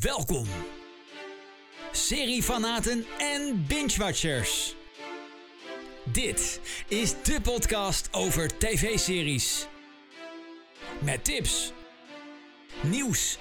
Welkom, 0.00 0.46
seriefanaten 1.92 3.04
en 3.18 3.64
binge-watchers. 3.68 4.74
Dit 6.04 6.60
is 6.88 7.14
de 7.22 7.40
podcast 7.40 8.08
over 8.12 8.58
tv-series. 8.58 9.66
Met 11.00 11.24
tips, 11.24 11.72
nieuws 12.82 13.38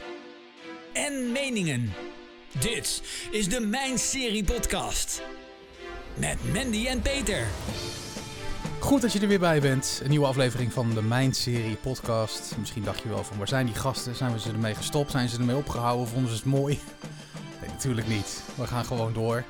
en 0.94 1.32
meningen. 1.32 1.94
Dit 2.60 3.02
is 3.32 3.48
de 3.50 3.60
Mijn 3.60 4.00
Serie 4.00 4.44
Podcast. 4.44 5.22
Met 6.16 6.54
Mandy 6.54 6.86
en 6.86 7.02
Peter. 7.02 7.48
Goed 8.84 9.02
dat 9.02 9.14
je 9.14 9.20
er 9.20 9.28
weer 9.28 9.40
bij 9.40 9.62
bent. 9.62 10.02
Een 10.04 10.10
nieuwe 10.10 10.26
aflevering 10.26 10.74
van 10.74 10.94
de 10.94 11.02
Mijn 11.02 11.34
Serie 11.34 11.76
podcast. 11.76 12.56
Misschien 12.58 12.84
dacht 12.84 13.02
je 13.02 13.10
wel 13.10 13.24
van 13.24 13.38
waar 13.38 13.48
zijn 13.48 13.66
die 13.66 13.76
gasten? 13.76 14.16
Zijn 14.16 14.34
we 14.34 14.40
ze 14.40 14.50
ermee 14.50 14.76
gestopt? 14.76 15.12
Zijn 15.12 15.30
ze 15.30 15.38
ermee 15.38 15.56
opgehouden? 15.56 16.08
Vonden 16.08 16.30
ze 16.30 16.36
het 16.36 16.46
mooi? 16.46 16.80
Nee, 17.62 17.70
natuurlijk 17.70 18.08
niet. 18.08 18.44
We 18.56 18.68
gaan 18.68 18.86
gewoon 18.86 19.14
door. 19.14 19.44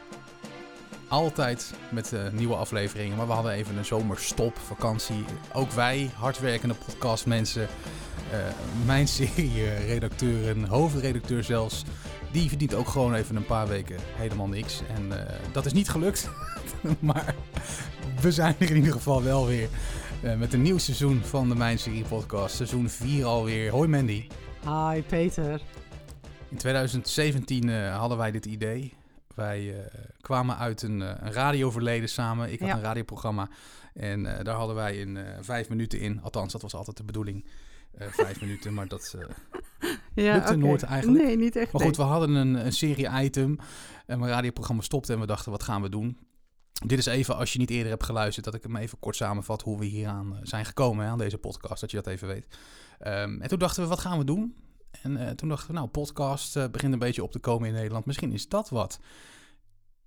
Altijd 1.07 1.73
met 1.89 2.11
uh, 2.13 2.19
nieuwe 2.31 2.55
afleveringen. 2.55 3.17
Maar 3.17 3.27
we 3.27 3.33
hadden 3.33 3.51
even 3.51 3.77
een 3.77 3.85
zomerstop, 3.85 4.57
vakantie. 4.57 5.25
Ook 5.53 5.71
wij, 5.71 6.09
hardwerkende 6.15 6.75
podcastmensen. 6.85 7.67
Uh, 8.33 8.39
mijn 8.85 9.07
serie 9.07 9.73
redacteur 9.73 10.49
en 10.49 10.63
hoofdredacteur 10.63 11.43
zelfs. 11.43 11.83
Die 12.33 12.49
verdient 12.49 12.73
ook 12.73 12.87
gewoon 12.87 13.13
even 13.13 13.35
een 13.35 13.45
paar 13.45 13.67
weken 13.67 13.97
helemaal 14.01 14.47
niks. 14.47 14.81
En 14.87 15.05
uh, 15.05 15.17
dat 15.51 15.65
is 15.65 15.73
niet 15.73 15.89
gelukt. 15.89 16.29
maar 16.99 17.35
we 18.21 18.31
zijn 18.31 18.55
er 18.59 18.69
in 18.69 18.75
ieder 18.75 18.91
geval 18.91 19.23
wel 19.23 19.45
weer 19.45 19.69
uh, 20.23 20.35
met 20.35 20.53
een 20.53 20.61
nieuw 20.61 20.77
seizoen 20.77 21.21
van 21.23 21.49
de 21.49 21.55
Mijn 21.55 21.79
Serie 21.79 22.03
Podcast. 22.03 22.55
Seizoen 22.55 22.89
4 22.89 23.25
alweer. 23.25 23.71
Hoi 23.71 23.87
Mandy. 23.87 24.27
Hi 24.65 25.01
Peter. 25.01 25.61
In 26.49 26.57
2017 26.57 27.67
uh, 27.67 27.97
hadden 27.97 28.17
wij 28.17 28.31
dit 28.31 28.45
idee. 28.45 28.93
Wij 29.35 29.75
kwamen 30.21 30.57
uit 30.57 30.81
een, 30.81 30.99
een 30.99 31.33
radioverleden 31.33 32.09
samen. 32.09 32.51
Ik 32.51 32.59
had 32.59 32.67
ja. 32.67 32.75
een 32.75 32.81
radioprogramma. 32.81 33.49
En 33.93 34.23
daar 34.23 34.55
hadden 34.55 34.75
wij 34.75 34.97
in 34.97 35.19
vijf 35.41 35.69
minuten 35.69 35.99
in. 35.99 36.21
Althans, 36.21 36.51
dat 36.51 36.61
was 36.61 36.75
altijd 36.75 36.97
de 36.97 37.03
bedoeling. 37.03 37.45
Vijf 37.97 38.41
minuten, 38.41 38.73
maar 38.73 38.87
dat 38.87 39.15
ja, 40.15 40.33
lukte 40.33 40.53
okay. 40.53 40.55
nooit 40.55 40.83
eigenlijk. 40.83 41.23
Nee, 41.23 41.37
niet 41.37 41.55
echt. 41.55 41.71
Maar 41.71 41.81
goed, 41.81 41.97
nee. 41.97 42.05
we 42.05 42.11
hadden 42.11 42.29
een, 42.29 42.65
een 42.65 42.73
serie 42.73 43.09
item. 43.23 43.57
En 44.05 44.19
mijn 44.19 44.31
radioprogramma 44.31 44.81
stopte 44.81 45.13
en 45.13 45.19
we 45.19 45.25
dachten, 45.25 45.51
wat 45.51 45.63
gaan 45.63 45.81
we 45.81 45.89
doen? 45.89 46.17
Dit 46.85 46.99
is 46.99 47.05
even, 47.05 47.35
als 47.35 47.53
je 47.53 47.59
niet 47.59 47.69
eerder 47.69 47.91
hebt 47.91 48.03
geluisterd, 48.03 48.45
dat 48.45 48.53
ik 48.53 48.63
hem 48.63 48.75
even 48.75 48.99
kort 48.99 49.15
samenvat 49.15 49.61
hoe 49.61 49.79
we 49.79 49.85
hieraan 49.85 50.39
zijn 50.41 50.65
gekomen, 50.65 51.05
hè, 51.05 51.11
aan 51.11 51.17
deze 51.17 51.37
podcast, 51.37 51.81
dat 51.81 51.91
je 51.91 51.97
dat 51.97 52.07
even 52.07 52.27
weet. 52.27 52.47
Um, 53.07 53.41
en 53.41 53.47
toen 53.47 53.59
dachten 53.59 53.83
we, 53.83 53.89
wat 53.89 53.99
gaan 53.99 54.17
we 54.17 54.23
doen? 54.23 54.55
En 55.01 55.11
uh, 55.11 55.29
toen 55.29 55.49
dachten 55.49 55.67
we, 55.67 55.73
nou, 55.73 55.87
podcast 55.87 56.57
uh, 56.57 56.67
begint 56.67 56.93
een 56.93 56.99
beetje 56.99 57.23
op 57.23 57.31
te 57.31 57.39
komen 57.39 57.67
in 57.67 57.73
Nederland. 57.73 58.05
Misschien 58.05 58.31
is 58.31 58.49
dat 58.49 58.69
wat. 58.69 58.99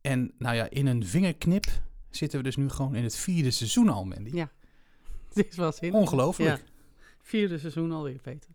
En 0.00 0.33
nou 0.39 0.56
ja, 0.56 0.71
in 0.71 0.87
een 0.87 1.06
vingerknip 1.06 1.67
zitten 2.11 2.39
we 2.39 2.45
dus 2.45 2.56
nu 2.56 2.69
gewoon 2.69 2.95
in 2.95 3.03
het 3.03 3.17
vierde 3.17 3.50
seizoen 3.50 3.89
al, 3.89 4.05
Mandy. 4.05 4.31
Ja, 4.33 4.50
dit 5.34 5.48
is 5.50 5.56
wel 5.56 5.73
zin. 5.73 5.93
Ongelooflijk. 5.93 6.59
Ja. 6.59 6.75
Vierde 7.27 7.58
seizoen 7.58 7.92
alweer, 7.92 8.20
Peter. 8.20 8.50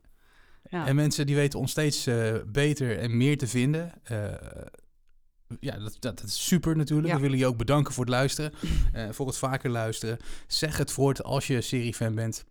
Ja. 0.69 0.87
En 0.87 0.95
mensen 0.95 1.25
die 1.25 1.35
weten 1.35 1.59
ons 1.59 1.71
steeds 1.71 2.07
uh, 2.07 2.35
beter 2.47 2.97
en 2.97 3.17
meer 3.17 3.37
te 3.37 3.47
vinden 3.47 3.91
ja, 5.59 5.77
dat, 5.77 5.97
dat, 5.99 6.19
dat, 6.19 6.23
is 6.23 6.47
super 6.47 6.75
natuurlijk. 6.75 7.07
Ja. 7.07 7.15
We 7.15 7.21
willen 7.21 7.37
je 7.37 7.45
ook 7.45 7.57
bedanken 7.57 7.93
voor 7.93 8.03
het 8.03 8.13
luisteren. 8.13 8.51
Uh, 8.95 9.09
voor 9.09 9.27
het 9.27 9.37
vaker 9.37 9.69
luisteren. 9.69 10.17
Zeg 10.47 10.77
het 10.77 10.91
voort 10.91 11.23
als 11.23 11.47
je 11.47 11.61
seriefan 11.61 12.15
bent. 12.15 12.45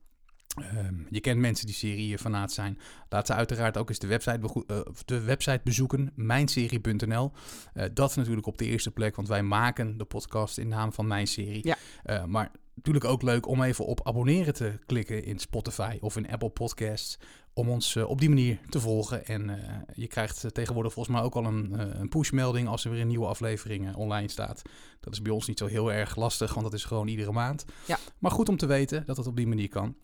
Um, 0.77 1.07
je 1.11 1.21
kent 1.21 1.41
mensen 1.41 1.67
die 1.67 1.75
serie-fanaat 1.75 2.53
zijn. 2.53 2.79
Laat 3.09 3.27
ze 3.27 3.35
uiteraard 3.35 3.77
ook 3.77 3.89
eens 3.89 3.99
de 3.99 4.07
website, 4.07 4.63
uh, 4.67 4.81
de 5.05 5.21
website 5.21 5.61
bezoeken, 5.65 6.13
mijnserie.nl. 6.15 7.33
Uh, 7.75 7.85
dat 7.95 8.17
natuurlijk 8.17 8.47
op 8.47 8.59
de 8.59 8.65
eerste 8.65 8.91
plek, 8.91 9.17
want 9.17 9.29
wij 9.29 9.43
maken 9.43 9.97
de 9.99 10.05
podcast 10.05 10.59
in 10.59 10.69
naam 10.69 10.93
van 10.93 11.07
Mijn 11.07 11.27
Serie. 11.27 11.67
Ja. 11.67 11.77
Uh, 12.05 12.25
maar 12.25 12.51
natuurlijk 12.81 13.13
ook 13.13 13.23
leuk 13.23 13.47
om 13.47 13.63
even 13.63 13.87
op 13.87 14.07
abonneren 14.07 14.55
te 14.55 14.79
klikken 14.87 15.25
in 15.25 15.39
Spotify 15.39 15.99
of 16.01 16.17
in 16.17 16.31
Apple 16.31 16.49
Podcasts. 16.49 17.19
Om 17.53 17.69
ons 17.69 17.95
uh, 17.95 18.09
op 18.09 18.21
die 18.21 18.29
manier 18.29 18.59
te 18.69 18.81
volgen. 18.81 19.27
En 19.27 19.49
uh, 19.49 19.57
je 19.95 20.07
krijgt 20.07 20.55
tegenwoordig 20.55 20.93
volgens 20.93 21.17
mij 21.17 21.25
ook 21.25 21.35
al 21.35 21.45
een, 21.45 21.73
uh, 21.73 21.81
een 22.01 22.09
pushmelding 22.09 22.69
als 22.69 22.85
er 22.85 22.91
weer 22.91 23.01
een 23.01 23.07
nieuwe 23.09 23.27
aflevering 23.27 23.95
online 23.95 24.29
staat. 24.29 24.63
Dat 25.01 25.13
is 25.13 25.23
bij 25.23 25.33
ons 25.33 25.47
niet 25.47 25.59
zo 25.59 25.67
heel 25.67 25.93
erg 25.93 26.17
lastig, 26.17 26.51
want 26.55 26.65
dat 26.65 26.75
is 26.75 26.85
gewoon 26.85 27.09
iedere 27.09 27.33
maand. 27.33 27.65
Ja. 27.87 27.99
Maar 28.19 28.31
goed 28.31 28.49
om 28.49 28.57
te 28.57 28.67
weten 28.67 29.07
dat 29.07 29.17
het 29.17 29.27
op 29.27 29.37
die 29.37 29.47
manier 29.47 29.69
kan. 29.69 29.97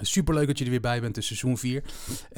Superleuk 0.00 0.46
dat 0.46 0.58
je 0.58 0.64
er 0.64 0.70
weer 0.70 0.80
bij 0.80 1.00
bent 1.00 1.16
in 1.16 1.22
seizoen 1.22 1.58
4. 1.58 1.82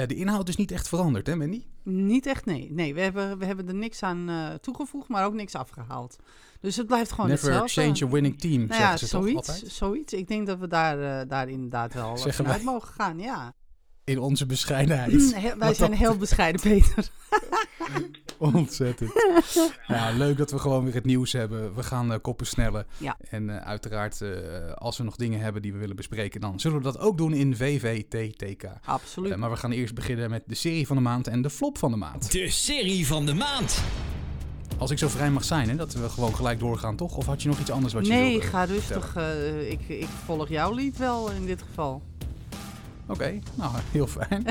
de 0.07 0.15
inhoud 0.15 0.49
is 0.49 0.57
niet 0.57 0.71
echt 0.71 0.89
veranderd, 0.89 1.27
hè 1.27 1.37
Mandy? 1.37 1.65
Niet 1.83 2.27
echt, 2.27 2.45
nee. 2.45 2.73
Nee, 2.73 2.95
we 2.95 3.01
hebben, 3.01 3.39
we 3.39 3.45
hebben 3.45 3.69
er 3.69 3.75
niks 3.75 4.03
aan 4.03 4.59
toegevoegd, 4.61 5.09
maar 5.09 5.27
ook 5.27 5.35
niks 5.35 5.55
afgehaald. 5.55 6.17
Dus 6.61 6.77
het 6.77 6.87
blijft 6.87 7.13
gewoon 7.13 7.31
Never 7.31 7.53
hetzelfde. 7.53 7.81
change 7.81 8.05
a 8.05 8.15
winning 8.15 8.41
team, 8.41 8.67
nou 8.67 8.81
ja, 8.81 8.97
ze 8.97 9.07
zoiets, 9.07 9.49
altijd? 9.49 9.73
zoiets. 9.73 10.13
Ik 10.13 10.29
denk 10.29 10.47
dat 10.47 10.59
we 10.59 10.67
daar, 10.67 10.99
uh, 10.99 11.29
daar 11.29 11.49
inderdaad 11.49 11.95
wel 11.95 12.17
uit 12.45 12.63
mogen 12.63 12.93
gaan, 12.93 13.19
ja. 13.19 13.55
In 14.05 14.19
onze 14.19 14.47
bescheidenheid. 14.47 15.35
He 15.35 15.57
wij 15.59 15.75
zijn 15.75 15.93
heel 16.05 16.17
bescheiden, 16.17 16.61
Peter. 16.61 17.09
Ontzettend. 18.39 19.11
ja, 19.87 20.11
leuk 20.11 20.37
dat 20.37 20.51
we 20.51 20.59
gewoon 20.59 20.85
weer 20.85 20.95
het 20.95 21.05
nieuws 21.05 21.33
hebben. 21.33 21.75
We 21.75 21.83
gaan 21.83 22.13
uh, 22.13 22.19
koppen 22.23 22.47
snellen. 22.47 22.87
Ja. 22.97 23.17
En 23.31 23.49
uh, 23.49 23.57
uiteraard, 23.57 24.21
uh, 24.21 24.31
als 24.75 24.99
we 24.99 25.05
nog 25.05 25.17
dingen 25.17 25.41
hebben 25.41 25.63
die 25.63 25.73
we 25.73 25.79
willen 25.79 25.97
bespreken, 25.97 26.41
dan 26.41 26.61
zullen 26.61 26.77
we 26.77 26.83
dat 26.83 26.99
ook 26.99 27.19
doen 27.19 27.33
in 27.33 27.57
VVTTK. 27.57 28.71
Absoluut. 28.85 29.37
maar 29.37 29.51
we 29.51 29.57
gaan 29.57 29.73
eerst 29.73 29.95
beginnen 29.95 30.31
met 30.31 30.43
de 30.47 30.55
serie 30.55 30.87
van 30.87 30.97
de 30.97 31.03
maand 31.03 31.27
en 31.27 31.43
de 31.43 31.51
flop 31.51 31.79
van 31.79 31.91
de 31.91 31.97
maand. 31.97 32.33
De 32.33 32.51
serie 32.51 33.07
van 33.07 33.27
de 33.27 33.35
maand. 33.35 33.83
Als 34.79 34.91
ik 34.91 34.99
zo 34.99 35.09
vrij 35.09 35.31
mag 35.31 35.45
zijn, 35.45 35.69
hè, 35.69 35.77
dat 35.77 35.93
we 35.93 36.09
gewoon 36.09 36.35
gelijk 36.35 36.59
doorgaan, 36.59 36.97
toch? 36.97 37.17
Of 37.17 37.27
had 37.27 37.43
je 37.43 37.49
nog 37.49 37.61
iets 37.61 37.71
anders 37.71 37.93
wat 37.93 38.07
je 38.07 38.13
Nee, 38.13 38.31
wilde 38.31 38.47
ga 38.47 38.65
rustig. 38.65 39.17
Uh, 39.17 39.71
ik, 39.71 39.89
ik 39.89 40.09
volg 40.25 40.49
jouw 40.49 40.73
lied 40.75 40.97
wel 40.97 41.31
in 41.31 41.47
dit 41.47 41.63
geval. 41.63 42.03
Oké, 43.07 43.13
okay, 43.13 43.43
nou, 43.55 43.73
heel 43.91 44.07
fijn. 44.07 44.47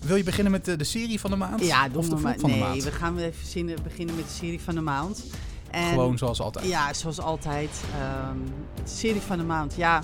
Wil 0.00 0.16
je 0.16 0.24
beginnen 0.24 0.52
met 0.52 0.64
de, 0.64 0.76
de 0.76 0.84
serie 0.84 1.20
van 1.20 1.30
de 1.30 1.36
maand? 1.36 1.66
Ja, 1.66 1.88
of 1.94 2.08
de 2.08 2.18
van 2.18 2.30
nee, 2.30 2.54
de 2.54 2.58
maand? 2.58 2.84
we 2.84 2.92
gaan 2.92 3.18
even 3.18 3.46
zien, 3.46 3.76
beginnen 3.82 4.14
met 4.16 4.24
de 4.24 4.30
serie 4.30 4.60
van 4.60 4.74
de 4.74 4.80
maand. 4.80 5.24
En, 5.70 5.88
Gewoon 5.88 6.18
zoals 6.18 6.40
altijd? 6.40 6.66
Ja, 6.66 6.92
zoals 6.92 7.20
altijd. 7.20 7.84
Um, 8.30 8.44
de 8.74 8.90
serie 8.90 9.20
van 9.20 9.38
de 9.38 9.44
maand, 9.44 9.74
ja. 9.74 10.02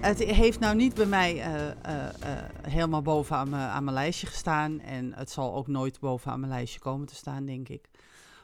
Het 0.00 0.18
heeft 0.18 0.60
nou 0.60 0.76
niet 0.76 0.94
bij 0.94 1.06
mij 1.06 1.34
uh, 1.34 1.54
uh, 1.54 1.66
uh, 1.66 2.42
helemaal 2.62 3.02
bovenaan 3.02 3.54
aan 3.54 3.84
mijn 3.84 3.96
lijstje 3.96 4.26
gestaan. 4.26 4.80
En 4.80 5.14
het 5.14 5.30
zal 5.30 5.54
ook 5.54 5.66
nooit 5.66 6.00
bovenaan 6.00 6.40
mijn 6.40 6.52
lijstje 6.52 6.80
komen 6.80 7.06
te 7.06 7.14
staan, 7.14 7.44
denk 7.44 7.68
ik. 7.68 7.88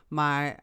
Maar 0.08 0.58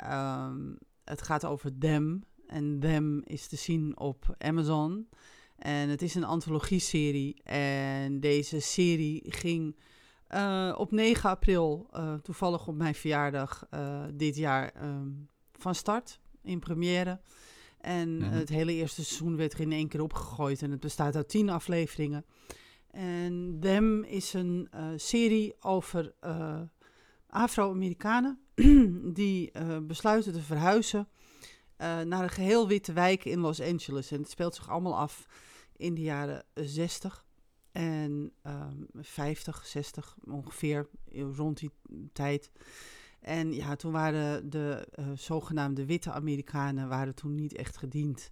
um, 0.50 0.78
het 1.04 1.22
gaat 1.22 1.46
over 1.46 1.78
Them. 1.78 2.24
En 2.48 2.80
Them 2.80 3.22
is 3.24 3.48
te 3.48 3.56
zien 3.56 4.00
op 4.00 4.36
Amazon. 4.38 5.08
En 5.62 5.90
het 5.90 6.02
is 6.02 6.16
een 6.16 6.24
antologie-serie. 6.24 7.42
En 7.44 8.20
deze 8.20 8.60
serie 8.60 9.24
ging 9.26 9.76
uh, 10.30 10.76
op 10.78 10.92
9 10.92 11.30
april, 11.30 11.88
uh, 11.94 12.14
toevallig 12.14 12.68
op 12.68 12.76
mijn 12.76 12.96
verjaardag 12.96 13.68
uh, 13.74 14.04
dit 14.14 14.36
jaar, 14.36 14.74
um, 14.84 15.30
van 15.54 15.76
start 15.76 16.20
in 16.44 16.60
première. 16.60 17.20
En 17.78 18.16
mm 18.16 18.22
-hmm. 18.22 18.32
het 18.32 18.50
hele 18.50 18.74
eerste 18.74 19.04
seizoen 19.04 19.36
werd 19.36 19.54
er 19.54 19.60
in 19.60 19.72
één 19.72 19.88
keer 19.88 20.02
opgegooid. 20.02 20.62
En 20.62 20.72
het 20.72 20.80
bestaat 20.80 21.16
uit 21.16 21.30
10 21.30 21.50
afleveringen. 21.50 22.26
En 22.92 23.58
Them 23.60 24.04
is 24.04 24.34
een 24.34 24.70
serie 24.96 25.56
over 25.60 26.14
Afro-Amerikanen 27.28 28.40
die 29.14 29.52
besluiten 29.82 30.34
te 30.34 30.42
verhuizen 30.42 31.08
naar 31.78 32.24
een 32.24 32.30
geheel 32.30 32.68
witte 32.68 32.94
wijk 32.94 33.26
in 33.26 33.40
Los 33.40 33.62
Angeles. 33.62 34.12
En 34.12 34.20
het 34.20 34.30
speelt 34.30 34.56
zich 34.56 34.70
allemaal 34.70 34.98
af 34.98 35.28
in 35.82 35.94
de 35.94 36.02
jaren 36.02 36.44
60 36.54 37.26
en 37.72 38.32
um, 38.44 38.88
50, 38.94 39.66
60 39.66 40.16
ongeveer, 40.30 40.88
rond 41.36 41.60
die 41.60 41.72
tijd. 42.14 42.52
En 43.20 43.54
ja, 43.54 43.76
toen 43.76 43.92
waren 43.92 44.50
de 44.50 44.88
uh, 45.00 45.06
zogenaamde 45.16 45.86
witte 45.86 46.12
Amerikanen 46.12 46.88
waren 46.88 47.16
toen 47.16 47.36
niet 47.36 47.56
echt 47.56 47.78
gediend 47.78 48.32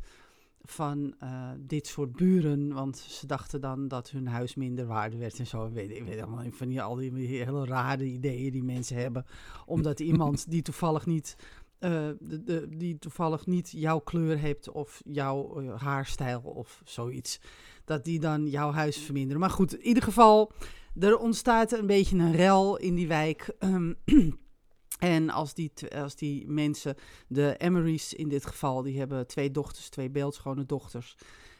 van 0.61 1.15
uh, 1.23 1.49
dit 1.59 1.87
soort 1.87 2.11
buren, 2.11 2.73
want 2.73 2.97
ze 2.97 3.25
dachten 3.27 3.61
dan 3.61 3.87
dat 3.87 4.09
hun 4.09 4.27
huis 4.27 4.55
minder 4.55 4.85
waarde 4.85 5.17
werd 5.17 5.39
en 5.39 5.47
zo. 5.47 5.65
Ik 5.65 5.73
weet, 5.73 5.91
ik 5.91 6.03
weet 6.03 6.21
allemaal 6.21 6.45
van 6.51 6.67
die, 6.67 6.81
al 6.81 6.95
die 6.95 7.27
hele 7.27 7.65
rare 7.65 8.05
ideeën 8.05 8.51
die 8.51 8.63
mensen 8.63 8.95
hebben, 8.95 9.25
omdat 9.65 9.99
iemand 9.99 10.49
die 10.51 10.61
toevallig 10.61 11.05
niet, 11.05 11.35
uh, 11.79 12.09
de, 12.19 12.67
die 12.69 12.97
toevallig 12.97 13.45
niet 13.45 13.71
jouw 13.71 13.99
kleur 13.99 14.37
heeft 14.37 14.71
of 14.71 15.01
jouw 15.05 15.61
uh, 15.61 15.81
haarstijl 15.81 16.41
of 16.41 16.81
zoiets, 16.85 17.41
dat 17.85 18.05
die 18.05 18.19
dan 18.19 18.47
jouw 18.47 18.71
huis 18.71 18.97
verminderen. 18.97 19.39
Maar 19.39 19.49
goed, 19.49 19.73
in 19.73 19.87
ieder 19.87 20.03
geval, 20.03 20.51
er 20.99 21.17
ontstaat 21.17 21.71
een 21.71 21.87
beetje 21.87 22.17
een 22.17 22.35
rel 22.35 22.77
in 22.77 22.95
die 22.95 23.07
wijk. 23.07 23.55
Um, 23.59 23.95
En 24.99 25.29
als 25.29 25.53
die, 25.53 25.71
als 25.95 26.15
die 26.15 26.47
mensen, 26.47 26.95
de 27.27 27.55
Emerys 27.57 28.13
in 28.13 28.29
dit 28.29 28.45
geval, 28.45 28.81
die 28.81 28.97
hebben 28.99 29.27
twee 29.27 29.51
dochters, 29.51 29.89
twee 29.89 30.09
beeldschone 30.09 30.65
dochters. 30.65 31.15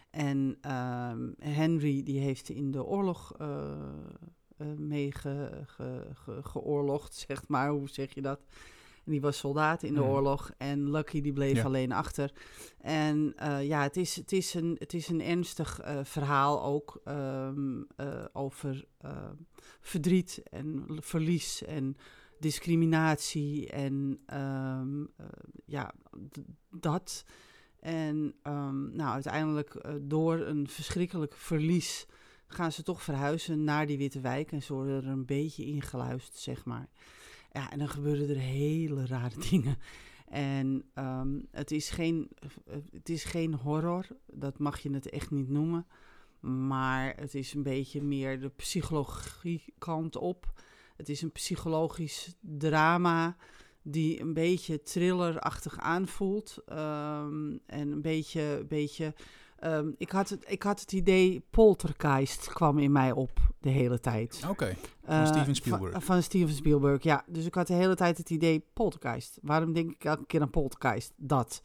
En 0.10 0.57
um, 0.71 1.36
Henry, 1.39 2.04
die 2.04 2.19
heeft 2.19 2.50
in 2.50 2.71
de 2.71 2.83
oorlog 2.83 3.33
eh, 3.38 4.68
mee 4.77 5.12
ge- 5.12 5.66
geoorlogd, 6.42 7.16
zeg 7.27 7.48
maar. 7.48 7.69
Hoe 7.69 7.89
zeg 7.89 8.13
je 8.13 8.21
dat? 8.21 8.39
En 9.09 9.15
die 9.15 9.23
was 9.23 9.38
soldaat 9.38 9.83
in 9.83 9.94
de 9.94 10.00
Mhm. 10.00 10.09
oorlog. 10.09 10.51
En 10.57 10.91
Lucky 10.91 11.21
die 11.21 11.33
bleef 11.33 11.56
Ja. 11.57 11.63
alleen 11.63 11.91
achter. 11.91 12.31
En 12.81 13.33
eh, 13.35 13.67
ja, 13.67 13.81
het 13.81 13.97
is, 13.97 14.15
het, 14.15 14.31
is 14.31 14.53
een, 14.53 14.75
het 14.79 14.94
is 14.94 15.07
een 15.07 15.21
ernstig 15.21 15.79
eh, 15.79 16.00
verhaal 16.03 16.63
ook 16.63 17.01
ehm, 17.03 17.81
eh, 17.95 18.25
over 18.33 18.85
verdriet 19.81 20.41
en 20.51 20.85
verlies 20.88 21.63
en 21.63 21.95
discriminatie 22.39 23.69
en 23.69 24.19
ehm, 24.25 25.01
eh, 25.17 25.25
ja, 25.65 25.94
dat. 26.71 27.25
En 27.79 28.33
ehm, 28.44 28.95
nou, 28.95 29.13
uiteindelijk 29.13 29.85
door 30.01 30.39
een 30.39 30.67
verschrikkelijk 30.67 31.33
verlies 31.35 32.06
gaan 32.47 32.71
ze 32.71 32.83
toch 32.83 33.01
verhuizen 33.03 33.63
naar 33.63 33.85
die 33.88 33.97
Witte 33.97 34.19
Wijk 34.21 34.51
en 34.51 34.63
ze 34.63 34.73
worden 34.73 35.03
er 35.03 35.07
een 35.09 35.25
beetje 35.25 35.65
ingeluisterd, 35.65 36.38
zeg 36.38 36.65
maar. 36.65 36.88
Ja, 37.51 37.71
en 37.71 37.79
dan 37.79 37.89
gebeuren 37.89 38.29
er 38.29 38.37
hele 38.37 39.05
rare 39.05 39.39
dingen. 39.49 39.77
En 40.29 40.83
ehm, 40.93 41.39
het, 41.51 41.71
is 41.71 41.89
geen, 41.89 42.29
het 42.91 43.09
is 43.09 43.23
geen 43.23 43.53
horror, 43.53 44.07
dat 44.25 44.59
mag 44.59 44.79
je 44.79 44.91
het 44.91 45.09
echt 45.09 45.31
niet 45.31 45.49
noemen. 45.49 45.87
Maar 46.39 47.15
het 47.15 47.35
is 47.35 47.53
een 47.53 47.63
beetje 47.63 48.01
meer 48.01 48.39
de 48.39 48.49
psychologie 48.49 49.73
kant 49.77 50.15
op. 50.15 50.61
Het 50.97 51.09
is 51.09 51.21
een 51.21 51.31
psychologisch 51.31 52.35
drama 52.41 53.35
die 53.81 54.21
een 54.21 54.33
beetje 54.33 54.81
thrillerachtig 54.81 55.79
aanvoelt. 55.79 56.57
Ehm, 56.65 57.57
en 57.65 57.91
een 57.91 58.01
beetje, 58.01 58.65
beetje 58.67 59.13
ehm, 59.59 59.89
ik, 59.97 60.11
had 60.11 60.29
het, 60.29 60.44
ik 60.47 60.63
had 60.63 60.79
het 60.79 60.91
idee, 60.91 61.44
poltergeist 61.50 62.53
kwam 62.53 62.77
in 62.77 62.91
mij 62.91 63.11
op 63.11 63.31
de 63.59 63.69
hele 63.69 64.00
tijd. 64.00 64.44
Oké. 64.50 64.75
Eh, 65.06 65.25
Steven 65.25 65.56
Spielberg. 65.56 65.91
Van, 65.91 66.01
van 66.01 66.23
Steven 66.23 66.56
Spielberg, 66.56 67.03
ja. 67.03 67.23
Dus 67.27 67.45
ik 67.45 67.53
had 67.53 67.67
de 67.67 67.73
hele 67.73 67.95
tijd 67.95 68.17
het 68.17 68.29
idee, 68.29 68.65
poltergeist. 68.73 69.38
Waarom 69.41 69.73
denk 69.73 69.91
ik 69.91 70.03
elke 70.03 70.25
keer 70.25 70.41
aan 70.41 70.50
poltergeist? 70.50 71.13
Dat. 71.15 71.61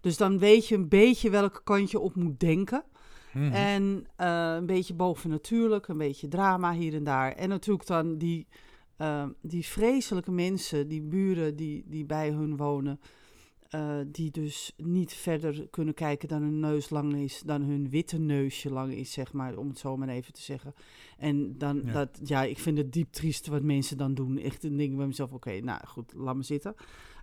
Dus 0.00 0.16
dan 0.16 0.38
weet 0.38 0.68
je 0.68 0.74
een 0.74 0.88
beetje 0.88 1.30
welke 1.30 1.62
kant 1.62 1.90
je 1.90 1.98
op 1.98 2.14
moet 2.14 2.40
denken. 2.40 2.84
Mhm. 3.32 3.52
En 3.52 4.06
eh, 4.16 4.54
een 4.56 4.66
beetje 4.66 4.94
bovennatuurlijk, 4.94 5.88
een 5.88 5.98
beetje 5.98 6.28
drama 6.28 6.72
hier 6.72 6.94
en 6.94 7.04
daar. 7.04 7.32
En 7.32 7.48
natuurlijk 7.48 7.86
dan 7.86 8.18
die, 8.18 8.46
eh, 8.96 9.24
die 9.42 9.66
vreselijke 9.66 10.30
mensen, 10.30 10.88
die 10.88 11.02
buren 11.02 11.56
die, 11.56 11.84
die 11.86 12.04
bij 12.04 12.30
hun 12.30 12.56
wonen. 12.56 13.00
Eh, 13.76 13.98
die 14.06 14.30
dus 14.30 14.72
niet 14.76 15.12
verder 15.14 15.68
kunnen 15.70 15.94
kijken 15.94 16.28
dan 16.28 16.42
hun 16.42 16.60
neus 16.60 16.90
lang 16.90 17.14
is, 17.14 17.42
dan 17.44 17.62
hun 17.62 17.90
witte 17.90 18.18
neusje 18.18 18.70
lang 18.70 18.94
is, 18.94 19.12
zeg 19.12 19.32
maar, 19.32 19.56
om 19.56 19.68
het 19.68 19.78
zo 19.78 19.96
maar 19.96 20.08
even 20.08 20.32
te 20.32 20.40
zeggen. 20.42 20.74
En 21.18 21.58
dan, 21.58 21.82
Ja. 21.84 21.92
dat, 21.92 22.20
ja, 22.22 22.42
ik 22.42 22.58
vind 22.58 22.78
het 22.78 22.92
diep 22.92 23.12
triest 23.12 23.46
wat 23.46 23.62
mensen 23.62 23.96
dan 23.96 24.14
doen. 24.14 24.38
Echt 24.38 24.64
een 24.64 24.76
ding 24.76 24.96
bij 24.96 25.06
mezelf, 25.06 25.32
oké, 25.32 25.60
nou 25.60 25.86
goed, 25.86 26.12
laat 26.14 26.36
me 26.36 26.42
zitten. 26.42 26.74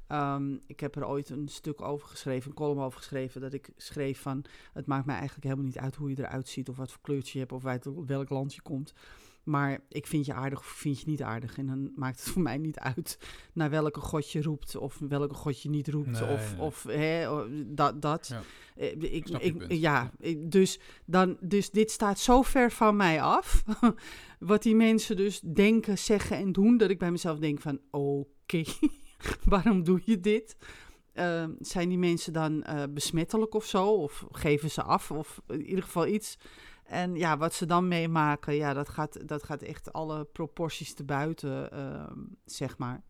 Ehm, 0.08 0.58
ik 0.68 0.80
heb 0.80 0.96
er 0.96 1.08
ooit 1.08 1.30
een 1.30 1.48
stuk 1.48 1.82
over 1.82 2.08
geschreven, 2.08 2.50
een 2.50 2.56
column 2.56 2.80
over 2.80 2.98
geschreven, 3.00 3.42
dat 3.42 3.54
ik 3.54 3.70
schreef 3.78 4.22
van, 4.22 4.46
het 4.74 4.86
maakt 4.86 5.06
mij 5.06 5.16
eigenlijk 5.16 5.44
helemaal 5.46 5.66
niet 5.66 5.78
uit 5.78 5.96
hoe 5.96 6.10
je 6.10 6.18
eruit 6.20 6.48
ziet, 6.48 6.70
of 6.70 6.78
wat 6.78 6.92
voor 6.92 7.02
kleurtje 7.02 7.32
je 7.34 7.40
hebt, 7.40 7.52
of 7.52 7.66
uit 7.66 7.88
welk 8.06 8.30
land 8.30 8.54
je 8.54 8.62
komt. 8.62 8.94
Maar 9.44 9.80
ik 9.90 10.08
vind 10.08 10.26
je 10.26 10.34
aardig 10.34 10.60
of 10.60 10.66
vind 10.66 11.00
je 11.00 11.10
niet 11.10 11.22
aardig. 11.22 11.58
En 11.58 11.66
dan 11.66 11.92
maakt 11.96 12.20
het 12.20 12.30
voor 12.34 12.42
mij 12.42 12.58
niet 12.58 12.80
uit 12.80 13.18
naar 13.54 13.70
welke 13.70 14.00
god 14.00 14.32
je 14.32 14.42
roept 14.42 14.76
of 14.76 15.00
welke 15.00 15.34
god 15.36 15.62
je 15.62 15.70
niet 15.70 15.88
roept. 15.88 16.12
Nee, 16.22 16.30
of 16.34 16.52
nee. 16.52 16.62
of 16.62 16.84
hè, 16.84 17.28
dat. 17.76 18.02
dat. 18.02 18.28
Ja. 18.28 18.42
Eh, 18.76 19.14
Ik, 19.14 19.72
ja, 19.72 20.12
ik- 20.20 20.52
dus, 20.52 20.80
dan, 21.06 21.38
dus 21.42 21.70
dit 21.72 21.92
staat 21.92 22.20
zo 22.20 22.42
ver 22.42 22.72
van 22.72 22.96
mij 22.96 23.22
af. 23.22 23.64
wat 24.40 24.64
die 24.64 24.76
mensen 24.76 25.16
dus 25.16 25.40
denken, 25.40 25.98
zeggen 25.98 26.38
en 26.38 26.52
doen. 26.52 26.78
Dat 26.78 26.90
ik 26.90 27.00
bij 27.00 27.12
mezelf 27.12 27.40
denk 27.40 27.62
van 27.62 27.80
oké, 27.92 28.64
waarom 29.46 29.84
doe 29.84 30.02
je 30.06 30.20
dit? 30.20 30.58
Eh, 31.14 31.46
zijn 31.60 31.90
die 31.90 31.98
mensen 31.98 32.34
dan 32.34 32.64
eh, 32.64 32.84
besmettelijk 32.90 33.54
of 33.54 33.66
zo? 33.66 33.88
Of 33.88 34.26
geven 34.32 34.72
ze 34.72 34.84
af? 34.84 35.12
Of 35.12 35.42
in 35.48 35.66
ieder 35.66 35.84
geval 35.84 36.08
iets. 36.08 36.38
En 36.94 37.16
ja, 37.16 37.38
wat 37.38 37.54
ze 37.54 37.66
dan 37.66 37.88
meemaken, 37.88 38.56
ja, 38.56 38.74
dat 38.74 38.90
gaat, 38.90 39.28
dat 39.28 39.44
gaat 39.44 39.62
echt 39.62 39.94
alle 39.94 40.24
proporties 40.24 40.94
te 40.94 41.04
buiten, 41.04 41.72
ehm, 41.72 42.20
zeg 42.46 42.78
maar. 42.78 43.04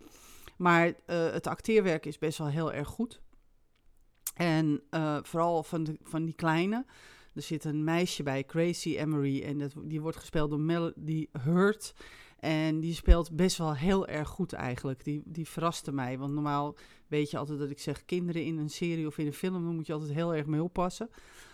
Maar 0.57 0.93
eh, 1.05 1.31
het 1.31 1.47
acteerwerk 1.47 2.05
is 2.05 2.17
best 2.17 2.37
wel 2.37 2.47
heel 2.47 2.73
erg 2.73 2.87
goed. 2.87 3.21
En 4.33 4.83
eh, 4.89 5.17
vooral 5.21 5.63
van, 5.63 5.83
de, 5.83 5.97
van 6.03 6.25
die 6.25 6.33
kleine. 6.33 6.85
Er 7.33 7.41
zit 7.41 7.63
een 7.63 7.83
meisje 7.83 8.23
bij, 8.23 8.43
Crazy 8.43 8.97
Emery. 8.97 9.43
En 9.43 9.57
dat, 9.57 9.73
die 9.83 10.01
wordt 10.01 10.17
gespeeld 10.17 10.49
door 10.49 10.59
Melody 10.59 11.27
Hurt. 11.39 11.93
En 12.39 12.79
die 12.79 12.93
speelt 12.93 13.35
best 13.35 13.57
wel 13.57 13.75
heel 13.75 14.07
erg 14.07 14.27
goed 14.27 14.53
eigenlijk. 14.53 15.03
Die, 15.03 15.21
die 15.25 15.47
verraste 15.47 15.91
mij. 15.91 16.17
Want 16.17 16.33
normaal 16.33 16.75
weet 17.07 17.31
je 17.31 17.37
altijd 17.37 17.59
dat 17.59 17.69
ik 17.69 17.79
zeg... 17.79 18.05
kinderen 18.05 18.43
in 18.43 18.57
een 18.57 18.69
serie 18.69 19.07
of 19.07 19.17
in 19.17 19.25
een 19.25 19.33
film... 19.33 19.53
dan 19.53 19.75
moet 19.75 19.87
je 19.87 19.93
altijd 19.93 20.13
heel 20.13 20.35
erg 20.35 20.45
mee 20.45 20.63
oppassen. 20.63 21.09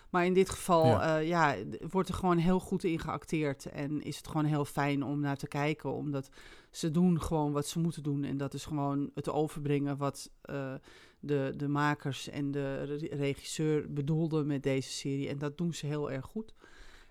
Maar 0.09 0.25
in 0.25 0.33
dit 0.33 0.50
geval 0.50 0.85
Ja. 0.85 1.17
ja. 1.17 1.51
ja, 1.51 1.63
wordt 1.89 2.09
er 2.09 2.15
gewoon 2.15 2.38
heel 2.38 2.59
goed 2.59 2.83
in 2.83 3.00
geacteerd. 3.00 3.65
En 3.65 4.01
is 4.01 4.17
het 4.17 4.27
gewoon 4.27 4.45
heel 4.45 4.65
fijn 4.65 5.03
om 5.03 5.19
naar 5.19 5.38
te 5.38 5.47
kijken. 5.47 5.94
Omdat 5.94 6.29
ze 6.71 6.91
doen 6.91 7.21
gewoon 7.21 7.51
wat 7.51 7.67
ze 7.67 7.79
moeten 7.79 8.03
doen. 8.03 8.23
En 8.23 8.38
dat 8.38 8.53
is 8.53 8.65
gewoon 8.65 9.11
het 9.13 9.29
overbrengen 9.29 9.97
wat 9.97 10.29
eh, 10.41 10.73
de, 11.19 11.53
de 11.57 11.67
makers 11.67 12.29
en 12.29 12.51
de 12.51 12.83
re- 12.83 13.15
regisseur 13.15 13.94
bedoelden 13.94 14.47
met 14.47 14.63
deze 14.63 14.89
serie. 14.91 15.29
En 15.29 15.38
dat 15.38 15.57
doen 15.57 15.73
ze 15.73 15.85
heel 15.85 16.11
erg 16.11 16.25
goed. 16.25 16.53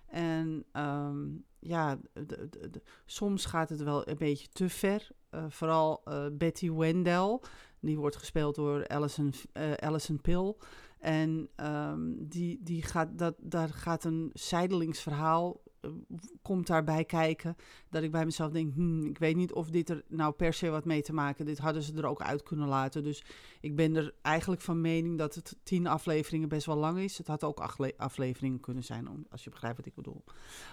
En 0.07 0.65
ehm, 0.71 1.25
ja, 1.59 1.95
d- 1.95 2.27
d- 2.27 2.73
d- 2.73 2.79
soms 3.05 3.45
gaat 3.45 3.69
het 3.69 3.83
wel 3.83 4.07
een 4.09 4.17
beetje 4.17 4.47
te 4.51 4.69
ver. 4.69 5.07
Eh, 5.29 5.45
vooral 5.49 6.01
eh, 6.05 6.25
Betty 6.31 6.71
Wendell, 6.71 7.39
die 7.79 7.97
wordt 7.97 8.15
gespeeld 8.15 8.55
door 8.55 8.87
Alison, 8.87 9.33
eh 9.51 9.71
Alison 9.73 10.21
Pill. 10.21 10.53
En 10.99 11.49
ehm, 11.55 11.99
die, 12.17 12.59
die 12.63 12.81
gaat, 12.81 13.17
dat, 13.17 13.35
daar 13.39 13.69
gaat 13.69 14.03
een 14.03 14.29
zijdelings 14.33 14.99
verhaal, 15.01 15.61
eh, 15.81 15.91
komt 16.41 16.67
daarbij 16.67 17.05
kijken. 17.05 17.55
Dat 17.89 18.03
ik 18.03 18.11
bij 18.11 18.25
mezelf 18.25 18.51
denk, 18.51 18.73
hmm, 18.73 19.05
ik 19.05 19.17
weet 19.17 19.35
niet 19.35 19.53
of 19.53 19.69
dit 19.69 19.89
er 19.89 20.03
nou 20.07 20.33
per 20.33 20.53
se 20.53 20.69
wat 20.69 20.85
mee 20.85 21.01
te 21.01 21.13
maken. 21.13 21.45
Dit 21.45 21.57
hadden 21.57 21.83
ze 21.83 21.93
er 21.93 22.05
ook 22.05 22.21
uit 22.21 22.43
kunnen 22.43 22.67
laten. 22.67 23.03
Dus 23.03 23.23
ik 23.61 23.75
ben 23.75 23.95
er 23.95 24.13
eigenlijk 24.21 24.61
van 24.61 24.81
mening 24.81 25.17
dat 25.17 25.35
het 25.35 25.55
tien 25.63 25.87
afleveringen 25.87 26.49
best 26.49 26.65
wel 26.65 26.77
lang 26.77 26.99
is. 26.99 27.17
Het 27.17 27.27
had 27.27 27.43
ook 27.43 27.59
acht 27.59 27.79
le- 27.79 27.93
afleveringen 27.97 28.59
kunnen 28.59 28.83
zijn, 28.83 29.25
als 29.29 29.43
je 29.43 29.49
begrijpt 29.49 29.77
wat 29.77 29.85
ik 29.85 29.95
bedoel. 29.95 30.23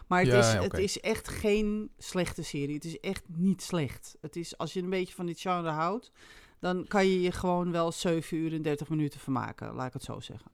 Maar 0.07 0.19
het, 0.21 0.29
Ja, 0.29 0.39
is, 0.39 0.53
ja, 0.53 0.63
het 0.63 0.79
is 0.79 1.01
echt 1.01 1.29
geen 1.29 1.91
slechte 1.99 2.43
serie. 2.43 2.75
Het 2.75 2.85
is 2.85 3.01
echt 3.01 3.25
niet 3.27 3.63
slecht. 3.63 4.17
Het 4.21 4.37
is, 4.37 4.59
als 4.59 4.73
je 4.73 4.83
een 4.83 4.91
beetje 4.91 5.15
van 5.15 5.27
dit 5.27 5.41
genre 5.41 5.71
houdt, 5.71 6.13
dan 6.61 6.87
kan 6.87 7.07
je 7.07 7.21
je 7.21 7.33
gewoon 7.33 7.71
wel 7.73 7.93
7 7.93 8.37
uur 8.37 8.53
en 8.53 8.63
30 8.63 8.89
minuten 8.89 9.21
vermaken, 9.21 9.75
laat 9.75 9.87
ik 9.87 9.93
het 9.93 10.03
zo 10.03 10.21
zeggen. 10.21 10.51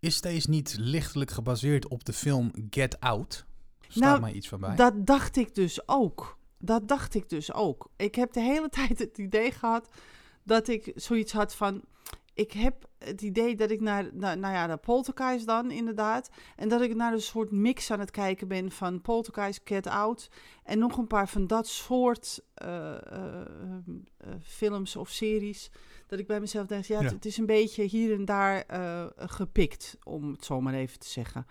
Is 0.00 0.20
deze 0.20 0.50
niet 0.50 0.76
lichtelijk 0.78 1.30
gebaseerd 1.30 1.88
op 1.88 2.04
de 2.04 2.12
film 2.12 2.50
Get 2.70 3.00
Out? 3.00 3.44
Staat 3.80 4.02
Nou, 4.02 4.20
mij 4.20 4.32
iets 4.32 4.48
van 4.48 4.60
bij. 4.60 4.76
Dat 4.76 5.06
dacht 5.06 5.36
ik 5.36 5.54
dus 5.54 5.88
ook. 5.88 6.38
Dat 6.58 6.88
dacht 6.88 7.14
ik 7.14 7.28
dus 7.28 7.52
ook. 7.52 7.90
Ik 7.96 8.14
heb 8.14 8.32
de 8.32 8.40
hele 8.40 8.68
tijd 8.78 8.98
het 8.98 9.18
idee 9.18 9.50
gehad 9.50 9.88
dat 10.42 10.68
ik 10.68 10.92
zoiets 10.94 11.32
had 11.32 11.54
van. 11.54 11.82
Ik 12.34 12.52
heb 12.52 12.88
het 12.98 13.22
idee 13.22 13.56
dat 13.56 13.70
ik 13.70 13.80
naar, 13.80 14.10
naar 14.12 14.38
nou 14.38 14.54
ja, 14.54 14.66
naar 14.66 14.78
Poltergeist 14.78 15.46
dan 15.46 15.70
inderdaad. 15.70 16.30
En 16.56 16.68
dat 16.68 16.80
ik 16.80 16.94
naar 16.94 17.12
een 17.12 17.22
soort 17.22 17.50
mix 17.50 17.90
aan 17.90 18.00
het 18.00 18.10
kijken 18.10 18.48
ben 18.48 18.70
van 18.70 19.00
Poltergeist, 19.00 19.60
Get 19.64 19.86
Out. 19.86 20.30
En 20.64 20.78
nog 20.78 20.96
een 20.96 21.06
paar 21.06 21.28
van 21.28 21.46
dat 21.46 21.66
soort 21.66 22.40
eh, 22.54 22.94
eh, 22.94 23.40
eh, 24.16 24.28
films 24.42 24.96
of 24.96 25.08
series. 25.08 25.70
Dat 26.06 26.18
ik 26.18 26.26
bij 26.26 26.40
mezelf 26.40 26.66
denk, 26.66 26.84
ja, 26.84 26.98
Ja. 26.98 27.02
Het, 27.02 27.12
het 27.12 27.24
is 27.24 27.36
een 27.36 27.46
beetje 27.46 27.82
hier 27.82 28.14
en 28.14 28.24
daar 28.24 28.64
gepikt, 29.16 29.96
om 30.02 30.30
het 30.30 30.44
zo 30.44 30.60
maar 30.60 30.74
even 30.74 30.98
te 30.98 31.08
zeggen. 31.08 31.46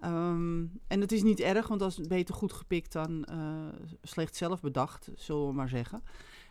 Ehm, 0.00 0.64
en 0.86 1.00
het 1.00 1.12
is 1.12 1.22
niet 1.22 1.40
erg, 1.40 1.68
want 1.68 1.82
als 1.82 1.96
het 1.96 2.08
beter 2.08 2.34
goed 2.34 2.52
gepikt 2.52 2.92
dan 2.92 3.26
slecht 4.02 4.36
zelf 4.36 4.60
bedacht, 4.60 5.10
zullen 5.14 5.46
we 5.46 5.52
maar 5.52 5.68
zeggen. 5.68 6.02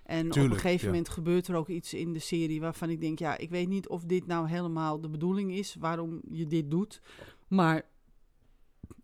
En 0.07 0.29
op 0.29 0.35
een 0.35 0.51
gegeven 0.51 0.79
ja. 0.79 0.85
moment 0.85 1.09
gebeurt 1.09 1.47
er 1.47 1.55
ook 1.55 1.67
iets 1.67 1.93
in 1.93 2.13
de 2.13 2.19
serie 2.19 2.61
waarvan 2.61 2.89
ik 2.89 3.01
denk, 3.01 3.19
ja, 3.19 3.37
ik 3.37 3.49
weet 3.49 3.67
niet 3.67 3.87
of 3.87 4.03
dit 4.03 4.27
nou 4.27 4.49
helemaal 4.49 5.01
de 5.01 5.09
bedoeling 5.09 5.53
is, 5.53 5.75
waarom 5.79 6.21
je 6.29 6.47
dit 6.47 6.71
doet. 6.71 7.01
Maar 7.47 7.85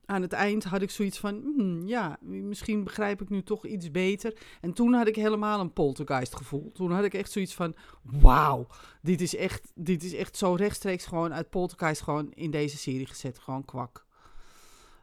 aan 0.05 0.21
het 0.21 0.33
eind 0.33 0.63
had 0.63 0.81
ik 0.81 0.89
zoiets 0.89 1.19
van, 1.19 1.41
hmm, 1.55 1.87
ja, 1.87 2.17
misschien 2.21 2.83
begrijp 2.83 3.21
ik 3.21 3.29
nu 3.29 3.43
toch 3.43 3.65
iets 3.65 3.91
beter. 3.91 4.37
En 4.61 4.73
toen 4.73 4.93
had 4.93 5.07
ik 5.07 5.15
helemaal 5.15 5.59
een 5.59 5.73
poltergeist 5.73 6.35
gevoel. 6.35 6.71
Toen 6.73 6.91
had 6.91 7.03
ik 7.03 7.13
echt 7.13 7.31
zoiets 7.31 7.53
van, 7.53 7.75
wauw, 8.01 8.67
dit 9.01 9.21
is 9.21 9.35
echt, 9.35 9.71
dit 9.75 10.03
is 10.03 10.13
echt 10.13 10.37
zo 10.37 10.53
rechtstreeks 10.53 11.05
gewoon 11.05 11.33
uit 11.33 11.49
poltergeist 11.49 12.01
gewoon 12.01 12.31
in 12.31 12.51
deze 12.51 12.77
serie 12.77 13.05
gezet. 13.07 13.39
Gewoon 13.39 13.65
kwak. 13.65 14.02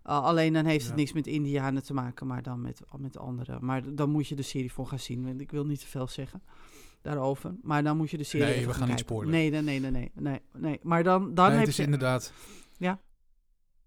Uh, 0.07 0.23
alleen 0.25 0.53
dan 0.53 0.65
heeft 0.65 0.81
het 0.85 0.91
Ja. 0.91 0.97
niks 1.01 1.13
met 1.13 1.27
Indianen 1.27 1.83
te 1.83 1.95
maken, 1.95 2.27
maar 2.27 2.43
dan 2.43 2.61
met, 2.61 2.81
met 2.99 3.19
andere. 3.19 3.59
Maar 3.61 3.95
dan 3.95 4.11
moet 4.11 4.29
je 4.29 4.35
de 4.37 4.43
serie 4.43 4.73
voor 4.73 4.87
gaan 4.87 4.99
zien. 4.99 5.25
Want 5.25 5.41
ik 5.41 5.51
wil 5.51 5.65
niet 5.67 5.81
te 5.81 5.87
veel 5.87 6.09
zeggen 6.09 6.43
daarover. 7.03 7.55
Maar 7.63 7.83
dan 7.83 7.97
moet 7.97 8.11
je 8.11 8.17
de 8.17 8.25
serie 8.25 8.47
Nee, 8.55 8.67
we 8.67 8.75
gaan 8.75 8.89
niet 8.89 8.99
spoilen. 8.99 9.31
Nee, 9.33 9.51
nee, 9.51 9.63
nee, 9.81 9.91
nee, 9.91 10.11
nee, 10.15 10.41
nee. 10.57 10.79
Maar 10.83 11.03
dan, 11.03 11.35
dan 11.35 11.45
Nee, 11.45 11.53
heb 11.53 11.61
het 11.61 11.69
is 11.71 11.77
je... 11.77 11.83
inderdaad... 11.83 12.33
Ja? 12.79 13.01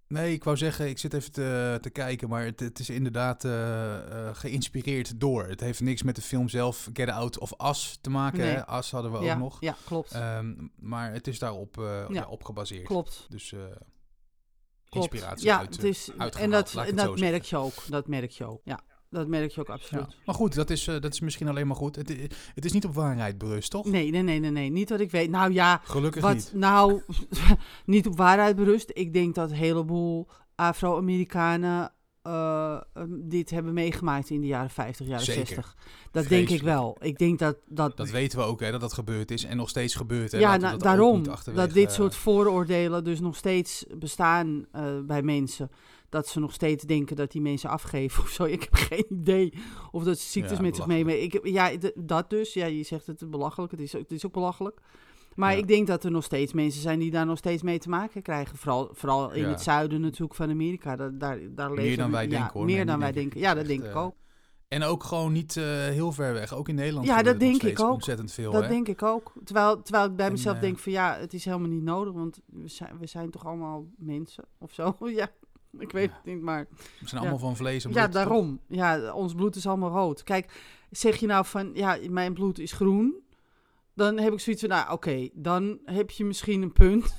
Nee, 0.08 0.34
ik 0.34 0.44
wou 0.44 0.58
zeggen, 0.58 0.90
ik 0.90 0.98
zit 0.98 1.14
even 1.14 1.32
te, 1.32 1.78
te 1.82 1.90
kijken, 1.90 2.30
maar 2.30 2.46
het, 2.46 2.60
het 2.60 2.80
is 2.80 2.90
inderdaad 2.90 3.46
eh, 3.46 4.28
eh, 4.28 4.36
geïnspireerd 4.36 5.20
door. 5.20 5.44
Het 5.48 5.60
heeft 5.60 5.82
niks 5.82 6.04
met 6.04 6.16
de 6.16 6.22
film 6.22 6.50
zelf, 6.50 6.90
Get 6.94 7.10
Out 7.10 7.40
of 7.40 7.54
Us, 7.70 7.98
te 8.02 8.10
maken. 8.10 8.40
Nee. 8.40 8.56
Hè? 8.56 8.78
Us 8.78 8.92
hadden 8.92 9.12
we 9.12 9.20
ja, 9.20 9.34
ook 9.34 9.40
nog. 9.40 9.58
ja, 9.62 9.76
klopt. 9.86 10.12
Ehm, 10.12 10.54
maar 10.76 11.14
het 11.14 11.28
is 11.28 11.40
daarop 11.40 11.76
Ja. 11.76 12.06
ja, 12.10 12.28
op 12.28 12.44
gebaseerd. 12.44 12.86
klopt. 12.86 13.26
Dus 13.30 13.54
klopt. 14.94 15.12
inspiratie 15.14 15.46
ja, 15.46 15.58
uit, 15.60 15.78
eh, 15.78 15.90
is, 15.90 16.10
en 16.18 16.50
dat, 16.50 16.74
en 16.76 16.96
dat 16.96 17.20
merk 17.20 17.44
je 17.44 17.58
ook. 17.58 17.74
Dat 17.90 18.08
merk 18.08 18.32
je 18.32 18.46
ook. 18.46 18.62
Ja, 18.64 18.80
dat 19.10 19.28
merk 19.28 19.52
je 19.52 19.62
ook 19.62 19.68
ja. 19.68 19.74
absoluut. 19.74 20.18
Maar 20.26 20.36
goed, 20.36 20.56
dat 20.56 20.70
is, 20.70 20.88
eh, 20.88 21.00
dat 21.00 21.14
is 21.14 21.20
misschien 21.20 21.48
alleen 21.48 21.68
maar 21.68 21.76
goed. 21.76 21.96
Het, 21.96 22.10
i- 22.10 22.28
het 22.56 22.66
is 22.66 22.72
niet 22.72 22.86
op 22.86 22.94
waarheid 22.94 23.38
berust, 23.38 23.72
toch? 23.72 23.86
Nee, 23.86 24.10
nee, 24.12 24.22
nee, 24.22 24.40
nee, 24.40 24.52
nee. 24.52 24.70
Niet 24.70 24.90
wat 24.90 25.00
ik 25.00 25.12
weet. 25.12 25.30
Nou 25.30 25.54
ja, 25.54 25.82
Gelukkig 25.84 26.22
wat 26.22 26.34
niet. 26.36 26.52
nou 26.54 27.02
niet 27.86 28.08
op 28.08 28.18
waarheid 28.18 28.56
berust. 28.56 28.92
Ik 28.94 29.14
denk 29.14 29.36
dat 29.36 29.50
een 29.50 29.56
heleboel 29.56 30.28
Afro-Amerikanen 30.56 31.92
um, 32.28 33.30
dit 33.30 33.50
hebben 33.50 33.74
meegemaakt 33.74 34.30
in 34.30 34.42
de 34.42 34.48
jaren 34.48 34.70
50, 34.70 35.08
jaren 35.08 35.26
Zeker. 35.26 35.46
60. 35.46 35.76
Dat 36.12 36.28
denk 36.28 36.50
ik 36.50 36.62
wel. 36.62 36.98
Ik 37.02 37.18
denk 37.18 37.40
dat 37.40 37.58
dat. 37.68 37.98
Dat 37.98 38.10
weten 38.10 38.40
we 38.40 38.46
ook, 38.46 38.60
hè, 38.60 38.72
dat 38.72 38.82
dat 38.82 38.94
gebeurd 38.94 39.32
is 39.32 39.44
en 39.44 39.58
nog 39.58 39.70
steeds 39.70 39.96
gebeurt. 39.96 40.32
Hè. 40.32 40.38
ja, 40.38 40.58
nou, 40.58 40.78
daarom. 40.78 41.24
Dat 41.54 41.74
dit 41.74 41.88
eh, 41.88 41.94
soort 41.94 42.16
vooroordelen 42.16 43.04
dus 43.04 43.20
nog 43.20 43.36
steeds 43.36 43.86
bestaan 43.98 44.66
eh, 44.72 45.00
bij 45.04 45.22
mensen. 45.22 45.72
Dat 46.10 46.28
ze 46.28 46.40
nog 46.40 46.54
steeds 46.54 46.84
denken 46.84 47.16
dat 47.16 47.32
die 47.32 47.42
mensen 47.42 47.70
afgeven 47.70 48.24
of 48.24 48.30
zo. 48.30 48.44
Ik 48.58 48.62
heb 48.64 48.74
geen 48.74 49.06
idee. 49.10 49.54
Of 49.92 50.04
dat 50.04 50.20
ze 50.20 50.30
ziektes 50.30 50.58
Ja, 50.58 50.64
met 50.64 50.76
zich 50.76 50.86
meebrengen. 50.86 51.30
Heb- 51.32 51.46
ja, 51.46 51.72
dat 51.96 52.30
dus. 52.30 52.54
Ja, 52.54 52.66
je 52.66 52.84
zegt 52.84 53.08
het 53.08 53.22
is 53.22 53.30
belachelijk. 53.30 53.72
Het 53.72 53.82
is, 53.82 53.96
ook- 53.96 54.02
het 54.02 54.12
is 54.12 54.26
ook 54.26 54.34
belachelijk. 54.34 54.80
Maar 55.36 55.52
Ja. 55.52 55.58
ik 55.58 55.68
denk 55.68 55.88
dat 55.88 56.04
er 56.04 56.12
nog 56.12 56.24
steeds 56.24 56.54
mensen 56.54 56.82
zijn 56.82 57.00
die 57.00 57.12
daar 57.12 57.26
nog 57.26 57.38
steeds 57.38 57.62
mee 57.62 57.80
te 57.80 57.90
maken 57.90 58.22
krijgen. 58.22 58.58
Vooral, 58.58 58.90
vooral 58.92 59.32
in 59.32 59.42
Ja. 59.42 59.50
het 59.50 59.62
zuiden 59.62 60.02
natuurlijk 60.02 60.34
van 60.36 60.50
Amerika. 60.50 60.96
Daar, 60.96 61.18
daar, 61.18 61.40
daar 61.50 61.74
leven, 61.74 61.98
dan 61.98 62.12
wij 62.12 62.24
ja, 62.24 62.30
denken, 62.30 62.52
hoor. 62.54 62.66
Meer 62.66 62.86
dan 62.86 63.00
wij 63.00 63.12
denken. 63.12 63.40
Ja, 63.40 63.50
dat 63.54 63.58
Echt, 63.58 63.68
denk 63.68 63.84
ik 63.84 63.90
eh, 63.90 63.98
ook. 64.04 64.16
En 64.68 64.84
ook 64.84 65.04
gewoon 65.04 65.32
niet 65.32 65.58
eh, 65.58 65.64
heel 65.66 66.12
ver 66.12 66.34
weg. 66.34 66.54
Ook 66.54 66.70
in 66.70 66.76
Nederland 66.76 67.06
Ja, 67.08 67.22
dat 67.24 67.40
denk 67.40 67.64
ik 67.64 67.80
ook. 67.80 67.92
ontzettend 67.92 68.32
veel. 68.32 68.52
Dat 68.52 68.62
hè? 68.64 68.70
denk 68.70 68.88
ik 68.88 69.04
ook. 69.04 69.34
Terwijl, 69.44 69.82
terwijl 69.82 70.06
ik 70.10 70.16
bij 70.16 70.26
En, 70.26 70.32
mezelf 70.32 70.56
eh, 70.56 70.62
denk 70.62 70.80
van 70.80 70.92
ja, 70.92 71.18
het 71.20 71.34
is 71.34 71.46
helemaal 71.46 71.70
niet 71.70 71.84
nodig. 71.84 72.14
Want 72.14 72.40
we 72.46 72.68
zijn, 72.68 72.98
we 73.00 73.08
zijn 73.08 73.30
toch 73.30 73.46
allemaal 73.46 73.86
mensen 73.98 74.44
of 74.58 74.74
zo. 74.74 74.96
ja, 75.20 75.28
ik 75.80 75.92
weet 75.92 76.10
Ja. 76.10 76.16
het 76.16 76.26
niet, 76.34 76.42
maar... 76.42 76.68
We 76.70 76.78
zijn 77.08 77.10
Ja. 77.22 77.28
allemaal 77.30 77.48
van 77.48 77.56
vlees 77.56 77.84
en 77.86 77.90
Ja, 77.92 77.96
bloed, 77.96 78.12
toch? 78.12 78.24
daarom. 78.24 78.60
Ja, 78.68 79.14
ons 79.14 79.34
bloed 79.34 79.56
is 79.56 79.68
allemaal 79.68 79.92
rood. 79.92 80.24
Kijk, 80.24 80.52
zeg 80.90 81.16
je 81.16 81.28
nou 81.28 81.46
van, 81.46 81.72
ja, 81.74 81.98
mijn 82.10 82.34
bloed 82.34 82.60
is 82.60 82.72
groen. 82.72 83.16
Dan 83.96 84.18
heb 84.20 84.34
ik 84.34 84.40
zoiets 84.40 84.62
van, 84.62 84.72
nou, 84.72 84.92
oké, 84.92 85.30
dan 85.34 85.80
heb 85.86 86.10
je 86.12 86.26
misschien 86.26 86.62
een 86.62 86.74
punt. 86.74 87.16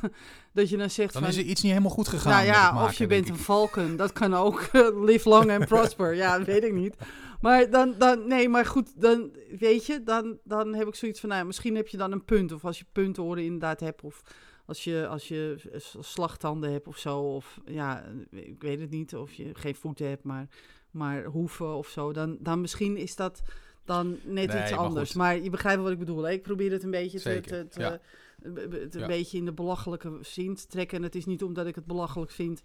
dat 0.52 0.68
je 0.68 0.76
dan 0.76 0.90
zegt 0.90 1.12
Dan 1.12 1.22
van, 1.22 1.30
is 1.30 1.36
er 1.36 1.42
iets 1.44 1.62
niet 1.62 1.72
helemaal 1.72 1.92
goed 1.94 2.08
gegaan. 2.08 2.32
nou 2.32 2.44
ja, 2.44 2.70
maken, 2.72 2.86
of 2.88 2.94
je 2.94 3.06
bent 3.06 3.28
een 3.28 3.36
valken. 3.36 3.96
Dat 3.96 4.12
kan 4.12 4.34
ook. 4.34 4.70
Live 5.08 5.28
long 5.28 5.50
and 5.50 5.66
prosper. 5.66 6.14
Ja, 6.14 6.42
weet 6.44 6.64
ik 6.64 6.72
niet. 6.72 6.96
Maar 7.40 7.70
dan, 7.70 7.94
dan 7.98 8.28
nee, 8.28 8.48
maar 8.48 8.66
goed, 8.66 9.00
dan 9.00 9.30
weet 9.58 9.86
je, 9.86 10.02
dan, 10.02 10.38
dan 10.44 10.74
heb 10.74 10.86
ik 10.88 10.94
zoiets 10.94 11.20
van, 11.20 11.28
nou, 11.28 11.46
misschien 11.46 11.76
heb 11.76 11.88
je 11.88 11.96
dan 11.96 12.12
een 12.12 12.24
punt. 12.24 12.52
Of 12.52 12.64
als 12.64 12.78
je 12.78 12.84
puntoren 12.92 13.44
inderdaad 13.44 13.80
hebt, 13.80 14.02
of 14.02 14.22
als 14.66 14.84
je, 14.84 15.06
als 15.08 15.28
je 15.28 15.70
s- 15.76 15.96
slagtanden 16.00 16.72
hebt 16.72 16.86
of 16.88 16.98
zo. 16.98 17.18
Of 17.18 17.60
ja, 17.64 18.04
ik 18.30 18.62
weet 18.62 18.80
het 18.80 18.90
niet, 18.90 19.14
of 19.16 19.32
je 19.32 19.50
geen 19.54 19.74
voeten 19.74 20.08
hebt, 20.08 20.24
maar, 20.24 20.48
maar 20.90 21.24
hoeven 21.24 21.74
of 21.74 21.88
zo. 21.88 22.12
Dan, 22.12 22.36
dan 22.40 22.60
misschien 22.60 22.96
is 22.96 23.16
dat 23.16 23.42
dan 23.90 24.10
net 24.24 24.52
Nee, 24.52 24.62
iets 24.62 24.72
anders. 24.72 25.12
Maar 25.12 25.38
je 25.38 25.50
begrijpt 25.50 25.82
wat 25.82 25.90
ik 25.90 25.98
bedoel. 25.98 26.28
Ik 26.30 26.42
probeer 26.42 26.70
het 26.72 26.82
een 26.82 26.90
beetje 26.90 27.16
te, 27.18 27.22
Zeker, 27.30 27.50
te, 27.50 27.68
te- 27.68 27.80
ja. 27.80 28.00
be- 28.36 28.68
be- 28.68 28.78
het 28.78 28.94
een 28.94 29.00
Ja. 29.00 29.06
beetje 29.06 29.38
in 29.38 29.44
de 29.44 29.52
belachelijke 29.52 30.18
zin 30.20 30.54
te 30.54 30.66
trekken. 30.66 30.96
En 30.96 31.02
het 31.02 31.14
is 31.14 31.26
niet 31.26 31.42
omdat 31.42 31.66
ik 31.66 31.74
het 31.74 31.86
belachelijk 31.86 32.30
vind 32.30 32.62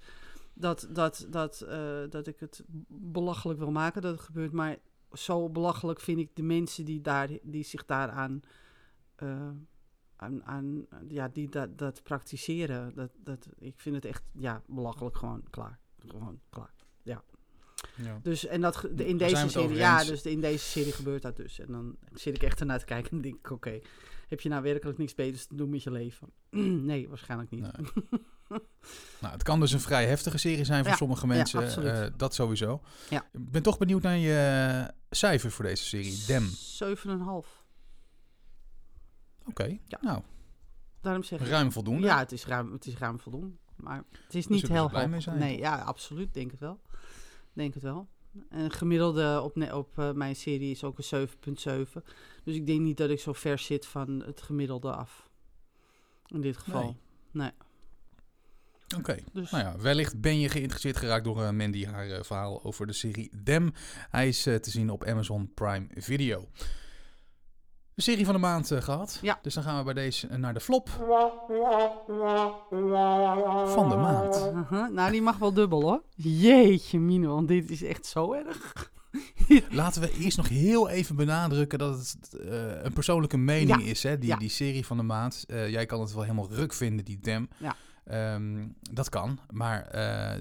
dat, 0.54 0.88
dat, 0.92 1.28
dat, 1.30 1.62
eh, 1.62 2.00
dat 2.10 2.28
ik 2.28 2.40
het 2.40 2.64
belachelijk 2.88 3.60
wil 3.60 3.72
maken 3.72 4.02
dat 4.02 4.12
het 4.12 4.22
gebeurt. 4.22 4.52
Maar 4.52 4.78
zo 5.14 5.50
belachelijk 5.50 6.00
vind 6.00 6.20
ik 6.20 6.30
de 6.36 6.44
mensen 6.44 6.86
die, 6.86 7.02
daar, 7.02 7.30
die 7.44 7.64
zich 7.64 7.86
daaraan 7.86 8.42
eh, 9.16 9.50
aan, 10.16 10.44
aan, 10.44 10.86
ja, 11.08 11.28
die 11.28 11.50
dat, 11.50 11.78
dat 11.78 12.04
praktiseren. 12.04 12.92
Dat, 12.96 13.12
dat, 13.24 13.48
ik 13.60 13.80
vind 13.80 13.96
het 13.96 14.06
echt 14.06 14.24
ja, 14.34 14.62
belachelijk 14.68 15.18
gewoon 15.18 15.44
klaar. 15.50 15.80
Gewoon 16.08 16.40
klaar. 16.50 16.74
Ja. 17.96 18.20
Dus 18.24 18.46
en 18.46 18.62
dat 18.62 18.84
in 18.96 19.18
Daar 19.18 19.30
deze 19.30 19.50
serie, 19.50 19.78
ja, 19.78 20.04
dus 20.04 20.22
in 20.22 20.42
deze 20.42 20.66
serie 20.66 20.92
gebeurt 20.92 21.22
dat 21.22 21.36
dus. 21.36 21.60
En 21.60 21.72
dan 21.72 21.96
zit 22.14 22.36
ik 22.36 22.44
echt 22.44 22.60
ernaar 22.60 22.80
te 22.80 22.86
kijken 22.86 23.12
en 23.12 23.22
denk 23.22 23.36
ik, 23.36 23.52
oké, 23.52 23.80
heb 24.28 24.42
je 24.42 24.50
nou 24.50 24.64
werkelijk 24.64 24.98
niks 24.98 25.16
beters 25.16 25.46
te 25.46 25.56
doen 25.56 25.70
met 25.70 25.84
je 25.84 25.92
leven? 25.92 26.28
nee, 26.90 27.10
waarschijnlijk 27.10 27.50
niet. 27.52 27.62
Nee. 27.62 28.20
Nou, 29.22 29.34
het 29.34 29.44
kan 29.44 29.60
dus 29.60 29.72
een 29.72 29.80
vrij 29.80 30.06
heftige 30.06 30.38
serie 30.38 30.66
zijn 30.66 30.82
voor 30.82 30.92
Ja, 30.92 30.98
sommige 30.98 31.28
mensen. 31.28 31.84
eh, 31.94 32.12
dat 32.18 32.34
sowieso. 32.34 32.82
Ja. 33.10 33.22
Ik 33.32 33.52
ben 33.52 33.62
toch 33.64 33.78
benieuwd 33.78 34.02
naar 34.02 34.18
je 34.18 34.92
cijfer 35.10 35.52
voor 35.52 35.66
deze 35.66 35.84
serie. 35.84 36.24
Dem. 36.28 36.50
7,5. 36.50 37.66
Oké. 39.46 39.78
Ja. 39.86 39.98
Nou, 40.02 40.22
Daarom 41.02 41.24
zeg 41.24 41.40
ik. 41.40 41.48
ruim 41.48 41.72
voldoende. 41.72 42.08
Ja, 42.08 42.18
het 42.20 42.32
is 42.32 42.46
ruim, 42.46 42.72
het 42.72 42.86
is 42.86 42.98
ruim 42.98 43.20
voldoende. 43.20 43.56
Maar 43.76 44.04
het 44.26 44.36
is 44.36 44.44
Daar 44.48 44.54
niet 44.58 44.68
heel 44.68 44.90
hoog. 44.90 45.26
Nee, 45.26 45.58
ja, 45.58 45.82
absoluut. 45.82 46.34
Denk 46.34 46.52
het 46.52 46.60
wel. 46.60 46.82
Denk 47.56 47.74
het 47.74 47.84
wel. 47.84 48.08
En 48.50 48.72
gemiddelde 48.72 49.42
op, 49.42 49.74
op 49.74 50.00
eh, 50.00 50.12
mijn 50.12 50.36
serie 50.36 50.72
is 50.72 50.84
ook 50.84 50.98
een 50.98 51.28
7,7. 51.28 52.04
Dus 52.44 52.56
ik 52.56 52.66
denk 52.66 52.80
niet 52.80 52.98
dat 52.98 53.10
ik 53.10 53.20
zo 53.20 53.34
ver 53.34 53.60
zit 53.60 53.86
van 53.86 54.24
het 54.26 54.42
gemiddelde 54.42 54.92
af. 54.92 55.30
In 56.28 56.42
dit 56.42 56.58
geval. 56.58 56.98
Nee. 57.32 57.52
Oké. 58.98 59.18
Dus 59.34 59.52
Nou 59.52 59.64
ja, 59.64 59.78
wellicht 59.78 60.22
ben 60.22 60.40
je 60.40 60.50
geïnteresseerd 60.50 60.98
geraakt 60.98 61.24
door 61.24 61.44
eh, 61.44 61.52
Mandy 61.52 61.86
haar 61.86 62.10
eh, 62.10 62.24
verhaal 62.24 62.64
over 62.64 62.88
de 62.88 62.94
serie 62.94 63.32
Dem. 63.44 63.74
Hij 64.10 64.28
is 64.28 64.42
te 64.44 64.60
zien 64.70 64.90
op 64.90 65.06
Amazon 65.06 65.54
Prime 65.54 65.88
Video. 65.94 66.50
De 67.96 68.02
serie 68.02 68.26
van 68.26 68.34
de 68.34 68.40
maand 68.40 68.72
eh, 68.72 68.82
gehad. 68.82 69.20
Ja. 69.22 69.40
Dus 69.42 69.54
dan 69.54 69.64
gaan 69.64 69.78
we 69.78 69.84
bij 69.84 69.94
deze 69.94 70.28
eh, 70.28 70.38
naar 70.38 70.54
de 70.54 70.60
flop 70.60 70.90
van 73.70 73.90
de 73.90 73.96
maand. 73.96 74.36
Uh-huh. 74.54 74.90
Nou, 74.90 75.12
die 75.12 75.22
mag 75.22 75.38
wel 75.38 75.54
dubbel 75.54 75.82
hoor. 75.82 76.02
Jeetje 76.16 77.00
mine, 77.00 77.28
want 77.28 77.48
dit 77.48 77.70
is 77.72 77.84
echt 77.84 78.06
zo 78.06 78.34
erg. 78.34 78.92
Laten 79.70 80.02
we 80.02 80.12
eerst 80.20 80.38
nog 80.38 80.50
heel 80.50 80.90
even 80.90 81.16
benadrukken 81.16 81.80
dat 81.80 81.98
het 81.98 82.40
eh, 82.40 82.84
een 82.84 82.94
persoonlijke 82.94 83.38
mening 83.38 83.82
Ja. 83.84 83.90
is, 83.90 84.04
hè, 84.04 84.18
die, 84.20 84.30
Ja. 84.30 84.36
die 84.38 84.50
serie 84.50 84.86
van 84.86 84.98
de 84.98 85.04
maand. 85.04 85.44
Jij 85.48 85.86
kan 85.86 86.00
het 86.02 86.14
wel 86.14 86.22
helemaal 86.24 86.50
ruk 86.52 86.74
vinden, 86.74 87.06
die 87.06 87.20
Dem. 87.20 87.50
Ja. 87.58 87.76
Ehm, 88.06 88.68
dat 88.92 89.10
kan, 89.10 89.40
maar 89.50 89.90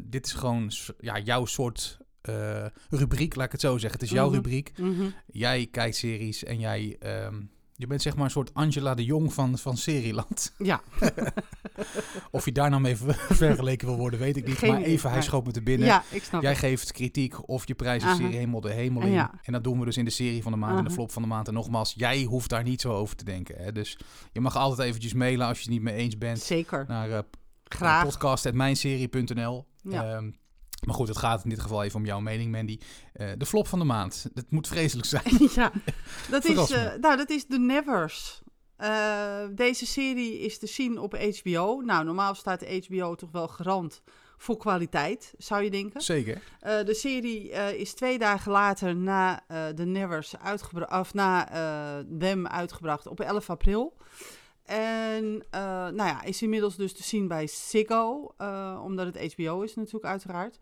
dit 0.03 0.27
is 0.27 0.33
gewoon 0.33 0.71
ja, 0.99 1.19
jouw 1.19 1.45
soort 1.45 1.99
eh, 2.29 2.65
rubriek, 2.91 3.35
laat 3.35 3.47
ik 3.47 3.53
het 3.53 3.61
zo 3.61 3.73
zeggen. 3.79 4.01
Het 4.01 4.03
is 4.09 4.15
jouw 4.15 4.27
Mhm. 4.27 4.35
rubriek. 4.35 4.73
Mhm. 4.79 5.05
Jij 5.27 5.67
kijkt 5.71 5.97
series 5.97 6.45
en 6.45 6.59
jij... 6.59 6.97
ehm, 6.99 7.35
je 7.77 7.87
bent 7.87 8.03
zeg 8.03 8.15
maar 8.17 8.25
een 8.25 8.31
soort 8.31 8.55
Angela 8.55 8.95
de 8.95 9.05
Jong 9.05 9.33
van, 9.33 9.59
van 9.59 9.77
Serieland. 9.77 10.53
Ja, 10.59 10.83
Of 12.31 12.45
je 12.45 12.53
daar 12.53 12.71
nou 12.71 12.83
mee 12.83 12.97
ver- 12.97 13.27
vergeleken 13.31 13.87
wil 13.89 13.97
worden, 13.97 14.19
weet 14.21 14.37
ik 14.37 14.47
niet. 14.47 14.57
Geen 14.59 14.73
maar 14.73 14.83
even, 14.83 15.11
hij 15.11 15.23
schoot 15.23 15.47
me 15.47 15.53
te 15.53 15.63
binnen. 15.63 15.87
ja, 15.87 16.03
ik 16.11 16.23
snap 16.25 16.43
Jij 16.43 16.51
het. 16.51 16.61
geeft 16.61 16.93
kritiek 16.93 17.49
of 17.49 17.67
je 17.69 17.75
de 17.77 17.85
Aha. 17.89 18.15
serie 18.15 18.35
helemaal 18.37 18.61
de 18.61 18.73
hemel 18.73 19.03
in. 19.03 19.11
Ja. 19.13 19.31
En 19.43 19.53
dat 19.53 19.65
doen 19.65 19.79
we 19.79 19.85
dus 19.85 19.97
in 19.97 20.05
de 20.05 20.11
serie 20.11 20.43
van 20.43 20.53
de 20.53 20.59
maand 20.59 20.79
en 20.79 20.85
de 20.85 20.91
flop 20.91 21.13
van 21.13 21.23
de 21.23 21.29
maand. 21.29 21.49
En 21.49 21.55
nogmaals, 21.55 21.95
jij 21.97 22.23
hoeft 22.23 22.51
daar 22.51 22.63
niet 22.63 22.81
zo 22.81 22.93
over 22.93 23.17
te 23.17 23.25
denken. 23.25 23.55
Hè? 23.59 23.73
Dus 23.73 23.99
je 24.33 24.41
mag 24.41 24.57
altijd 24.57 24.89
eventjes 24.89 25.13
mailen 25.13 25.47
als 25.47 25.57
je 25.59 25.65
het 25.65 25.73
niet 25.73 25.83
mee 25.83 25.95
eens 25.95 26.19
bent. 26.19 26.41
Zeker. 26.41 26.85
Naar 26.89 27.09
uh, 27.09 27.19
Graag. 27.65 28.05
podcast.mijnserie.nl 28.05 29.67
Ja. 29.83 30.23
Maar 30.85 30.95
goed, 30.95 31.09
het 31.09 31.19
gaat 31.19 31.45
in 31.45 31.51
dit 31.51 31.61
geval 31.61 31.83
even 31.83 31.99
om 31.99 32.07
jouw 32.07 32.21
mening, 32.21 32.53
Mandy. 32.53 32.79
Eh, 33.13 33.29
de 33.37 33.47
flop 33.47 33.67
van 33.67 33.79
de 33.79 33.85
maand. 33.85 34.27
Het 34.35 34.51
moet 34.51 34.69
vreselijk 34.69 35.09
zijn. 35.09 35.49
ja, 35.55 35.73
dat 36.31 36.45
is, 36.45 36.71
eh, 36.71 36.95
nou, 37.01 37.17
dat 37.17 37.31
is 37.31 37.47
The 37.47 37.59
Nevers. 37.59 38.43
Eh, 38.77 39.45
deze 39.51 39.87
serie 39.87 40.39
is 40.39 40.59
te 40.59 40.67
zien 40.67 40.99
op 40.99 41.17
HBO. 41.17 41.81
Nou, 41.81 42.05
normaal 42.05 42.35
staat 42.35 42.85
HBO 42.87 43.15
toch 43.15 43.31
wel 43.31 43.49
garant 43.49 44.03
voor 44.37 44.57
kwaliteit, 44.57 45.35
zou 45.39 45.63
je 45.63 45.71
denken. 45.71 46.01
Zeker. 46.01 46.43
De 46.61 46.95
serie 46.95 47.51
is 47.79 47.95
twee 47.95 48.19
dagen 48.19 48.53
later 48.53 48.97
na 48.97 49.45
The 49.75 49.85
Nevers 49.85 50.39
uitgebracht, 50.39 50.93
of 50.93 51.15
na 51.15 51.49
Them 52.19 52.47
uitgebracht 52.47 53.07
op 53.07 53.21
11 53.21 53.51
april. 53.51 53.97
En 54.65 55.45
eh, 55.51 55.61
nou 55.71 55.97
ja, 55.97 56.23
is 56.23 56.43
inmiddels 56.43 56.77
dus 56.77 56.93
te 56.93 57.03
zien 57.03 57.29
bij 57.29 57.47
Ziggo, 57.47 58.35
eh, 58.37 58.81
omdat 58.85 59.07
het 59.07 59.35
HBO 59.35 59.63
is 59.63 59.75
natuurlijk 59.75 60.05
uiteraard. 60.05 60.59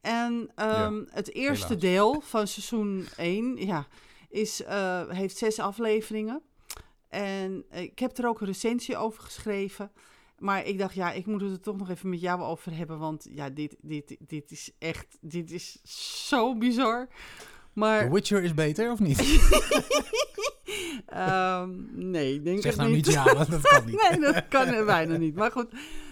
En 0.00 0.50
ehm, 0.54 1.02
het 1.08 1.34
eerste 1.34 1.66
helaas. 1.66 1.82
deel 1.82 2.20
van 2.20 2.46
seizoen 2.46 3.06
1 3.16 3.56
ja, 3.66 3.86
is, 4.28 4.62
eh, 4.62 5.08
heeft 5.08 5.36
zes 5.36 5.58
afleveringen. 5.58 6.42
En 7.08 7.64
ik 7.70 7.98
heb 7.98 8.18
er 8.18 8.28
ook 8.28 8.40
een 8.40 8.46
recensie 8.46 8.96
over 8.96 9.22
geschreven. 9.22 9.92
Maar 10.38 10.66
ik 10.66 10.78
dacht, 10.78 10.94
ja, 10.94 11.12
ik 11.12 11.26
moet 11.26 11.40
het 11.40 11.50
er 11.50 11.60
toch 11.60 11.76
nog 11.76 11.90
even 11.90 12.08
met 12.08 12.20
jou 12.20 12.42
over 12.42 12.76
hebben. 12.76 12.98
Want 12.98 13.26
ja, 13.30 13.50
dit, 13.50 13.76
dit, 13.80 14.16
dit 14.18 14.50
is 14.50 14.70
echt, 14.78 15.18
dit 15.20 15.50
is 15.50 15.80
zo 16.26 16.56
bizar. 16.56 17.08
Maar 17.72 18.04
The 18.04 18.12
Witcher 18.12 18.42
is 18.42 18.54
beter, 18.54 18.90
of 18.90 18.98
niet? 18.98 19.18
ehm, 21.06 21.70
nee, 22.10 22.34
ik 22.34 22.44
denk 22.44 22.62
zeg 22.62 22.72
het 22.72 22.80
nou 22.80 22.92
niet. 22.92 23.12
ja, 23.12 23.34
want 23.34 23.50
dat 23.50 23.60
kan 23.60 23.84
niet. 23.86 24.00
nee, 24.10 24.32
dat 24.32 24.48
kan 24.48 24.84
bijna 24.86 25.16
niet. 25.16 25.34
Maar 25.34 25.50
goed, 25.50 25.68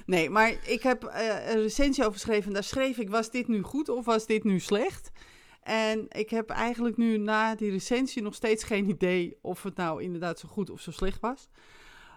Nee, 0.07 0.31
maar 0.31 0.57
ik 0.66 0.83
heb 0.83 1.04
eh, 1.04 1.52
een 1.52 1.62
recensie 1.62 2.02
over 2.02 2.14
geschreven. 2.14 2.47
En 2.47 2.52
daar 2.52 2.64
schreef 2.64 2.99
ik, 2.99 3.11
was 3.11 3.31
dit 3.31 3.49
nu 3.49 3.62
goed 3.62 3.88
of 3.88 4.04
was 4.04 4.26
dit 4.26 4.45
nu 4.45 4.61
slecht? 4.61 5.11
En 5.62 6.07
ik 6.09 6.31
heb 6.31 6.50
eigenlijk 6.50 6.97
nu 6.97 7.19
na 7.19 7.54
die 7.54 7.71
recensie 7.71 8.23
nog 8.23 8.35
steeds 8.35 8.64
geen 8.64 8.88
idee 8.88 9.38
of 9.40 9.62
het 9.62 9.76
nou 9.76 10.02
inderdaad 10.02 10.38
zo 10.38 10.49
goed 10.49 10.71
of 10.71 10.81
zo 10.81 10.90
slecht 10.90 11.21
was. 11.21 11.49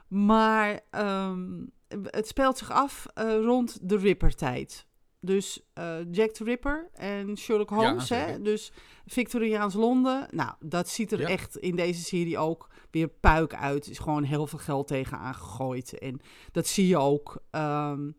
Maar 0.07 0.79
ehm, 0.89 1.63
het 2.03 2.27
speelt 2.27 2.57
zich 2.57 2.71
af 2.71 3.05
eh, 3.13 3.35
rond 3.41 3.77
de 3.81 3.97
Ripper-tijd. 3.97 4.87
Dus 5.25 5.65
eh, 5.73 5.97
Jack 6.11 6.31
the 6.31 6.43
Ripper 6.43 6.89
en 6.93 7.37
Sherlock 7.37 7.69
Holmes, 7.69 8.09
hè? 8.09 8.41
dus 8.41 8.71
Victoriaans 9.05 9.73
Londen. 9.73 10.27
Nou, 10.31 10.53
dat 10.59 10.89
ziet 10.89 11.11
er 11.11 11.19
Ja. 11.19 11.27
echt 11.27 11.57
in 11.57 11.75
deze 11.75 12.03
serie 12.03 12.37
ook 12.37 12.69
weer 12.91 13.07
puik 13.07 13.53
uit. 13.55 13.89
Is 13.89 13.99
gewoon 13.99 14.23
heel 14.23 14.47
veel 14.47 14.59
geld 14.59 14.87
tegen 14.87 15.17
aangegooid. 15.17 15.99
En 15.99 16.19
dat 16.51 16.67
zie 16.67 16.87
je 16.87 16.97
ook. 16.97 17.43
Ehm, 17.51 18.11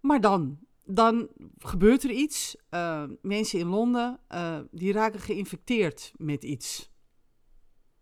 maar 0.00 0.20
dan, 0.20 0.58
dan 0.84 1.28
gebeurt 1.58 2.02
er 2.02 2.10
iets. 2.10 2.56
Eh, 2.70 3.04
mensen 3.22 3.58
in 3.58 3.66
Londen, 3.66 4.20
eh, 4.28 4.58
die 4.70 4.92
raken 4.92 5.20
geïnfecteerd 5.20 6.12
met 6.16 6.44
iets. 6.44 6.90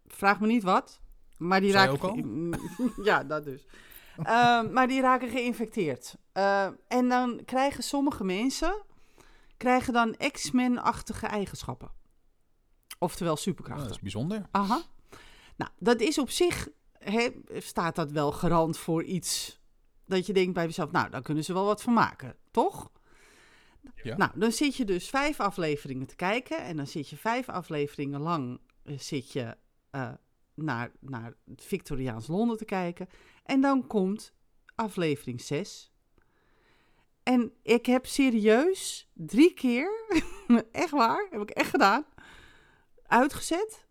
Vraag 0.07 0.41
me 0.41 0.47
niet 0.47 0.63
wat, 0.63 1.01
maar 1.39 1.61
die 1.61 1.73
raken... 1.73 2.03
ook 2.03 2.57
ja, 3.09 3.25
dat 3.25 3.45
dus. 3.45 3.67
Ehm, 4.23 4.73
maar 4.73 4.89
die 4.89 5.01
raken 5.01 5.29
geïnfecteerd. 5.29 6.17
Eh, 6.41 6.67
en 6.89 7.09
dan 7.09 7.41
krijgen 7.45 7.83
sommige 7.83 8.25
mensen 8.25 8.83
krijgen 9.57 9.93
dan 9.93 10.17
X-Men-achtige 10.33 11.27
eigenschappen. 11.27 11.91
Oftewel 12.99 13.37
superkrachten. 13.37 13.85
dat 13.87 13.95
is 13.95 14.03
bijzonder. 14.03 14.47
Aha. 14.51 14.83
Nou, 15.57 15.71
dat 15.79 16.01
is 16.01 16.19
op 16.19 16.31
zich, 16.31 16.69
staat 17.59 17.95
dat 17.95 18.11
wel 18.11 18.33
garant 18.33 18.79
voor 18.79 19.03
iets 19.03 19.61
dat 20.07 20.27
je 20.27 20.33
denkt 20.33 20.55
bij 20.55 20.65
jezelf, 20.65 20.91
nou, 20.91 21.11
daar 21.11 21.23
kunnen 21.23 21.45
ze 21.45 21.53
wel 21.53 21.65
wat 21.65 21.83
van 21.83 21.93
maken, 21.93 22.37
toch? 22.51 22.91
Ja. 24.03 24.17
Nou, 24.17 24.31
dan 24.35 24.53
zit 24.53 24.77
je 24.77 24.85
dus 24.85 25.09
vijf 25.09 25.41
afleveringen 25.41 26.07
te 26.07 26.17
kijken 26.17 26.65
en 26.65 26.77
dan 26.77 26.87
zit 26.87 27.09
je 27.09 27.17
vijf 27.17 27.49
afleveringen 27.49 28.21
lang 28.21 28.61
eh, 28.83 28.99
zit 28.99 29.33
je 29.33 29.57
eh, 29.91 30.13
naar, 30.55 30.93
naar 31.01 31.35
Victoriaans 31.57 32.27
Londen 32.27 32.57
te 32.57 32.65
kijken. 32.65 33.09
En 33.45 33.61
dan 33.61 33.87
komt 33.87 34.33
aflevering 34.75 35.41
6. 35.41 35.91
En 37.23 37.53
ik 37.63 37.87
heb 37.87 38.07
serieus 38.07 39.11
drie 39.15 39.55
keer, 39.55 39.91
echt 40.73 40.91
waar, 40.91 41.27
heb 41.31 41.41
ik 41.41 41.51
echt 41.51 41.71
gedaan, 41.71 42.05
uitgezet, 43.07 43.87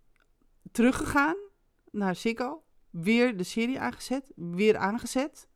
teruggegaan 0.72 1.36
naar 1.92 2.16
Ziggo, 2.16 2.64
weer 2.90 3.38
de 3.38 3.44
serie 3.44 3.80
aangezet, 3.80 4.32
weer 4.36 4.78
aangezet. 4.78 5.48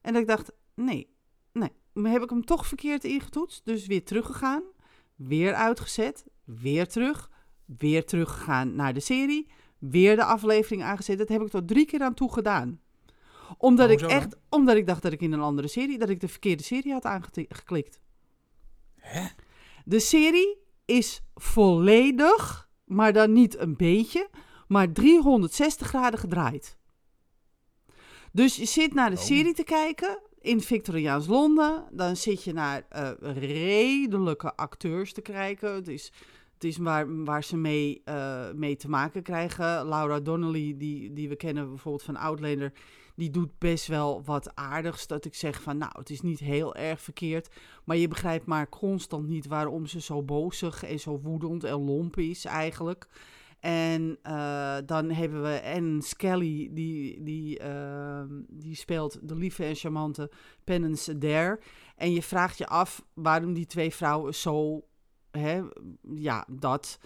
En 0.00 0.12
dat 0.12 0.22
ik 0.22 0.28
dacht, 0.28 0.52
nee, 0.74 1.14
nee, 1.52 1.72
heb 1.92 2.22
ik 2.22 2.30
hem 2.30 2.44
toch 2.44 2.66
verkeerd 2.66 3.04
ingetoetst, 3.04 3.64
dus 3.64 3.86
weer 3.86 4.04
teruggegaan, 4.04 4.62
weer 5.14 5.54
uitgezet, 5.54 6.24
weer 6.44 6.88
terug, 6.88 7.30
weer 7.78 8.04
teruggegaan 8.04 8.74
naar 8.74 8.94
de 8.94 9.00
serie, 9.00 9.50
weer 9.78 10.16
de 10.16 10.24
aflevering 10.24 10.82
aangezet. 10.82 11.18
Dat 11.18 11.28
heb 11.28 11.42
ik 11.42 11.48
tot 11.48 11.68
drie 11.68 11.86
keer 11.86 12.02
aan 12.02 12.14
toe 12.14 12.32
gedaan. 12.32 12.80
Omdat 13.58 13.90
ik 13.90 13.98
dan? 13.98 14.10
echt, 14.10 14.36
omdat 14.48 14.76
ik 14.76 14.86
dacht 14.86 15.02
dat 15.02 15.12
ik 15.12 15.20
in 15.20 15.32
een 15.32 15.40
andere 15.40 15.68
serie, 15.68 15.98
dat 15.98 16.08
ik 16.08 16.20
de 16.20 16.28
verkeerde 16.28 16.62
serie 16.62 16.92
had 16.92 17.04
aangeklikt. 17.04 18.00
Hè? 18.96 19.26
De 19.84 20.00
serie 20.00 20.58
is 20.84 21.22
volledig, 21.34 22.68
maar 22.84 23.12
dan 23.12 23.32
niet 23.32 23.58
een 23.58 23.76
beetje, 23.76 24.28
maar 24.68 24.92
360 24.92 25.86
graden 25.86 26.18
gedraaid. 26.18 26.76
Dus 28.32 28.56
je 28.56 28.64
zit 28.64 28.94
naar 28.94 29.10
de 29.10 29.16
Oh. 29.16 29.22
serie 29.22 29.54
te 29.54 29.64
kijken 29.64 30.18
in 30.40 30.60
Victoriaans 30.60 31.26
Londen. 31.26 31.84
Dan 31.90 32.16
zit 32.16 32.44
je 32.44 32.52
naar 32.52 32.86
eh, 32.88 33.10
redelijke 33.20 34.56
acteurs 34.56 35.12
te 35.12 35.20
kijken. 35.20 35.74
Het 35.74 35.88
is, 35.88 36.12
het 36.54 36.64
is 36.64 36.76
waar, 36.76 37.24
waar 37.24 37.44
ze 37.44 37.56
mee, 37.56 38.02
eh, 38.04 38.52
mee 38.54 38.76
te 38.76 38.88
maken 38.88 39.22
krijgen. 39.22 39.88
Laura 39.88 40.20
Donnelly, 40.20 40.74
die, 40.78 41.12
die 41.12 41.28
we 41.28 41.36
kennen 41.36 41.68
bijvoorbeeld 41.68 42.02
van 42.04 42.16
Outlander, 42.16 42.72
die 43.16 43.30
doet 43.30 43.58
best 43.58 43.86
wel 43.86 44.22
wat 44.24 44.54
aardigs. 44.54 45.06
Dat 45.06 45.24
ik 45.24 45.34
zeg 45.34 45.62
van, 45.62 45.78
nou, 45.78 45.92
het 45.94 46.10
is 46.10 46.20
niet 46.20 46.38
heel 46.38 46.74
erg 46.74 47.00
verkeerd. 47.00 47.48
Maar 47.84 47.96
je 47.96 48.08
begrijpt 48.08 48.46
maar 48.46 48.68
constant 48.68 49.28
niet 49.28 49.46
waarom 49.46 49.86
ze 49.86 50.00
zo 50.00 50.22
bozig 50.22 50.82
en 50.82 51.00
zo 51.00 51.20
woedend 51.20 51.64
en 51.64 51.84
lomp 51.84 52.16
is 52.16 52.44
eigenlijk. 52.44 53.08
En 53.60 54.18
eh, 54.22 54.76
dan 54.86 55.10
hebben 55.10 55.42
we 55.42 55.62
Anne 55.74 56.02
Skelly, 56.02 56.70
die, 56.72 57.22
die, 57.22 57.58
ehm, 57.58 58.28
die 58.48 58.74
speelt 58.74 59.28
de 59.28 59.36
lieve 59.36 59.64
en 59.64 59.74
charmante 59.74 60.30
Penance 60.64 61.12
Adair. 61.12 61.60
En 61.96 62.12
je 62.12 62.22
vraagt 62.22 62.58
je 62.58 62.66
af 62.66 63.04
waarom 63.14 63.52
die 63.52 63.66
twee 63.66 63.94
vrouwen 63.94 64.34
zo, 64.34 64.84
hè, 65.30 65.62
ja, 66.14 66.46
dat. 66.50 66.98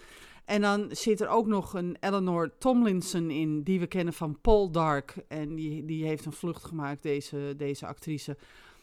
En 0.51 0.61
dan 0.61 0.87
zit 0.91 1.21
er 1.21 1.27
ook 1.27 1.47
nog 1.47 1.73
een 1.73 1.97
Eleanor 1.99 2.57
Tomlinson 2.57 3.29
in, 3.29 3.63
die 3.63 3.79
we 3.79 3.87
kennen 3.87 4.13
van 4.13 4.37
Paul 4.41 4.71
Dark. 4.71 5.15
En 5.27 5.55
die, 5.55 5.85
die 5.85 6.05
heeft 6.05 6.25
een 6.25 6.31
vlucht 6.31 6.63
gemaakt, 6.63 7.03
deze, 7.03 7.53
deze 7.57 7.85
actrice. 7.87 8.37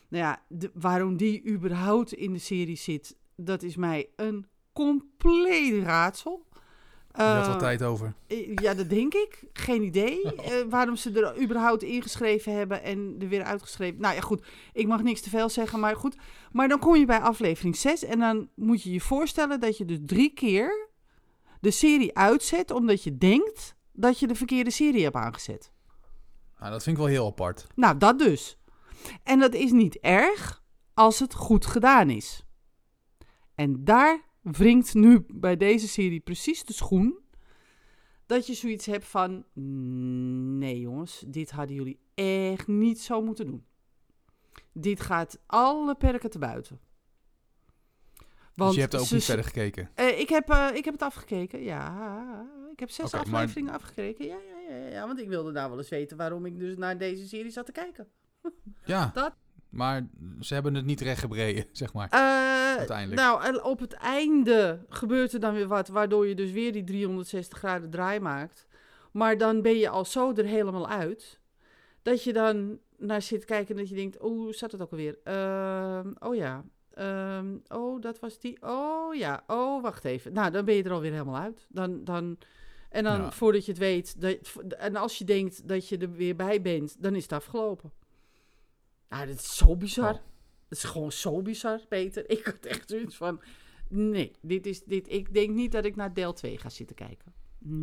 Nou 0.09 0.25
ja, 0.25 0.43
de- 0.49 0.71
waarom 0.75 1.17
die 1.17 1.47
überhaupt 1.49 2.13
in 2.13 2.33
de 2.33 2.39
serie 2.39 2.77
zit, 2.77 3.17
dat 3.37 3.63
is 3.63 3.77
mij 3.77 4.09
een 4.17 4.47
compleet 4.73 5.83
raadsel. 5.83 6.47
Je 7.15 7.23
had 7.25 7.43
Eh, 7.43 7.47
wel 7.49 7.59
tijd 7.59 7.83
over. 7.83 8.15
eh, 8.27 8.55
Ja, 8.55 8.75
dat 8.75 8.91
denk 8.91 9.15
ik. 9.15 9.43
Geen 9.53 9.83
idee 9.83 10.23
eh, 10.23 10.53
waarom 10.69 10.97
ze 10.97 11.13
er 11.21 11.43
überhaupt 11.43 11.83
ingeschreven 11.83 12.53
hebben 12.53 12.83
en 12.83 13.17
er 13.21 13.29
weer 13.29 13.43
uitgeschreven. 13.43 14.01
Nou 14.01 14.15
ja, 14.15 14.21
goed. 14.21 14.47
Ik 14.73 14.87
mag 14.87 15.03
niks 15.03 15.21
te 15.21 15.31
veel 15.31 15.49
zeggen, 15.49 15.81
maar 15.81 15.97
goed. 15.97 16.17
Maar 16.53 16.69
dan 16.69 16.79
kom 16.79 16.97
je 16.97 17.05
bij 17.07 17.21
aflevering 17.21 17.77
6 17.77 18.05
en 18.05 18.19
dan 18.19 18.49
moet 18.55 18.83
je 18.83 18.93
je 18.93 19.01
voorstellen 19.01 19.61
dat 19.61 19.77
je 19.77 19.85
dus 19.85 19.99
drie 20.07 20.33
keer 20.35 20.88
de 21.61 21.71
serie 21.71 22.17
uitzet 22.17 22.71
omdat 22.71 23.03
je 23.03 23.19
denkt 23.19 23.77
dat 23.93 24.19
je 24.19 24.27
de 24.27 24.35
verkeerde 24.35 24.71
serie 24.71 25.03
hebt 25.03 25.17
aangezet. 25.17 25.73
Nou, 26.59 26.71
dat 26.73 26.83
vind 26.83 26.97
ik 26.97 27.03
wel 27.03 27.13
heel 27.13 27.27
apart. 27.27 27.67
Nou, 27.75 27.99
dat 27.99 28.19
dus. 28.19 28.59
En 29.23 29.39
dat 29.39 29.55
is 29.55 29.71
niet 29.71 29.99
erg 29.99 30.63
als 30.95 31.19
het 31.19 31.35
goed 31.35 31.67
gedaan 31.67 32.11
is. 32.11 32.47
En 33.55 33.85
daar 33.85 34.23
wringt 34.43 34.95
nu 34.95 35.25
bij 35.29 35.57
deze 35.57 35.89
serie 35.89 36.21
precies 36.21 36.65
de 36.65 36.73
schoen. 36.73 37.19
Dat 38.27 38.47
je 38.47 38.55
zoiets 38.55 38.87
hebt 38.87 39.05
van: 39.05 39.45
nee, 40.59 40.81
jongens, 40.81 41.25
dit 41.27 41.51
hadden 41.51 41.77
jullie 41.77 42.01
echt 42.15 42.67
niet 42.67 43.01
zo 43.01 43.23
moeten 43.23 43.47
doen. 43.47 43.67
Dit 44.73 45.01
gaat 45.01 45.41
alle 45.47 45.95
perken 45.95 46.31
te 46.31 46.39
buiten. 46.39 46.81
Dus 48.67 48.75
je 48.75 48.81
hebt 48.81 48.97
ook 48.97 49.07
ze- 49.07 49.15
niet 49.15 49.25
verder 49.25 49.45
gekeken. 49.45 49.91
eh, 49.95 50.21
ik, 50.21 50.29
heb, 50.29 50.51
eh, 50.51 50.69
ik 50.75 50.85
heb 50.85 50.95
het 50.95 51.03
afgekeken, 51.03 51.63
ja. 51.63 52.47
Ik 52.73 52.79
heb 52.81 52.91
zes 52.91 53.13
maar- 53.13 53.21
afleveringen 53.21 53.73
afgekeken. 53.73 54.27
Ja, 54.27 54.37
ja, 54.69 54.77
ja, 54.77 54.87
ja, 54.87 55.07
want 55.07 55.21
ik 55.21 55.29
wilde 55.29 55.53
nou 55.53 55.69
wel 55.69 55.79
eens 55.79 55.89
weten 55.89 56.17
waarom 56.17 56.47
ik 56.47 56.59
dus 56.59 56.77
naar 56.77 56.99
deze 56.99 57.29
serie 57.29 57.51
zat 57.51 57.67
te 57.67 57.73
kijken. 57.73 58.09
Ja, 58.85 59.11
Dat- 59.15 59.35
maar 59.69 60.07
ze 60.41 60.55
hebben 60.55 60.75
het 60.75 60.85
niet 60.85 61.01
rechtgebreden, 61.01 61.65
zeg 61.73 61.93
maar. 61.93 62.09
Eh, 62.11 62.77
Uiteindelijk. 62.79 63.21
Nou, 63.21 63.43
en 63.45 63.63
op 63.63 63.79
het 63.81 63.93
einde 63.93 64.85
gebeurt 64.89 65.33
er 65.33 65.41
dan 65.41 65.55
weer 65.55 65.67
wat, 65.69 65.89
waardoor 65.89 66.27
je 66.27 66.35
dus 66.35 66.51
weer 66.51 66.73
die 66.73 66.85
360 66.85 67.59
graden 67.59 67.91
draai 67.91 68.21
maakt. 68.21 68.67
Maar 69.13 69.39
dan 69.39 69.63
ben 69.63 69.77
je 69.79 69.89
al 69.89 70.05
zo 70.05 70.33
er 70.35 70.45
helemaal 70.45 70.89
uit, 70.89 71.41
dat 72.03 72.25
je 72.25 72.33
dan 72.33 72.79
naar 72.97 73.23
zit 73.23 73.45
kijken 73.45 73.75
en 73.75 73.81
dat 73.81 73.89
je 73.89 73.95
denkt, 73.95 74.19
oh, 74.19 74.53
zat 74.53 74.73
het 74.73 74.81
ook 74.83 74.91
alweer? 74.91 75.19
Ehm, 75.25 76.13
oh 76.19 76.35
ja, 76.35 76.65
Ehm, 76.99 77.57
oh, 77.69 78.01
dat 78.01 78.19
was 78.19 78.39
die, 78.39 78.57
oh 78.63 79.15
ja, 79.15 79.45
oh, 79.47 79.83
wacht 79.83 80.05
even. 80.05 80.33
Nou, 80.33 80.51
dan 80.51 80.65
ben 80.65 80.75
je 80.75 80.83
er 80.83 80.93
alweer 80.93 81.13
helemaal 81.13 81.37
uit. 81.41 81.67
Dan, 81.69 82.05
dan, 82.05 82.39
en 82.91 83.05
dan, 83.05 83.21
Ja. 83.21 83.33
voordat 83.33 83.65
je 83.65 83.71
het 83.71 83.81
weet, 83.81 84.21
dat, 84.21 84.37
en 84.79 84.97
als 84.97 85.19
je 85.19 85.25
denkt 85.25 85.69
dat 85.69 85.89
je 85.89 85.99
er 85.99 86.13
weer 86.13 86.37
bij 86.37 86.63
bent, 86.63 86.97
dan 87.03 87.15
is 87.15 87.23
het 87.23 87.33
afgelopen. 87.33 87.93
Nou, 89.09 89.27
dat 89.27 89.35
is 89.35 89.57
zo 89.57 89.77
bizar. 89.77 90.13
Oh. 90.13 90.21
Het 90.69 90.79
is 90.79 90.85
gewoon 90.85 91.13
zo 91.13 91.43
bizar, 91.43 91.81
Peter. 91.89 92.31
Ik 92.31 92.45
had 92.45 92.59
echt 92.61 92.89
zoiets 92.91 93.17
van... 93.17 93.41
Nee, 93.89 94.33
dit 94.41 94.67
is, 94.67 94.85
dit, 94.85 95.13
ik 95.13 95.35
denk 95.35 95.51
niet 95.51 95.73
dat 95.73 95.85
ik 95.85 95.97
naar 95.97 96.15
deel 96.15 96.33
2 96.33 96.59
ga 96.59 96.69
zitten 96.69 96.97
kijken. 96.97 97.33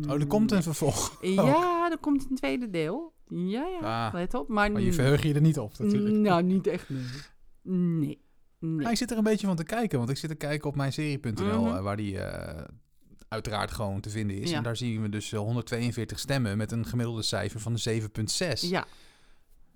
Oh, 0.08 0.20
er 0.20 0.26
komt 0.26 0.52
een 0.52 0.62
vervolg. 0.62 1.18
Ja, 1.22 1.90
er 1.90 1.98
komt 1.98 2.26
een 2.30 2.36
tweede 2.36 2.70
deel. 2.70 3.12
Ja, 3.28 3.66
ja, 3.66 4.06
Ah, 4.06 4.14
let 4.14 4.34
op. 4.34 4.48
Maar, 4.48 4.72
maar 4.72 4.80
je 4.80 4.92
verheug 4.92 5.22
je 5.22 5.34
er 5.34 5.40
niet 5.40 5.58
op, 5.58 5.78
natuurlijk. 5.78 6.14
Nou, 6.14 6.42
niet 6.42 6.66
echt, 6.66 6.88
nee. 6.88 7.02
Nee. 7.98 8.24
Nee. 8.58 8.82
Maar 8.82 8.90
ik 8.92 8.98
zit 8.98 9.10
er 9.10 9.16
een 9.16 9.24
beetje 9.24 9.46
van 9.46 9.56
te 9.56 9.64
kijken, 9.64 9.98
want 9.98 10.10
ik 10.10 10.16
zit 10.16 10.30
te 10.30 10.36
kijken 10.36 10.68
op 10.68 10.76
mijn 10.76 10.92
serie.nl, 10.92 11.62
Mhm. 11.64 11.76
eh, 11.76 11.82
waar 11.82 11.96
die 11.96 12.18
eh, 12.18 12.64
uiteraard 13.28 13.70
gewoon 13.70 14.00
te 14.00 14.10
vinden 14.10 14.36
is. 14.36 14.50
Ja. 14.50 14.56
En 14.56 14.62
daar 14.62 14.76
zien 14.76 15.02
we 15.02 15.08
dus 15.08 15.32
eh, 15.32 15.38
142 15.38 16.18
stemmen 16.18 16.56
met 16.56 16.72
een 16.72 16.86
gemiddelde 16.86 17.22
cijfer 17.22 17.60
van 17.60 17.72
de 17.74 17.78
7,6. 17.78 18.70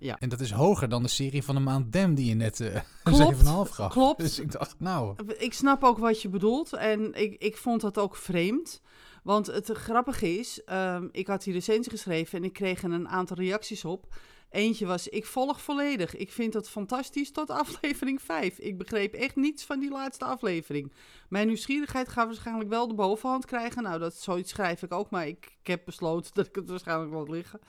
Ja, 0.03 0.17
En 0.19 0.29
dat 0.29 0.41
is 0.41 0.51
hoger 0.51 0.89
dan 0.89 1.03
de 1.03 1.09
serie 1.09 1.43
van 1.43 1.55
de 1.55 1.61
maand 1.61 1.93
Dem 1.93 2.15
die 2.15 2.27
je 2.29 2.35
net 2.35 2.61
eh, 2.61 2.75
een 3.05 3.13
Klopt, 3.13 3.37
7,5 3.37 3.71
gaf. 3.75 3.93
klopt. 3.93 4.21
Dus 4.21 4.39
ik 4.39 4.53
dacht, 4.53 4.75
nou, 4.79 5.15
ik 5.39 5.53
snap 5.53 5.83
ook 5.85 5.99
wat 5.99 6.23
je 6.23 6.29
bedoelt. 6.29 6.73
En 6.73 7.15
ik, 7.15 7.43
ik 7.43 7.57
vond 7.57 7.81
dat 7.81 7.99
ook 7.99 8.17
vreemd. 8.17 8.81
Want 9.23 9.47
het 9.47 9.71
grappige 9.71 10.39
is, 10.39 10.65
ehm, 10.65 11.09
ik 11.13 11.27
had 11.27 11.43
die 11.43 11.53
recensie 11.53 11.91
geschreven 11.93 12.39
en 12.39 12.45
ik 12.45 12.53
kreeg 12.53 12.83
er 12.83 12.91
een 12.93 13.09
aantal 13.09 13.37
reacties 13.37 13.85
op. 13.85 14.15
Eentje 14.51 14.87
was, 14.87 15.09
ik 15.09 15.27
volg 15.27 15.61
volledig. 15.61 16.17
Ik 16.17 16.33
vind 16.33 16.55
het 16.55 16.69
fantastisch 16.69 17.31
tot 17.33 17.51
aflevering 17.51 18.23
5. 18.23 18.59
Ik 18.59 18.79
begreep 18.79 19.15
echt 19.15 19.37
niets 19.37 19.65
van 19.65 19.81
die 19.81 19.91
laatste 19.91 20.25
aflevering. 20.25 20.93
Mijn 21.29 21.47
nieuwsgierigheid 21.47 22.09
gaat 22.09 22.27
waarschijnlijk 22.27 22.69
wel 22.69 22.89
de 22.89 22.95
bovenhand 22.95 23.45
krijgen. 23.45 23.83
Nou, 23.83 23.99
dat 23.99 24.15
zoiets 24.15 24.51
schrijf 24.51 24.83
ik 24.83 24.93
ook, 24.93 25.11
maar 25.11 25.27
ik, 25.27 25.59
heb 25.63 25.85
besloten 25.85 26.31
dat 26.35 26.47
ik 26.47 26.55
het 26.55 26.69
waarschijnlijk 26.69 27.13
laat 27.13 27.29
liggen. 27.29 27.61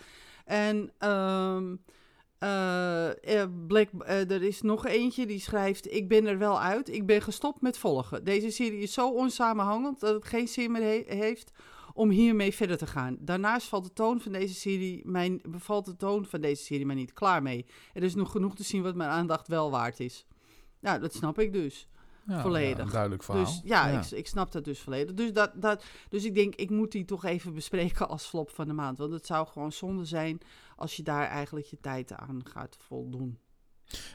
En 0.45 0.91
ehm 0.97 1.75
eh, 2.41 3.41
eh, 3.41 3.49
Black, 3.67 3.89
eh, 3.99 4.31
er 4.31 4.43
is 4.43 4.61
nog 4.61 4.85
eentje 4.85 5.25
die 5.25 5.39
schrijft: 5.39 5.91
Ik 5.91 6.07
ben 6.07 6.25
er 6.25 6.37
wel 6.37 6.61
uit. 6.61 6.89
Ik 6.89 7.05
ben 7.05 7.21
gestopt 7.21 7.61
met 7.61 7.77
volgen. 7.77 8.23
Deze 8.23 8.49
serie 8.49 8.81
is 8.81 8.93
zo 8.93 9.09
onsamenhangend 9.09 9.99
dat 9.99 10.13
het 10.13 10.25
geen 10.25 10.47
zin 10.47 10.71
meer 10.71 10.81
he- 10.81 11.15
heeft 11.15 11.51
om 11.93 12.09
hiermee 12.09 12.53
verder 12.53 12.77
te 12.77 12.87
gaan. 12.87 13.17
Daarnaast 13.19 13.67
valt 13.67 13.83
de 13.83 13.93
toon 13.93 14.21
van 14.21 14.31
deze 14.31 14.53
serie 14.53 15.07
mijn, 15.07 15.41
bevalt 15.49 15.85
de 15.85 15.95
toon 15.95 16.25
van 16.25 16.41
deze 16.41 16.63
serie 16.63 16.85
mij 16.85 16.95
niet. 16.95 17.13
Klaar 17.13 17.41
mee. 17.41 17.65
Er 17.93 18.03
is 18.03 18.15
nog 18.15 18.31
genoeg 18.31 18.55
te 18.55 18.63
zien 18.63 18.81
wat 18.81 18.95
mijn 18.95 19.09
aandacht 19.09 19.47
wel 19.47 19.71
waard 19.71 19.99
is. 19.99 20.25
Nou, 20.79 20.99
dat 20.99 21.13
snap 21.13 21.39
ik 21.39 21.53
dus. 21.53 21.87
Ja, 22.25 22.41
volledig. 22.41 22.85
ja, 22.85 22.91
duidelijk 22.91 23.23
verhaal. 23.23 23.45
Dus 23.45 23.61
ja, 23.63 23.87
Ik, 23.87 24.11
ik 24.11 24.27
snap 24.27 24.51
dat 24.51 24.63
dus 24.63 24.79
volledig. 24.79 25.15
Dus, 25.15 25.33
dat, 25.33 25.51
dat, 25.55 25.83
dus 26.09 26.25
ik 26.25 26.35
denk, 26.35 26.55
ik 26.55 26.69
moet 26.69 26.91
die 26.91 27.05
toch 27.05 27.25
even 27.25 27.53
bespreken 27.53 28.09
als 28.09 28.25
flop 28.25 28.49
van 28.49 28.67
de 28.67 28.73
maand. 28.73 28.97
Want 28.97 29.11
het 29.11 29.25
zou 29.25 29.47
gewoon 29.47 29.71
zonde 29.71 30.05
zijn 30.05 30.39
als 30.75 30.95
je 30.95 31.03
daar 31.03 31.27
eigenlijk 31.27 31.65
je 31.65 31.77
tijd 31.79 32.13
aan 32.13 32.41
gaat 32.45 32.77
voldoen. 32.79 33.39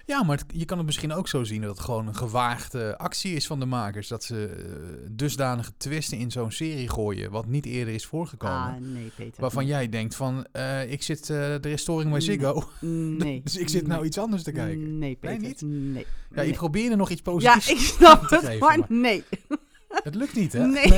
Ja, 0.06 0.22
maar 0.22 0.36
het- 0.36 0.46
je 0.54 0.64
kan 0.64 0.76
het 0.76 0.86
misschien 0.86 1.12
ook 1.12 1.28
zo 1.28 1.44
zien 1.44 1.60
dat 1.60 1.70
het 1.70 1.80
gewoon 1.84 2.06
een 2.06 2.16
gewaagde 2.16 2.98
actie 2.98 3.34
is 3.34 3.46
van 3.46 3.60
de 3.60 3.66
makers. 3.66 4.08
Dat 4.08 4.24
ze 4.24 4.46
eh, 4.46 5.08
dusdanige 5.10 5.72
twisten 5.76 6.18
in 6.18 6.30
zo'n 6.30 6.50
serie 6.50 6.88
gooien, 6.88 7.30
wat 7.30 7.46
niet 7.46 7.66
eerder 7.66 7.94
is 7.94 8.06
voorgekomen. 8.06 8.56
Ah, 8.56 8.74
nee, 8.80 9.12
Peter. 9.16 9.40
waarvan 9.40 9.66
jij 9.66 9.88
denkt 9.88 10.14
van, 10.14 10.46
eh, 10.52 10.90
ik 10.92 11.02
zit, 11.02 11.30
eh 11.30 11.52
er 11.54 11.66
is 11.66 11.80
storing 11.80 12.10
bij 12.10 12.20
Ziggo, 12.20 12.68
Nee. 13.18 13.40
dus 13.44 13.56
ik 13.56 13.68
zit 13.68 13.86
nou 13.86 13.98
nee. 13.98 14.08
iets 14.08 14.18
anders 14.18 14.42
te 14.42 14.52
kijken. 14.52 14.98
Nee, 14.98 15.14
Peter. 15.16 15.38
niet? 15.46 15.60
Nee. 15.62 16.06
Ja, 16.34 16.42
je 16.42 16.48
nee. 16.48 16.56
probeerde 16.56 16.96
nog 16.96 17.10
iets 17.10 17.22
Ja, 17.24 17.30
positiefs. 17.32 17.70
ik 17.70 17.78
snap 17.98 18.26
te 18.26 18.34
het, 18.34 18.44
geven, 18.44 18.58
maar 18.58 18.78
maar- 18.78 18.86
nee. 18.88 19.24
Het 19.88 20.14
lukt 20.14 20.34
niet, 20.34 20.52
hè? 20.52 20.66
Nee, 20.66 20.90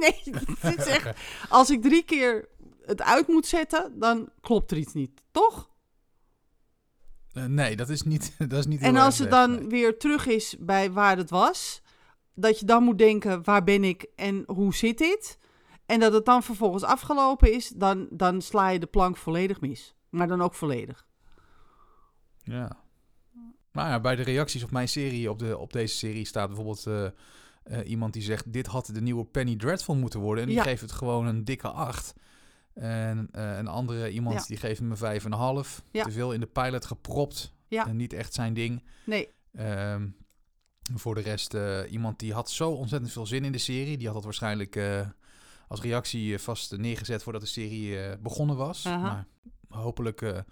nee. 0.00 0.20
Dit 0.62 0.78
is 0.78 0.86
echt, 0.86 1.08
als 1.48 1.70
ik 1.70 1.82
drie 1.82 2.04
keer 2.04 2.48
het 2.86 3.02
uit 3.02 3.28
moet 3.28 3.46
zetten, 3.46 3.92
dan 3.98 4.28
klopt 4.40 4.70
er 4.70 4.76
iets 4.76 4.92
niet, 4.92 5.10
toch? 5.30 5.68
Eh, 7.34 7.44
nee, 7.44 7.76
dat 7.76 7.88
is 7.88 8.02
niet, 8.02 8.34
dat 8.48 8.58
is 8.58 8.66
niet 8.66 8.80
En 8.80 8.96
als 8.96 9.18
het 9.18 9.30
dan 9.30 9.54
nee. 9.54 9.66
weer 9.66 9.98
terug 9.98 10.26
is 10.26 10.56
bij 10.58 10.92
waar 10.92 11.16
het 11.16 11.30
was, 11.30 11.82
dat 12.34 12.58
je 12.60 12.66
dan 12.66 12.82
moet 12.82 12.98
denken, 12.98 13.44
waar 13.44 13.64
ben 13.64 13.84
ik 13.84 14.06
en 14.16 14.42
hoe 14.46 14.74
zit 14.74 14.98
dit? 14.98 15.38
En 15.86 16.00
dat 16.00 16.12
het 16.12 16.24
dan 16.24 16.42
vervolgens 16.42 16.82
afgelopen 16.82 17.52
is, 17.52 17.68
dan, 17.68 18.06
dan 18.10 18.42
sla 18.42 18.68
je 18.68 18.78
de 18.78 18.86
plank 18.86 19.16
volledig 19.16 19.60
mis. 19.60 19.94
Maar 20.10 20.28
dan 20.28 20.42
ook 20.42 20.54
volledig. 20.54 21.06
Ja. 22.42 22.82
Maar 23.72 23.88
ja, 23.88 24.00
bij 24.00 24.16
de 24.16 24.22
reacties 24.22 24.62
op 24.62 24.70
mijn 24.70 24.88
serie, 24.88 25.30
op, 25.30 25.38
de, 25.38 25.58
op 25.58 25.72
deze 25.72 25.96
serie, 25.96 26.26
staat 26.26 26.46
bijvoorbeeld 26.46 26.86
eh, 26.86 27.04
eh, 27.62 27.90
iemand 27.90 28.12
die 28.12 28.22
zegt: 28.22 28.52
Dit 28.52 28.66
had 28.66 28.90
de 28.92 29.00
nieuwe 29.00 29.24
Penny 29.24 29.56
Dreadful 29.56 29.94
moeten 29.96 30.20
worden. 30.20 30.42
En 30.42 30.48
die 30.48 30.58
Ja. 30.58 30.64
geeft 30.64 30.80
het 30.80 30.92
gewoon 30.92 31.26
een 31.26 31.44
dikke 31.44 31.68
8. 31.68 32.14
En 32.74 33.28
eh, 33.32 33.56
een 33.56 33.66
andere 33.68 34.10
iemand 34.10 34.34
Ja. 34.40 34.44
die 34.46 34.56
geeft 34.56 34.78
hem 34.80 34.90
een 34.90 34.96
5,5. 34.96 35.82
Ja. 35.90 36.04
Te 36.04 36.10
veel 36.10 36.32
in 36.32 36.40
de 36.40 36.46
pilot 36.46 36.84
gepropt. 36.84 37.52
Ja. 37.68 37.86
En 37.86 37.96
niet 37.96 38.12
echt 38.12 38.34
zijn 38.34 38.54
ding. 38.54 38.82
Nee, 39.04 39.28
Ehm, 39.54 40.08
voor 40.94 41.14
de 41.14 41.20
rest, 41.20 41.54
eh, 41.54 41.80
iemand 41.92 42.18
die 42.18 42.32
had 42.32 42.50
zo 42.50 42.70
ontzettend 42.70 43.12
veel 43.12 43.26
zin 43.26 43.44
in 43.44 43.52
de 43.52 43.58
serie. 43.58 43.96
Die 43.96 44.06
had 44.06 44.14
dat 44.16 44.24
waarschijnlijk 44.24 44.76
eh, 44.76 45.08
als 45.68 45.80
reactie 45.80 46.38
vast 46.38 46.76
neergezet 46.76 47.22
voordat 47.22 47.42
de 47.42 47.48
serie 47.48 48.18
begonnen 48.18 48.56
was. 48.56 48.82
Maar 48.84 49.26
hopelijk 49.68 50.44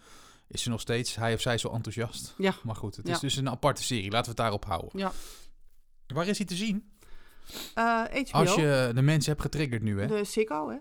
is 0.48 0.62
ze 0.62 0.68
nog 0.68 0.80
steeds, 0.80 1.14
hij 1.14 1.35
of 1.35 1.40
zij, 1.40 1.58
zo 1.58 1.68
enthousiast. 1.68 2.35
Ja. 2.38 2.54
Maar 2.62 2.76
goed, 2.76 2.96
het 2.96 3.08
is 3.08 3.18
dus 3.18 3.37
een 3.37 3.48
aparte 3.50 3.82
serie. 3.82 4.11
Laten 4.11 4.22
we 4.22 4.28
het 4.28 4.37
daarop 4.37 4.64
houden. 4.64 4.98
Ja. 4.98 5.12
Waar 6.06 6.26
is 6.26 6.38
hij 6.38 6.46
te 6.46 6.56
zien? 6.56 6.90
HBO, 7.74 8.38
Als 8.38 8.54
je 8.54 8.90
de 8.94 9.02
mensen 9.02 9.30
hebt 9.30 9.42
getriggerd 9.42 9.82
nu, 9.82 10.00
hè? 10.00 10.06
de 10.06 10.24
Sicko, 10.24 10.70
hè? 10.70 10.76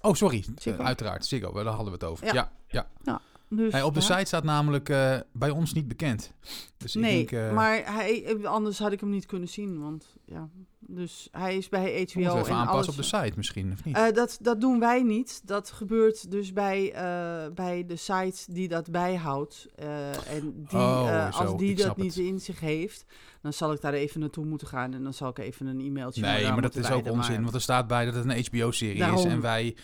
Oh, 0.00 0.14
sorry. 0.14 0.44
Ziggo. 0.56 0.80
Eh, 0.80 0.86
uiteraard. 0.86 1.26
Ziggo, 1.26 1.52
daar 1.52 1.64
hadden 1.66 1.86
we 1.86 1.92
het 1.92 2.04
over. 2.04 2.26
Ja. 2.26 2.52
Ja. 2.68 2.86
ja. 3.02 3.20
Dus, 3.48 3.72
Hey, 3.72 3.82
op 3.82 3.94
de 3.94 4.00
site 4.00 4.24
staat 4.24 4.44
namelijk 4.44 4.88
eh, 4.88 5.18
bij 5.32 5.50
ons 5.50 5.72
niet 5.72 5.88
bekend. 5.88 6.32
Dus 6.76 6.96
ik 6.96 7.02
Nee, 7.02 7.16
denk, 7.26 7.32
eh, 7.32 7.52
maar 7.52 7.94
hij, 7.94 8.38
anders 8.46 8.78
had 8.78 8.92
ik 8.92 9.00
hem 9.00 9.10
niet 9.10 9.26
kunnen 9.26 9.48
zien, 9.48 9.80
want 9.80 10.16
ja. 10.24 10.48
Dus 10.92 11.28
hij 11.30 11.56
is 11.56 11.68
bij 11.68 11.80
HBO 11.80 11.90
moeten 11.96 12.14
we 12.14 12.22
even 12.22 12.36
en 12.36 12.56
aanpassen 12.56 12.70
alles. 12.70 12.88
op 12.88 12.96
de 12.96 13.02
site 13.02 13.32
misschien, 13.36 13.72
of 13.72 13.84
niet? 13.84 13.96
Eh, 13.96 14.12
dat, 14.12 14.38
dat 14.40 14.60
doen 14.60 14.78
wij 14.80 15.02
niet. 15.02 15.40
Dat 15.44 15.70
gebeurt 15.70 16.30
dus 16.30 16.52
bij, 16.52 16.92
eh, 16.92 17.52
bij 17.54 17.84
de 17.86 17.96
site 17.96 18.52
die 18.52 18.68
dat 18.68 18.90
bijhoudt. 18.90 19.66
Eh, 19.74 20.34
en 20.36 20.64
die, 20.68 20.78
Oh, 20.78 21.40
als 21.40 21.56
die 21.58 21.76
dat 21.76 21.96
niet 21.96 22.16
in 22.16 22.40
zich 22.40 22.60
heeft, 22.60 23.04
dan 23.42 23.52
zal 23.52 23.72
ik 23.72 23.80
daar 23.80 23.92
even 23.92 24.20
naartoe 24.20 24.44
moeten 24.44 24.66
gaan. 24.66 24.94
En 24.94 25.02
dan 25.02 25.14
zal 25.14 25.28
ik 25.28 25.38
even 25.38 25.66
een 25.66 25.80
e-mailtje 25.80 26.20
Nee, 26.20 26.44
maar 26.52 26.62
dat 26.62 26.76
is 26.76 26.90
ook 26.90 27.10
onzin. 27.10 27.32
maar- 27.34 27.42
Want 27.42 27.54
er 27.54 27.60
staat 27.60 27.86
bij 27.86 28.04
dat 28.04 28.14
het 28.14 28.24
een 28.24 28.44
HBO-serie 28.44 29.04
is. 29.12 29.24
En 29.24 29.40
wij, 29.40 29.76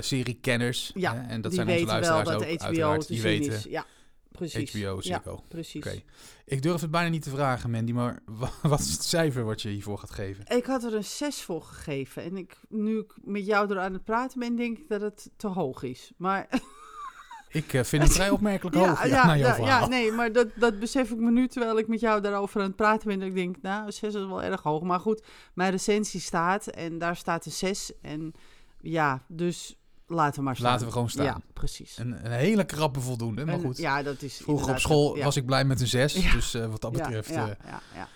seriekenners, 0.00 0.90
Ja, 0.94 1.14
hè, 1.14 1.20
en 1.20 1.40
dat 1.40 1.50
die 1.52 1.60
zijn 1.60 1.68
onze 1.78 1.84
weten 1.86 2.00
wel 2.00 2.10
luisteraars 2.12 2.28
dat 2.28 2.48
ook 2.48 2.58
HBO 2.58 2.64
uiteraard, 2.66 3.00
te 3.00 3.06
die 3.12 3.20
zien 3.20 3.30
weten 3.30 3.52
is. 3.52 3.64
Ja, 3.64 3.84
precies. 4.38 4.72
HBO, 4.82 4.98
Ja, 5.00 5.22
precies. 5.48 6.02
Ik 6.44 6.62
durf 6.62 6.80
het 6.80 6.90
bijna 6.90 7.08
niet 7.08 7.22
te 7.22 7.30
vragen, 7.30 7.70
Mandy, 7.70 7.92
maar 7.92 8.18
wa- 8.40 8.50
wat 8.62 8.80
is 8.80 8.92
het 8.92 9.04
cijfer 9.04 9.44
wat 9.44 9.62
je 9.62 9.68
hiervoor 9.68 9.98
gaat 9.98 10.10
geven? 10.10 10.46
Ik 10.46 10.66
had 10.66 10.84
er 10.84 10.94
een 10.94 11.04
6 11.04 11.42
voor 11.42 11.62
gegeven. 11.62 12.22
En 12.22 12.36
ik, 12.36 12.56
nu 12.68 12.98
ik 12.98 13.14
met 13.22 13.46
jou 13.46 13.70
er 13.70 13.78
aan 13.80 13.92
het 13.92 14.04
praten 14.04 14.38
ben, 14.38 14.56
denk 14.56 14.78
ik 14.78 14.88
dat 14.88 15.00
het 15.00 15.30
te 15.36 15.46
hoog 15.46 15.82
is. 15.82 16.12
Maar 16.16 16.46
Ik 17.50 17.72
eh, 17.72 17.84
vind 17.84 18.02
het 18.02 18.12
vrij 18.12 18.30
opmerkelijk 18.30 18.76
hoog, 18.76 19.06
ja, 19.06 19.26
naar 19.26 19.38
jouw 19.38 19.48
ja, 19.48 19.54
verhaal. 19.54 19.80
ja, 19.80 19.88
nee, 19.88 20.12
maar 20.12 20.32
dat, 20.32 20.48
dat 20.56 20.78
besef 20.78 21.10
ik 21.10 21.16
me 21.18 21.30
nu 21.30 21.48
terwijl 21.48 21.78
ik 21.78 21.88
met 21.88 22.00
jou 22.00 22.20
daarover 22.20 22.60
aan 22.60 22.66
het 22.66 22.76
praten 22.76 23.08
ben. 23.08 23.18
Dat 23.18 23.28
ik 23.28 23.34
denk, 23.34 23.56
nou, 23.62 23.90
6 23.92 24.14
is 24.14 24.26
wel 24.26 24.42
erg 24.42 24.62
hoog. 24.62 24.82
Maar 24.82 25.00
goed, 25.00 25.22
mijn 25.54 25.70
recensie 25.70 26.20
staat 26.20 26.66
en 26.66 26.98
daar 26.98 27.16
staat 27.16 27.46
een 27.46 27.52
6. 27.52 27.92
En 28.02 28.32
ja, 28.80 29.22
dus 29.28 29.78
laten 30.08 30.38
we 30.38 30.42
maar 30.44 30.56
staan. 30.56 30.70
Laten 30.70 30.86
we 30.86 30.92
gewoon 30.92 31.10
staan. 31.10 31.24
Ja, 31.24 31.40
precies. 31.52 31.98
Een, 31.98 32.24
een 32.24 32.32
hele 32.32 32.64
krappe 32.64 33.00
voldoende, 33.00 33.44
maar 33.44 33.54
En, 33.54 33.60
goed. 33.60 33.76
Ja, 33.76 34.02
dat 34.02 34.22
is 34.22 34.36
Vroeger 34.36 34.70
op 34.70 34.78
school 34.78 35.16
ja. 35.16 35.24
was 35.24 35.36
ik 35.36 35.46
blij 35.46 35.64
met 35.64 35.80
een 35.80 35.86
6, 35.86 36.12
Ja. 36.12 36.32
dus 36.32 36.54
eh, 36.54 36.66
wat 36.66 36.80
dat 36.80 36.92
betreft... 36.92 37.28
Ja, 37.28 37.42
eh, 37.42 37.46
ja, 37.46 37.56
ja, 37.70 37.80
ja. 37.94 38.08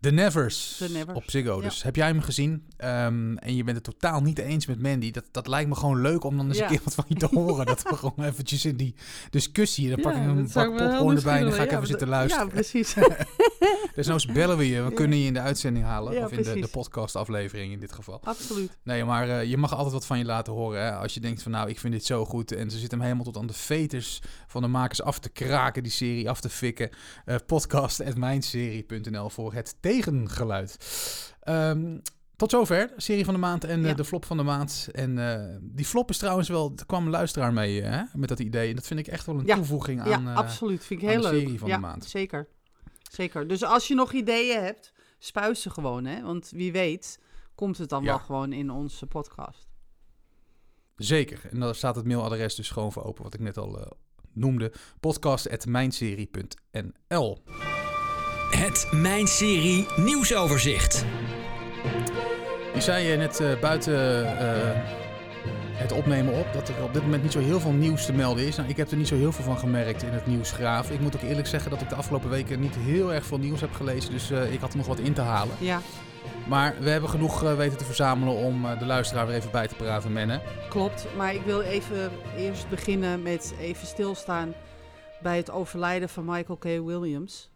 The 0.00 0.10
Nevers, 0.10 0.76
The 0.78 0.88
Nevers, 0.92 1.16
op 1.16 1.22
Ziggo. 1.26 1.56
ja. 1.56 1.62
Dus 1.62 1.82
heb 1.82 1.96
jij 1.96 2.06
hem 2.06 2.20
gezien 2.20 2.66
Ehm, 2.76 3.36
en 3.36 3.56
je 3.56 3.64
bent 3.64 3.76
het 3.76 3.84
totaal 3.84 4.20
niet 4.20 4.38
eens 4.38 4.66
met 4.66 4.82
Mandy, 4.82 5.10
dat, 5.10 5.24
dat 5.30 5.46
lijkt 5.46 5.68
me 5.68 5.74
gewoon 5.74 6.00
leuk 6.00 6.24
om 6.24 6.36
dan 6.36 6.48
eens 6.48 6.56
Ja. 6.58 6.62
een 6.64 6.70
keer 6.70 6.80
wat 6.84 6.94
van 6.94 7.04
je 7.08 7.14
te 7.14 7.26
horen. 7.30 7.66
dat 7.66 7.82
we 7.82 7.96
gewoon 7.96 8.24
eventjes 8.26 8.64
in 8.64 8.76
die 8.76 8.94
discussie, 9.30 9.88
dan 9.88 10.00
pak 10.00 10.12
ik 10.14 10.18
een 10.22 10.50
pak 10.52 10.76
popcorn 10.76 11.16
erbij 11.16 11.36
en 11.38 11.42
dan 11.44 11.52
ga 11.52 11.62
ik 11.62 11.72
even 11.72 11.86
zitten 11.86 12.08
luisteren. 12.08 12.46
Ja, 12.46 12.52
precies. 12.52 12.94
Desnoods 13.94 14.26
bellen 14.26 14.56
we 14.56 14.68
je, 14.68 14.82
we 14.82 14.92
kunnen 14.92 15.18
je 15.18 15.26
in 15.26 15.34
de 15.34 15.40
uitzending 15.40 15.84
halen. 15.84 16.24
Of 16.24 16.30
in 16.30 16.36
de, 16.36 16.42
de 16.42 16.50
precies. 16.50 16.70
podcastaflevering 16.70 17.72
in 17.72 17.80
dit 17.80 17.92
geval. 17.92 18.20
Absoluut. 18.24 18.78
Nee, 18.82 19.04
maar 19.04 19.28
eh, 19.28 19.44
je 19.44 19.56
mag 19.56 19.72
altijd 19.72 19.92
wat 19.92 20.06
van 20.06 20.18
je 20.18 20.24
laten 20.24 20.52
horen. 20.52 20.82
Hè? 20.82 20.92
Als 20.92 21.14
je 21.14 21.20
denkt 21.20 21.42
van 21.42 21.52
nou, 21.52 21.68
ik 21.68 21.78
vind 21.78 21.92
dit 21.92 22.04
zo 22.04 22.24
goed. 22.24 22.52
En 22.52 22.70
ze 22.70 22.78
zitten 22.78 22.98
hem 22.98 23.06
helemaal 23.06 23.32
tot 23.32 23.36
aan 23.36 23.46
de 23.46 23.52
veters 23.52 24.20
van 24.46 24.62
de 24.62 24.68
makers 24.68 25.02
af 25.02 25.18
te 25.18 25.28
kraken, 25.28 25.82
die 25.82 25.92
serie 25.92 26.30
af 26.30 26.40
te 26.40 26.48
fikken. 26.48 26.90
Eh 27.24 27.36
podcast.mijnserie.nl 27.46 29.30
voor 29.30 29.52
het 29.54 29.74
tegengeluid. 29.92 30.76
Ehm, 31.40 31.98
tot 32.36 32.50
zover, 32.50 32.92
serie 32.96 33.24
van 33.24 33.34
de 33.34 33.40
maand 33.40 33.64
en 33.64 33.82
eh, 33.82 33.88
Ja. 33.88 33.94
de 33.94 34.04
flop 34.04 34.24
van 34.24 34.36
de 34.36 34.42
maand. 34.42 34.88
En 34.92 35.18
eh, 35.18 35.56
die 35.62 35.84
flop 35.84 36.10
is 36.10 36.18
trouwens 36.18 36.48
wel, 36.48 36.72
er 36.76 36.86
kwam 36.86 37.04
een 37.04 37.10
luisteraar 37.10 37.52
mee 37.52 37.82
eh, 37.82 37.90
hè, 37.90 38.02
met 38.14 38.28
dat 38.28 38.38
idee. 38.40 38.68
En 38.68 38.74
dat 38.74 38.86
vind 38.86 39.00
ik 39.00 39.06
echt 39.06 39.26
wel 39.26 39.38
een 39.38 39.46
Ja. 39.46 39.54
toevoeging 39.54 40.00
aan... 40.00 40.22
Ja, 40.22 40.34
absoluut. 40.34 40.84
Vind 40.84 41.02
ik 41.02 41.08
heel 41.08 41.20
de 41.22 41.30
leuk. 41.30 41.40
serie 41.42 41.58
van 41.58 41.70
de 41.70 41.78
maand. 41.78 42.04
Zeker. 42.04 42.48
Zeker. 43.10 43.48
Dus 43.48 43.64
als 43.64 43.88
je 43.88 43.94
nog 43.94 44.12
ideeën 44.12 44.62
hebt, 44.62 44.92
spuis 45.18 45.62
ze 45.62 45.70
gewoon, 45.70 46.04
hè. 46.04 46.22
Want 46.22 46.50
wie 46.54 46.72
weet 46.72 47.20
komt 47.54 47.78
het 47.78 47.88
dan 47.88 48.04
wel 48.04 48.18
gewoon 48.18 48.52
in 48.52 48.70
onze 48.70 49.06
podcast. 49.06 49.66
Zeker. 50.96 51.40
En 51.50 51.60
daar 51.60 51.74
staat 51.74 51.96
het 51.96 52.06
mailadres 52.06 52.54
dus 52.54 52.70
gewoon 52.70 52.92
voor 52.92 53.04
open, 53.04 53.22
wat 53.22 53.34
ik 53.34 53.40
net 53.40 53.56
al 53.56 53.96
noemde. 54.32 54.72
podcast.mijnserie.nl 55.00 57.42
Het 58.50 58.88
Mijn 58.90 59.26
Serie 59.26 59.86
nieuwsoverzicht. 59.96 61.04
Je 62.74 62.80
zei 62.80 63.16
net 63.16 63.40
eh, 63.40 63.60
buiten 63.60 64.26
eh, 64.38 64.80
het 65.78 65.92
opnemen 65.92 66.34
op 66.34 66.52
dat 66.52 66.68
er 66.68 66.82
op 66.82 66.92
dit 66.92 67.02
moment 67.02 67.22
niet 67.22 67.32
zo 67.32 67.38
heel 67.40 67.60
veel 67.60 67.72
nieuws 67.72 68.06
te 68.06 68.12
melden 68.12 68.46
is. 68.46 68.56
Nou, 68.56 68.68
ik 68.68 68.76
heb 68.76 68.90
er 68.90 68.96
niet 68.96 69.08
zo 69.08 69.16
heel 69.16 69.32
veel 69.32 69.44
van 69.44 69.58
gemerkt 69.58 70.02
in 70.02 70.12
het 70.12 70.26
nieuwsgraaf. 70.26 70.90
Ik 70.90 71.00
moet 71.00 71.16
ook 71.16 71.22
eerlijk 71.22 71.46
zeggen 71.46 71.70
dat 71.70 71.80
ik 71.80 71.88
de 71.88 71.94
afgelopen 71.94 72.30
weken 72.30 72.60
niet 72.60 72.76
heel 72.76 73.12
erg 73.12 73.26
veel 73.26 73.38
nieuws 73.38 73.60
heb 73.60 73.72
gelezen. 73.72 74.10
Dus 74.10 74.30
eh, 74.30 74.52
ik 74.52 74.60
had 74.60 74.70
er 74.70 74.76
nog 74.76 74.86
wat 74.86 74.98
in 74.98 75.12
te 75.12 75.20
halen. 75.20 75.54
Ja, 75.58 75.80
Maar 76.48 76.74
we 76.80 76.90
hebben 76.90 77.10
genoeg 77.10 77.40
weten 77.40 77.78
te 77.78 77.84
verzamelen 77.84 78.34
om 78.34 78.64
eh, 78.64 78.78
de 78.78 78.84
luisteraar 78.86 79.26
weer 79.26 79.36
even 79.36 79.50
bij 79.50 79.68
te 79.68 79.74
praten, 79.74 80.12
Menne. 80.12 80.40
klopt. 80.68 81.06
Maar 81.16 81.34
ik 81.34 81.42
wil 81.44 81.60
even 81.60 82.10
eerst 82.36 82.68
beginnen 82.68 83.22
met 83.22 83.54
even 83.60 83.86
stilstaan 83.86 84.54
bij 85.22 85.36
het 85.36 85.50
overlijden 85.50 86.08
van 86.08 86.24
Michael 86.24 86.56
K. 86.58 86.64
Williams. 86.64 87.50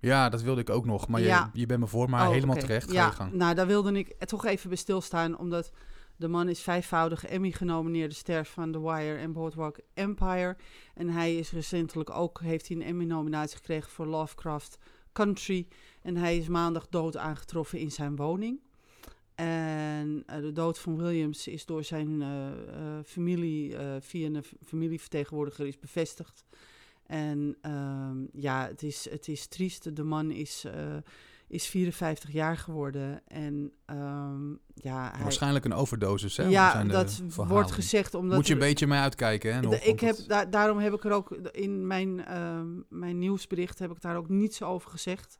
Ja, 0.00 0.28
dat 0.28 0.42
wilde 0.42 0.60
ik 0.60 0.70
ook 0.70 0.84
nog. 0.84 1.08
Maar 1.08 1.20
Ja. 1.20 1.50
je, 1.52 1.60
je 1.60 1.66
bent 1.66 1.80
me 1.80 1.86
voor, 1.86 2.10
maar 2.10 2.26
Oh, 2.26 2.32
helemaal 2.32 2.56
terecht. 2.56 2.86
Ga 2.88 2.92
Ja, 2.92 3.06
je 3.06 3.12
gang. 3.12 3.32
nou 3.32 3.54
daar 3.54 3.66
wilde 3.66 3.92
ik 3.92 4.24
toch 4.24 4.44
even 4.46 4.68
bij 4.68 4.78
stilstaan, 4.78 5.38
omdat 5.38 5.72
De 6.16 6.28
man 6.28 6.48
is 6.48 6.60
vijfvoudig 6.60 7.26
Emmy-genomineerde 7.26 8.14
ster 8.14 8.44
van 8.44 8.72
The 8.72 8.80
Wire 8.82 9.14
en 9.16 9.32
Boardwalk 9.32 9.78
Empire. 9.94 10.56
En 10.94 11.08
hij 11.08 11.36
is 11.36 11.50
recentelijk 11.50 12.10
ook, 12.10 12.40
heeft 12.40 12.68
hij 12.68 12.76
een 12.76 12.82
Emmy-nominatie 12.82 13.56
gekregen 13.56 13.90
voor 13.90 14.06
Lovecraft 14.06 14.78
Country. 15.12 15.66
En 16.02 16.16
hij 16.16 16.36
is 16.36 16.48
maandag 16.48 16.86
dood 16.88 17.16
aangetroffen 17.16 17.78
in 17.78 17.90
zijn 17.90 18.16
woning. 18.16 18.60
En 19.34 20.22
eh, 20.26 20.40
de 20.40 20.52
dood 20.52 20.78
van 20.78 20.96
Williams 20.96 21.46
is 21.46 21.66
door 21.66 21.84
zijn 21.84 22.22
eh, 22.22 22.48
eh, 22.48 23.04
familie, 23.04 23.76
via 24.00 24.26
een 24.26 24.44
familievertegenwoordiger, 24.66 25.66
is 25.66 25.78
bevestigd. 25.78 26.44
En 27.08 27.56
ehm, 27.60 28.16
ja, 28.32 28.66
het 28.66 28.82
is, 28.82 29.10
het 29.10 29.28
is 29.28 29.46
triest. 29.46 29.96
De 29.96 30.02
man 30.04 30.30
is, 30.30 30.64
eh, 30.64 30.96
is 31.48 31.66
54 31.66 32.32
jaar 32.32 32.56
geworden. 32.56 33.20
En 33.26 33.72
ehm, 33.86 34.50
ja, 34.74 35.10
hij, 35.12 35.22
Waarschijnlijk 35.22 35.64
een 35.64 35.72
overdosis, 35.74 36.36
hè? 36.36 36.42
ja, 36.44 36.70
zijn 36.70 36.86
de 36.86 36.92
dat 36.92 37.22
verhalen. 37.28 37.52
wordt 37.52 37.70
gezegd 37.72 38.14
omdat... 38.14 38.36
Moet 38.36 38.46
je 38.46 38.54
een 38.54 38.60
er- 38.60 38.66
beetje 38.66 38.86
mee 38.86 38.98
uitkijken, 39.00 39.54
hè? 39.54 39.60
de- 39.60 39.80
ik 39.80 40.00
heb, 40.00 40.16
da- 40.26 40.44
daarom 40.44 40.78
heb 40.78 40.92
ik 40.94 41.04
er 41.04 41.12
ook 41.12 41.30
in 41.52 41.86
mijn, 41.86 42.24
ehm, 42.24 42.66
mijn 42.88 43.18
nieuwsbericht 43.18 43.78
heb 43.78 43.90
ik 43.90 44.00
daar 44.00 44.16
ook 44.16 44.28
niets 44.28 44.62
over 44.62 44.90
gezegd. 44.90 45.38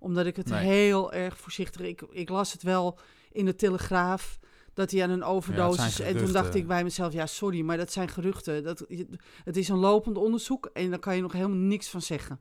Omdat 0.00 0.26
ik 0.26 0.36
het 0.36 0.48
Nee. 0.48 0.64
heel 0.66 1.12
erg 1.12 1.38
voorzichtig... 1.38 1.80
Ik, 1.80 2.02
ik 2.10 2.28
las 2.28 2.52
het 2.52 2.62
wel 2.62 2.98
in 3.32 3.44
de 3.44 3.54
Telegraaf 3.54 4.38
dat 4.78 4.90
hij 4.90 5.02
aan 5.02 5.10
een 5.10 5.24
overdosis... 5.24 5.96
zijn 5.96 6.16
en 6.16 6.24
toen 6.24 6.32
dacht 6.32 6.54
ik 6.54 6.66
bij 6.66 6.84
mezelf, 6.84 7.12
ja 7.12 7.26
sorry, 7.26 7.60
maar 7.60 7.76
dat 7.76 7.92
zijn 7.92 8.08
geruchten. 8.08 8.64
Dat, 8.64 8.86
het 9.44 9.56
is 9.56 9.68
een 9.68 9.78
lopend 9.78 10.16
onderzoek 10.16 10.66
en 10.72 10.90
daar 10.90 10.98
kan 10.98 11.16
je 11.16 11.22
nog 11.22 11.32
helemaal 11.32 11.56
niks 11.56 11.88
van 11.88 12.02
zeggen. 12.02 12.40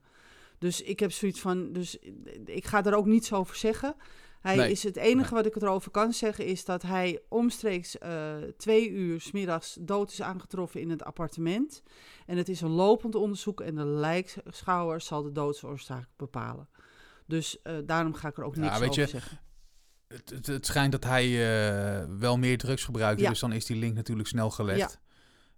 Dus 0.58 0.82
ik 0.82 1.00
heb 1.00 1.12
zoiets 1.12 1.40
van, 1.40 1.72
dus 1.74 1.98
ik 2.46 2.66
ga 2.66 2.86
er 2.86 2.96
ook 2.96 3.06
niets 3.06 3.34
over 3.34 3.56
zeggen. 3.56 3.96
Hij 4.42 4.56
Nee. 4.56 4.72
is 4.72 4.84
het 4.84 4.96
enige 4.96 5.34
Nee. 5.34 5.44
wat 5.44 5.56
ik 5.56 5.62
erover 5.62 5.92
kan 5.92 6.14
zeggen 6.14 6.46
is 6.46 6.66
dat 6.66 6.82
hij 6.82 7.20
omstreeks 7.30 7.98
eh, 7.98 8.36
twee 8.58 8.90
uur 8.90 9.22
's 9.22 9.32
middags 9.32 9.78
dood 9.82 10.12
is 10.12 10.22
aangetroffen 10.22 10.82
in 10.82 10.90
het 10.90 11.04
appartement. 11.04 11.84
En 12.26 12.38
het 12.38 12.50
is 12.50 12.62
een 12.62 12.70
lopend 12.70 13.16
onderzoek 13.16 13.62
en 13.62 13.76
de 13.76 13.86
lijkschouwer 13.86 15.02
zal 15.02 15.24
de 15.24 15.32
doodsoorzaak 15.32 16.08
bepalen. 16.16 16.70
Dus 17.26 17.62
eh, 17.62 17.76
daarom 17.86 18.14
ga 18.14 18.28
ik 18.28 18.38
er 18.38 18.44
ook 18.44 18.56
Ja, 18.56 18.62
niks 18.62 18.80
weet 18.80 18.90
over 18.90 19.02
je, 19.02 19.08
zeggen. 19.08 19.40
Het, 20.08 20.30
het, 20.30 20.48
het 20.48 20.66
schijnt 20.66 20.92
dat 20.92 21.04
hij 21.04 21.26
eh, 21.26 22.06
wel 22.20 22.38
meer 22.38 22.58
drugs 22.58 22.84
gebruikte, 22.84 23.24
Ja. 23.24 23.30
dus 23.30 23.40
dan 23.40 23.52
is 23.52 23.66
die 23.66 23.78
link 23.78 23.96
natuurlijk 23.96 24.28
snel 24.28 24.50
gelegd. 24.50 25.00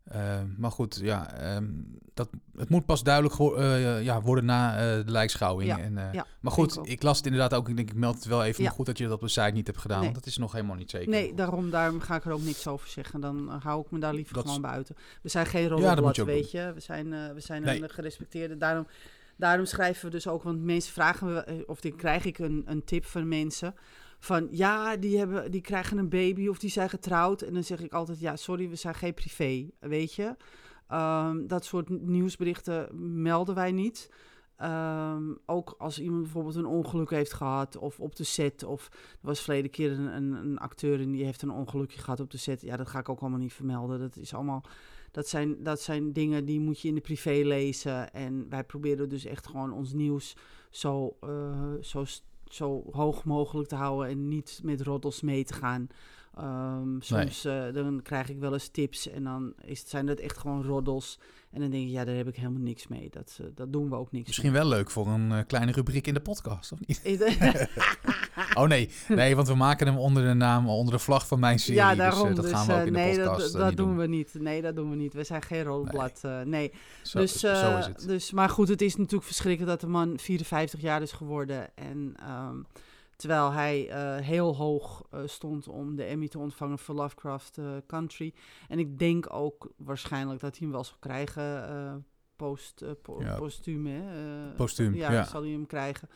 Eh, 0.03 0.41
maar 0.57 0.71
goed, 0.71 0.99
ja, 1.01 1.33
ehm, 1.33 1.65
dat, 2.13 2.29
het 2.55 2.69
moet 2.69 2.85
pas 2.85 3.03
duidelijk 3.03 3.39
eh, 3.39 4.03
ja, 4.03 4.21
worden 4.21 4.45
na 4.45 4.77
de 5.03 5.11
lijkschouwing. 5.11 5.69
Ja, 5.69 5.79
En, 5.79 5.93
ja, 6.11 6.25
maar 6.41 6.51
goed, 6.51 6.79
ik 6.81 7.03
las 7.03 7.17
het 7.17 7.25
inderdaad 7.25 7.53
ook. 7.53 7.69
Ik 7.69 7.75
denk, 7.75 7.89
ik 7.89 7.95
meld 7.95 8.15
het 8.15 8.25
wel 8.25 8.43
even. 8.43 8.57
Ja. 8.63 8.67
Maar 8.67 8.77
goed 8.77 8.85
dat 8.85 8.97
je 8.97 9.03
dat 9.03 9.13
op 9.13 9.21
de 9.21 9.27
site 9.27 9.51
niet 9.53 9.67
hebt 9.67 9.79
gedaan, 9.79 9.97
Nee. 9.97 10.09
want 10.09 10.19
dat 10.19 10.29
is 10.29 10.37
nog 10.37 10.51
helemaal 10.51 10.75
niet 10.75 10.89
zeker. 10.89 11.09
Nee, 11.09 11.33
daarom, 11.33 11.69
daarom 11.69 11.99
ga 12.01 12.15
ik 12.15 12.25
er 12.25 12.31
ook 12.31 12.41
niks 12.41 12.67
over 12.67 12.87
zeggen. 12.87 13.21
Dan 13.21 13.49
hou 13.63 13.81
ik 13.85 13.91
me 13.91 13.99
daar 13.99 14.13
liever 14.13 14.33
Dat 14.33 14.45
gewoon 14.45 14.61
buiten. 14.61 14.95
We 15.21 15.29
zijn 15.29 15.45
geen 15.45 15.63
je 15.63 15.69
ook 15.99 16.15
weet 16.15 16.51
je. 16.51 16.71
We 16.73 16.79
zijn, 16.79 17.09
we 17.33 17.39
zijn 17.39 17.63
Nee. 17.63 17.83
een 17.83 17.89
gerespecteerde. 17.89 18.57
Daarom, 18.57 18.87
daarom 19.35 19.65
schrijven 19.65 20.05
we 20.05 20.11
dus 20.11 20.27
ook, 20.27 20.43
want 20.43 20.63
mensen 20.63 20.93
vragen 20.93 21.27
me, 21.33 21.63
of 21.67 21.79
dan 21.81 21.95
krijg 21.95 22.25
ik 22.25 22.37
een, 22.39 22.63
een 22.65 22.83
tip 22.83 23.05
van 23.05 23.27
mensen. 23.27 23.75
Van 24.19 24.47
ja, 24.51 24.97
die, 24.97 25.17
hebben, 25.17 25.51
die 25.51 25.61
krijgen 25.61 25.97
een 25.97 26.09
baby 26.09 26.47
of 26.47 26.59
die 26.59 26.69
zijn 26.69 26.89
getrouwd. 26.89 27.41
En 27.41 27.53
dan 27.53 27.63
zeg 27.63 27.81
ik 27.81 27.93
altijd, 27.93 28.19
ja, 28.19 28.35
sorry, 28.35 28.69
we 28.69 28.75
zijn 28.75 28.95
geen 28.95 29.13
privé, 29.13 29.69
weet 29.79 30.13
je. 30.13 30.35
Ehm, 30.87 31.47
dat 31.47 31.65
soort 31.65 31.89
nieuwsberichten 31.89 32.89
melden 33.21 33.55
wij 33.55 33.71
niet. 33.71 34.09
Ehm, 34.55 35.23
ook 35.45 35.75
als 35.77 35.99
iemand 35.99 36.21
bijvoorbeeld 36.21 36.55
een 36.55 36.65
ongeluk 36.65 37.09
heeft 37.09 37.33
gehad 37.33 37.77
of 37.77 37.99
op 37.99 38.15
de 38.15 38.23
set. 38.23 38.63
Of 38.63 38.85
er 38.91 39.17
was 39.21 39.41
verleden 39.41 39.71
keer 39.71 39.91
een, 39.91 40.33
een, 40.33 40.57
acteur 40.57 41.01
en 41.01 41.11
die 41.11 41.25
heeft 41.25 41.41
een 41.41 41.51
ongelukje 41.51 41.99
gehad 41.99 42.19
op 42.19 42.31
de 42.31 42.37
set. 42.37 42.61
Ja, 42.61 42.77
dat 42.77 42.87
ga 42.87 42.99
ik 42.99 43.09
ook 43.09 43.19
allemaal 43.19 43.39
niet 43.39 43.53
vermelden. 43.53 43.99
Dat 43.99 44.17
is 44.17 44.33
allemaal. 44.33 44.63
Dat 45.11 45.27
zijn, 45.27 45.63
dat 45.63 45.81
zijn 45.81 46.13
dingen 46.13 46.45
die 46.45 46.59
moet 46.59 46.79
je 46.79 46.87
in 46.87 46.95
de 46.95 47.01
privé 47.01 47.41
lezen. 47.43 48.13
En 48.13 48.49
wij 48.49 48.63
proberen 48.63 49.09
dus 49.09 49.25
echt 49.25 49.47
gewoon 49.47 49.71
ons 49.71 49.93
nieuws 49.93 50.35
zo, 50.69 51.17
eh, 51.19 51.73
zo, 51.81 52.05
zo 52.53 52.83
hoog 52.91 53.23
mogelijk 53.23 53.69
te 53.69 53.75
houden 53.75 54.09
en 54.09 54.27
niet 54.27 54.59
met 54.63 54.81
roddels 54.81 55.21
mee 55.21 55.43
te 55.43 55.53
gaan. 55.53 55.87
Ehm, 56.35 56.99
soms 56.99 57.45
eh, 57.45 57.73
dan 57.73 58.01
krijg 58.01 58.29
ik 58.29 58.39
wel 58.39 58.53
eens 58.53 58.67
tips 58.67 59.07
en 59.07 59.23
dan 59.23 59.53
is, 59.61 59.89
zijn 59.89 60.05
dat 60.05 60.19
echt 60.19 60.37
gewoon 60.37 60.63
roddels. 60.63 61.19
En 61.51 61.61
dan 61.61 61.69
denk 61.69 61.83
ik, 61.83 61.89
ja, 61.89 62.05
daar 62.05 62.15
heb 62.15 62.27
ik 62.27 62.35
helemaal 62.35 62.61
niks 62.61 62.87
mee. 62.87 63.09
Dat, 63.09 63.37
eh, 63.41 63.47
dat 63.55 63.73
doen 63.73 63.89
we 63.89 63.95
ook 63.95 64.11
niks 64.11 64.27
Misschien 64.27 64.51
wel 64.51 64.67
leuk 64.67 64.91
voor 64.91 65.07
een 65.07 65.31
eh, 65.31 65.39
kleine 65.47 65.71
rubriek 65.71 66.07
in 66.07 66.13
de 66.13 66.19
podcast, 66.19 66.71
of 66.71 66.79
niet? 66.85 67.01
Oh 68.53 68.67
nee, 68.67 68.89
nee, 69.07 69.35
want 69.35 69.47
we 69.47 69.55
maken 69.55 69.87
hem 69.87 69.97
onder 69.97 70.23
de 70.27 70.33
naam, 70.33 70.69
onder 70.69 70.93
de 70.93 70.99
vlag 70.99 71.27
van 71.27 71.39
mijn 71.39 71.59
serie. 71.59 71.75
ja, 71.75 71.95
dus, 71.95 72.13
eh, 72.13 72.35
dat 72.35 72.35
Dus, 72.35 72.51
gaan 72.51 72.67
we 72.67 72.73
ook 72.73 72.79
in 72.79 72.85
de 72.85 72.99
nee, 72.99 73.15
podcast 73.15 73.51
dat, 73.51 73.61
dat 73.61 73.67
niet 73.67 73.77
doen 73.77 73.97
we 73.97 74.07
niet. 74.07 74.33
Nee, 74.33 74.61
dat 74.61 74.75
doen 74.75 74.89
we 74.89 74.95
niet. 74.95 75.13
We 75.13 75.23
zijn 75.23 75.41
geen 75.41 75.63
rolblad. 75.63 76.19
eh, 76.21 76.41
nee. 76.41 76.71
Zo, 77.03 77.19
dus, 77.19 77.39
zo 77.39 77.77
is 77.77 77.85
het. 77.85 78.03
dus, 78.07 78.31
maar 78.31 78.49
goed, 78.49 78.67
het 78.67 78.81
is 78.81 78.95
natuurlijk 78.95 79.23
verschrikkelijk 79.23 79.71
dat 79.71 79.81
de 79.81 79.87
man 79.87 80.19
54 80.19 80.81
jaar 80.81 81.01
is 81.01 81.11
geworden. 81.11 81.75
En 81.75 82.13
ehm, 82.19 82.55
terwijl 83.19 83.51
hij 83.51 83.89
eh, 83.89 84.25
heel 84.25 84.55
hoog 84.55 85.03
eh, 85.11 85.21
stond 85.25 85.67
om 85.67 85.95
de 85.95 86.03
Emmy 86.03 86.27
te 86.27 86.39
ontvangen 86.39 86.79
voor 86.79 86.95
Lovecraft 86.95 87.57
eh, 87.57 87.65
Country. 87.87 88.33
En 88.67 88.79
ik 88.79 88.99
denk 88.99 89.33
ook 89.33 89.71
waarschijnlijk 89.77 90.39
dat 90.39 90.51
hij 90.57 90.59
hem 90.61 90.71
wel 90.71 90.83
zal 90.83 90.97
krijgen. 90.99 92.05
post, 92.35 92.83
po- 93.01 93.21
Ja. 93.21 93.35
postuum, 93.37 93.85
hè? 93.85 94.01
Postuum, 94.55 94.95
ja, 94.95 95.11
ja. 95.11 95.23
zal 95.23 95.41
hij 95.41 95.51
hem 95.51 95.65
krijgen. 95.65 96.09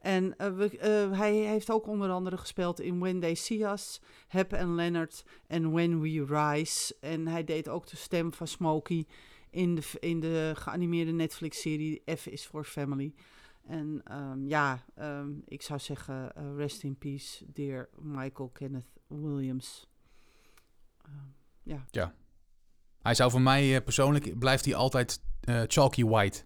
En 0.00 0.34
we, 0.56 0.76
hij 1.12 1.34
heeft 1.34 1.70
ook 1.70 1.86
onder 1.86 2.10
andere 2.10 2.36
gespeeld 2.36 2.80
in 2.80 2.98
When 2.98 3.20
They 3.20 3.34
See 3.34 3.64
Us, 3.64 4.00
Hep 4.28 4.52
and 4.54 4.74
Leonard 4.74 5.24
en 5.46 5.72
When 5.72 6.00
We 6.00 6.24
Rise. 6.24 6.96
En 7.00 7.26
hij 7.26 7.44
deed 7.44 7.68
ook 7.68 7.86
de 7.86 7.96
stem 7.96 8.32
van 8.32 8.46
Smokey 8.46 9.06
in 9.50 9.74
de, 9.74 9.82
in 9.98 10.20
de 10.20 10.52
geanimeerde 10.56 11.12
Netflix-serie 11.12 12.02
F 12.16 12.26
is 12.26 12.44
for 12.46 12.64
Family. 12.64 13.14
En 13.70 14.00
ehm, 14.04 14.46
ja, 14.48 14.84
ehm, 14.94 15.28
ik 15.44 15.62
zou 15.62 15.78
zeggen, 15.80 16.34
eh, 16.36 16.42
rest 16.56 16.82
in 16.82 16.96
peace, 16.98 17.44
dear 17.52 17.88
Michael 17.98 18.48
Kenneth 18.48 18.86
Williams. 19.06 19.88
Ehm, 21.04 21.12
ja, 21.90 22.12
Hij 23.02 23.14
zou 23.14 23.30
voor 23.30 23.40
mij 23.40 23.76
eh, 23.76 23.84
persoonlijk, 23.84 24.38
blijft 24.38 24.64
hij 24.64 24.74
altijd 24.74 25.20
eh, 25.40 25.60
Chalky 25.66 26.04
White 26.04 26.44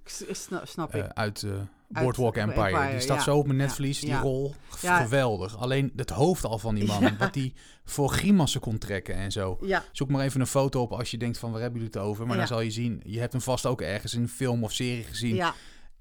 snap, 0.63 0.95
ik. 0.95 1.07
uit 1.13 1.47
Boardwalk 1.89 2.39
Uit 2.39 2.49
Empire. 2.49 2.67
Empire, 2.69 2.91
Die 2.91 3.01
staat 3.01 3.17
ja. 3.17 3.23
zo 3.23 3.37
op 3.39 3.47
mijn 3.47 3.59
Ja, 3.59 3.65
netvlies, 3.65 4.01
die 4.01 4.09
ja. 4.09 4.21
rol. 4.21 4.55
Ja. 4.81 5.03
Geweldig. 5.03 5.57
Alleen 5.57 5.93
het 5.97 6.11
hoofd 6.11 6.45
al 6.45 6.59
van 6.59 6.75
die 6.75 6.85
man, 6.87 7.01
Ja. 7.03 7.17
wat 7.17 7.35
hij 7.35 7.53
voor 7.85 8.09
grimassen 8.09 8.61
kon 8.61 8.79
trekken 8.79 9.15
en 9.15 9.33
zo. 9.33 9.59
Ja, 9.61 9.85
Zoek 9.93 10.09
maar 10.09 10.25
even 10.25 10.41
een 10.41 10.47
foto 10.47 10.81
op 10.83 10.93
als 10.93 11.11
je 11.11 11.19
denkt 11.19 11.39
van 11.39 11.51
waar 11.53 11.61
hebben 11.61 11.81
jullie 11.81 11.95
het 11.97 12.05
over. 12.05 12.23
Maar 12.25 12.33
Ja. 12.33 12.39
dan 12.39 12.49
zal 12.49 12.61
je 12.61 12.71
zien, 12.71 13.01
je 13.05 13.19
hebt 13.21 13.33
hem 13.33 13.41
vast 13.43 13.67
ook 13.67 13.81
ergens 13.81 14.15
in 14.15 14.23
een 14.23 14.29
film 14.29 14.65
of 14.65 14.73
serie 14.73 15.05
gezien. 15.05 15.35
ja, 15.35 15.55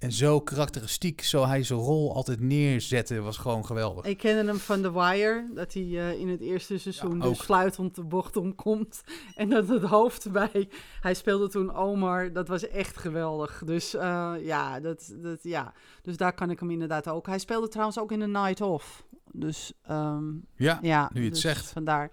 En 0.03 0.11
zo 0.11 0.41
karakteristiek, 0.41 1.21
zo 1.21 1.45
hij 1.45 1.63
zijn 1.63 1.79
rol 1.79 2.15
altijd 2.15 2.39
neerzette, 2.39 3.21
was 3.21 3.37
gewoon 3.37 3.65
geweldig. 3.65 4.05
Ik 4.05 4.17
kende 4.17 4.45
hem 4.51 4.59
van 4.59 4.81
The 4.81 4.93
Wire, 4.93 5.49
dat 5.53 5.73
hij 5.73 5.83
eh, 5.83 6.19
in 6.19 6.29
het 6.29 6.41
eerste 6.41 6.77
seizoen 6.77 7.17
Ja, 7.17 7.23
dus 7.23 7.39
fluitend 7.39 7.95
de 7.95 8.03
bocht 8.03 8.35
omkomt. 8.37 9.03
En 9.35 9.49
dat 9.49 9.67
het 9.67 9.83
hoofd 9.83 10.25
erbij. 10.25 10.69
Hij 11.01 11.13
speelde 11.13 11.49
toen 11.49 11.75
Omar, 11.75 12.33
dat 12.33 12.47
was 12.47 12.67
echt 12.67 12.97
geweldig. 12.97 13.61
Dus 13.65 13.93
eh, 13.95 14.33
ja, 14.41 14.79
dat, 14.79 15.13
dat, 15.17 15.39
ja, 15.43 15.73
dus 16.01 16.17
daar 16.17 16.33
kan 16.33 16.49
ik 16.49 16.59
hem 16.59 16.71
inderdaad 16.71 17.07
ook. 17.07 17.27
Hij 17.27 17.39
speelde 17.39 17.67
trouwens 17.67 17.99
ook 17.99 18.11
in 18.11 18.19
The 18.19 18.27
Night 18.27 18.61
Off. 18.61 19.05
Dus 19.31 19.73
ehm, 19.83 20.31
Ja, 20.55 20.79
ja, 20.81 21.09
nu 21.13 21.19
je 21.19 21.25
het 21.25 21.33
dus 21.33 21.43
zegt. 21.43 21.65
Vandaar. 21.71 22.11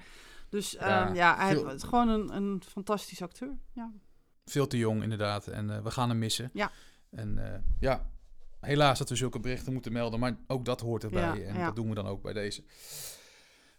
Dus 0.49 0.71
Ja, 0.71 0.89
ja, 0.89 1.15
ja 1.15 1.37
hij 1.37 1.55
veel- 1.55 1.71
is 1.71 1.83
gewoon 1.83 2.09
een, 2.09 2.37
een 2.37 2.63
fantastisch 2.69 3.23
acteur. 3.23 3.59
Ja. 3.73 3.93
veel 4.45 4.67
te 4.67 4.79
jong 4.79 5.03
inderdaad. 5.03 5.47
En 5.47 5.71
eh, 5.71 5.83
we 5.83 5.91
gaan 5.91 6.09
hem 6.09 6.19
missen. 6.19 6.51
Ja. 6.53 6.71
En 7.11 7.53
eh, 7.53 7.59
ja, 7.81 8.11
helaas 8.61 8.99
dat 8.99 9.09
we 9.09 9.17
zulke 9.17 9.41
berichten 9.41 9.73
moeten 9.73 9.93
melden. 9.93 10.21
Maar 10.21 10.37
ook 10.47 10.65
dat 10.65 10.81
hoort 10.81 11.05
erbij. 11.05 11.39
Ja, 11.39 11.45
en 11.45 11.55
ja. 11.55 11.65
dat 11.65 11.77
doen 11.77 11.89
we 11.89 11.95
dan 11.95 12.07
ook 12.07 12.23
bij 12.23 12.33
deze. 12.33 12.63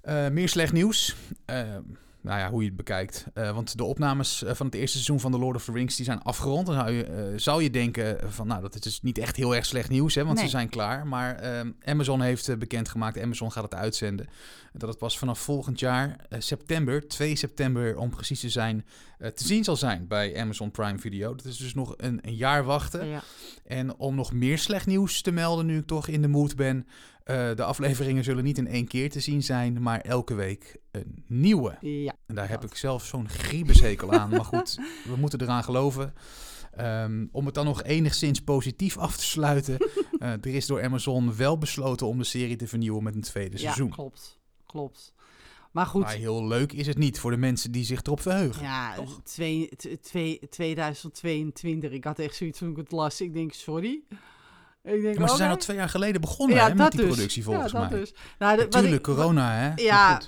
Eh, 0.02 0.30
meer 0.30 0.50
slecht 0.50 0.74
nieuws. 0.74 1.16
Eh, 1.46 1.78
nou 2.22 2.40
ja, 2.40 2.50
hoe 2.50 2.62
je 2.62 2.68
het 2.68 2.78
bekijkt. 2.78 3.26
Eh, 3.34 3.54
want 3.54 3.78
de 3.78 3.84
opnames 3.84 4.44
eh, 4.44 4.54
van 4.54 4.66
het 4.66 4.76
eerste 4.76 4.92
seizoen 4.92 5.20
van 5.20 5.32
The 5.32 5.38
Lord 5.38 5.56
of 5.56 5.64
the 5.66 5.72
Rings 5.72 5.96
die 5.96 6.06
zijn 6.06 6.22
afgerond. 6.22 6.66
Dan 6.66 6.76
zou 6.76 6.92
je, 6.92 7.04
eh, 7.04 7.24
zou 7.36 7.64
je 7.64 7.70
denken 7.70 8.32
van, 8.32 8.48
nou, 8.48 8.62
dat 8.62 8.76
is 8.76 8.82
dus 8.82 9.02
niet 9.02 9.18
echt 9.18 9.36
heel 9.36 9.56
erg 9.56 9.66
slecht 9.66 9.90
nieuws, 9.90 10.16
hè, 10.16 10.24
want 10.24 10.36
Nee. 10.36 10.46
ze 10.46 10.52
zijn 10.52 10.70
klaar. 10.70 11.08
Maar 11.08 11.36
ehm, 11.36 11.72
Amazon 11.84 12.22
heeft 12.22 12.60
bekendgemaakt, 12.60 13.20
Amazon 13.22 13.52
gaat 13.52 13.64
het 13.64 13.74
uitzenden. 13.74 14.28
Dat 14.74 14.90
het 14.90 14.98
pas 14.98 15.18
vanaf 15.18 15.40
volgend 15.40 15.80
jaar, 15.80 16.16
september, 16.38 17.08
2 17.08 17.36
september 17.36 17.98
om 17.98 18.10
precies 18.10 18.40
te 18.40 18.50
zijn, 18.50 18.86
te 19.18 19.44
zien 19.44 19.64
zal 19.64 19.76
zijn 19.76 20.08
bij 20.08 20.40
Amazon 20.40 20.72
Prime 20.72 21.00
Video. 21.00 21.36
Dat 21.36 21.46
is 21.46 21.58
dus 21.58 21.74
nog 21.74 21.94
een, 21.98 22.20
een 22.22 22.36
jaar 22.36 22.64
wachten. 22.64 23.08
Ja. 23.08 23.24
En 23.66 23.96
om 23.98 24.16
nog 24.16 24.34
meer 24.34 24.58
slecht 24.58 24.86
nieuws 24.86 25.22
te 25.22 25.32
melden, 25.32 25.66
nu 25.66 25.78
ik 25.78 25.88
toch 25.88 26.08
in 26.08 26.22
de 26.22 26.28
mood 26.28 26.56
ben. 26.56 26.88
Eh, 27.32 27.56
de 27.56 27.64
afleveringen 27.64 28.24
zullen 28.24 28.44
niet 28.44 28.58
in 28.58 28.68
één 28.68 28.88
keer 28.88 29.10
te 29.10 29.20
zien 29.20 29.44
zijn, 29.44 29.82
maar 29.82 30.00
elke 30.02 30.34
week 30.34 30.78
een 30.92 31.24
nieuwe. 31.28 31.78
ja. 31.82 32.14
En 32.28 32.36
daar 32.36 32.50
heb 32.50 32.64
ik 32.64 32.76
zelf 32.76 33.06
zo'n 33.06 33.30
griebeshekel 33.30 34.12
aan. 34.12 34.30
Maar 34.30 34.46
goed, 34.46 34.80
we 35.12 35.16
moeten 35.16 35.42
eraan 35.42 35.64
geloven. 35.64 36.14
Ehm, 36.76 37.26
om 37.32 37.46
het 37.46 37.54
dan 37.56 37.66
nog 37.66 37.84
enigszins 37.84 38.42
positief 38.42 38.98
af 38.98 39.18
te 39.18 39.24
sluiten. 39.26 39.78
eh, 40.20 40.32
er 40.32 40.46
is 40.48 40.66
door 40.66 40.84
Amazon 40.84 41.36
wel 41.36 41.58
besloten 41.58 42.08
om 42.08 42.18
de 42.18 42.24
serie 42.24 42.56
te 42.56 42.68
vernieuwen 42.68 43.04
met 43.04 43.16
een 43.16 43.22
tweede 43.22 43.56
Ja, 43.58 43.62
seizoen. 43.62 43.90
klopt. 43.90 44.40
Klopt. 44.66 45.14
Maar 45.72 45.86
goed, 45.86 46.02
Maar 46.02 46.14
heel 46.14 46.48
leuk 46.48 46.74
is 46.74 46.88
het 46.88 46.98
niet 46.98 47.20
voor 47.20 47.32
de 47.32 47.38
mensen 47.38 47.72
die 47.72 47.84
zich 47.84 48.02
erop 48.04 48.22
verheugen. 48.22 48.64
ja, 48.64 48.96
twee, 49.24 49.70
twee, 50.02 50.40
2022. 50.50 51.92
Ik 51.92 52.04
had 52.04 52.20
echt 52.20 52.36
zoiets 52.36 52.60
toen 52.60 52.70
ik 52.70 52.78
het 52.78 52.92
las. 52.92 53.22
Ik 53.22 53.34
denk, 53.34 53.54
sorry. 53.54 54.02
Ik 54.84 55.02
denk, 55.02 55.14
Ja, 55.14 55.20
maar 55.20 55.30
ze 55.30 55.36
zijn 55.36 55.50
al 55.50 55.58
twee 55.58 55.78
jaar 55.78 55.90
geleden 55.90 56.22
begonnen 56.22 56.56
ja, 56.58 56.68
hè, 56.68 56.76
met 56.76 56.92
die 56.92 57.00
dus. 57.02 57.10
productie 57.10 57.44
volgens 57.44 57.72
ja, 57.72 57.80
dat 57.80 57.90
mij. 57.90 58.00
Dus. 58.00 58.14
Nou, 58.40 58.58
de- 58.58 58.64
Natuurlijk, 58.64 58.94
ik- 58.94 59.02
corona 59.16 59.52
hè. 59.52 59.72
Ja, 59.84 60.22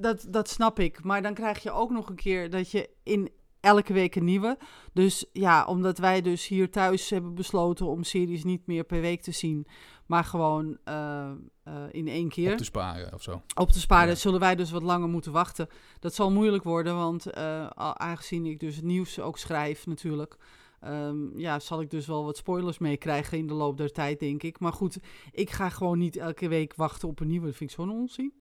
dat, 0.00 0.26
dat 0.28 0.48
snap 0.48 0.78
ik. 0.78 1.04
Maar 1.04 1.22
dan 1.22 1.34
krijg 1.34 1.62
je 1.62 1.70
ook 1.70 1.90
nog 1.90 2.08
een 2.08 2.16
keer 2.16 2.50
dat 2.50 2.70
je 2.70 2.90
in 3.02 3.30
elke 3.60 3.92
week 3.92 4.14
een 4.14 4.24
nieuwe. 4.24 4.58
Dus 4.92 5.24
ja, 5.32 5.64
omdat 5.64 5.98
wij 5.98 6.20
dus 6.22 6.46
hier 6.48 6.70
thuis 6.70 7.10
hebben 7.10 7.34
besloten 7.34 7.86
om 7.86 8.04
series 8.04 8.44
niet 8.44 8.66
meer 8.66 8.84
per 8.84 9.00
week 9.00 9.22
te 9.22 9.32
zien, 9.32 9.66
maar 10.06 10.24
gewoon 10.24 10.78
eh, 10.84 11.30
eh, 11.64 11.74
in 11.90 12.08
één 12.08 12.28
keer 12.28 12.52
Op 12.52 12.58
te 12.58 12.64
sparen 12.64 13.14
of 13.14 13.22
zo. 13.22 13.42
op 13.54 13.70
te 13.70 13.80
sparen, 13.80 14.08
Ja. 14.08 14.14
zullen 14.14 14.40
wij 14.40 14.54
dus 14.56 14.70
wat 14.70 14.82
langer 14.82 15.08
moeten 15.08 15.32
wachten. 15.32 15.68
Dat 16.00 16.14
zal 16.14 16.30
moeilijk 16.30 16.64
worden, 16.64 16.96
want 16.96 17.38
a- 17.38 17.98
aangezien 17.98 18.46
ik 18.46 18.60
dus 18.60 18.76
het 18.76 18.84
nieuws 18.84 19.20
ook 19.20 19.38
schrijf 19.38 19.86
natuurlijk, 19.86 20.36
ehm, 20.82 21.38
ja, 21.38 21.58
zal 21.58 21.80
ik 21.80 21.90
dus 21.90 22.06
wel 22.06 22.24
wat 22.24 22.36
spoilers 22.36 22.78
meekrijgen 22.78 23.38
in 23.38 23.46
de 23.46 23.54
loop 23.54 23.76
der 23.76 23.92
tijd, 23.92 24.20
denk 24.20 24.42
ik. 24.42 24.60
Maar 24.60 24.72
goed, 24.72 24.98
ik 25.30 25.50
ga 25.50 25.68
gewoon 25.68 25.98
niet 25.98 26.16
elke 26.16 26.48
week 26.48 26.74
wachten 26.74 27.08
op 27.08 27.20
een 27.20 27.26
nieuwe. 27.28 27.46
Dat 27.46 27.56
vind 27.56 27.70
ik 27.70 27.76
zo'n 27.76 27.90
onzin. 27.90 28.32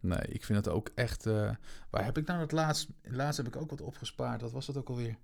Nee, 0.00 0.18
ik 0.28 0.44
vind 0.44 0.64
het 0.64 0.74
ook 0.74 0.90
echt... 0.94 1.26
eh, 1.26 1.50
waar 1.90 2.04
heb 2.04 2.18
ik 2.18 2.26
nou 2.26 2.40
het 2.40 2.52
laatst... 2.52 2.88
Laatst 3.02 3.36
heb 3.36 3.46
ik 3.46 3.56
ook 3.56 3.70
wat 3.70 3.80
opgespaard. 3.80 4.40
Wat 4.40 4.52
was 4.52 4.66
dat 4.66 4.76
ook 4.76 4.88
alweer? 4.88 5.18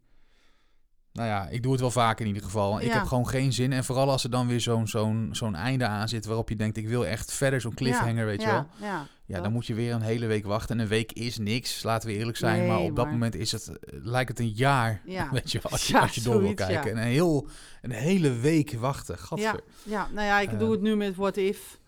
Nou 1.14 1.28
ja, 1.28 1.48
ik 1.48 1.62
doe 1.62 1.72
het 1.72 1.80
wel 1.80 1.90
vaak 1.90 2.20
in 2.20 2.26
ieder 2.26 2.42
geval. 2.42 2.80
Ik 2.80 2.86
Ja. 2.86 2.92
heb 2.92 3.02
gewoon 3.04 3.28
geen 3.28 3.52
zin. 3.52 3.72
En 3.72 3.84
vooral 3.84 4.10
als 4.10 4.24
er 4.24 4.30
dan 4.30 4.46
weer 4.46 4.60
zo'n 4.60 4.88
zo'n 4.88 5.28
zo'n 5.32 5.54
einde 5.54 5.86
aan 5.86 6.08
zit... 6.08 6.26
waarop 6.26 6.48
je 6.48 6.56
denkt, 6.56 6.76
ik 6.76 6.88
wil 6.88 7.06
echt 7.06 7.32
verder 7.32 7.60
zo'n 7.60 7.74
cliffhanger, 7.74 8.26
weet 8.26 8.40
je 8.40 8.46
ja, 8.46 8.52
wel. 8.52 8.88
Ja, 8.88 9.06
Ja, 9.26 9.40
dan 9.40 9.52
moet 9.52 9.66
je 9.66 9.74
weer 9.74 9.92
een 9.92 10.00
hele 10.02 10.26
week 10.26 10.44
wachten. 10.46 10.76
En 10.76 10.82
een 10.82 10.88
week 10.88 11.12
is 11.12 11.38
niks, 11.38 11.82
laten 11.82 12.08
we 12.08 12.14
eerlijk 12.16 12.36
zijn. 12.36 12.66
maar 12.66 12.78
op 12.78 12.96
dat 12.96 13.10
moment 13.10 13.34
is 13.34 13.52
het, 13.52 13.68
eh, 13.68 13.76
lijkt 14.02 14.28
het 14.28 14.38
een 14.38 14.48
jaar, 14.52 15.00
Ja. 15.04 15.28
weet 15.32 15.52
je 15.52 15.58
wel, 15.62 15.72
als 15.72 15.86
je, 15.86 15.92
Ja, 15.92 16.00
als 16.00 16.14
je 16.14 16.20
door 16.22 16.42
wil 16.42 16.54
kijken. 16.54 16.74
ja. 16.74 16.82
En 16.90 16.96
een, 16.96 17.12
heel, 17.12 17.48
een 17.82 17.90
hele 17.90 18.32
week 18.32 18.72
wachten, 18.72 19.14
Ja, 19.18 19.22
gadver. 19.24 19.60
ja, 19.82 20.08
nou 20.12 20.26
ja, 20.26 20.40
ik 20.40 20.58
doe 20.58 20.70
het 20.70 20.80
nu 20.80 20.96
met 20.96 21.14
What 21.16 21.36
If. 21.36 21.78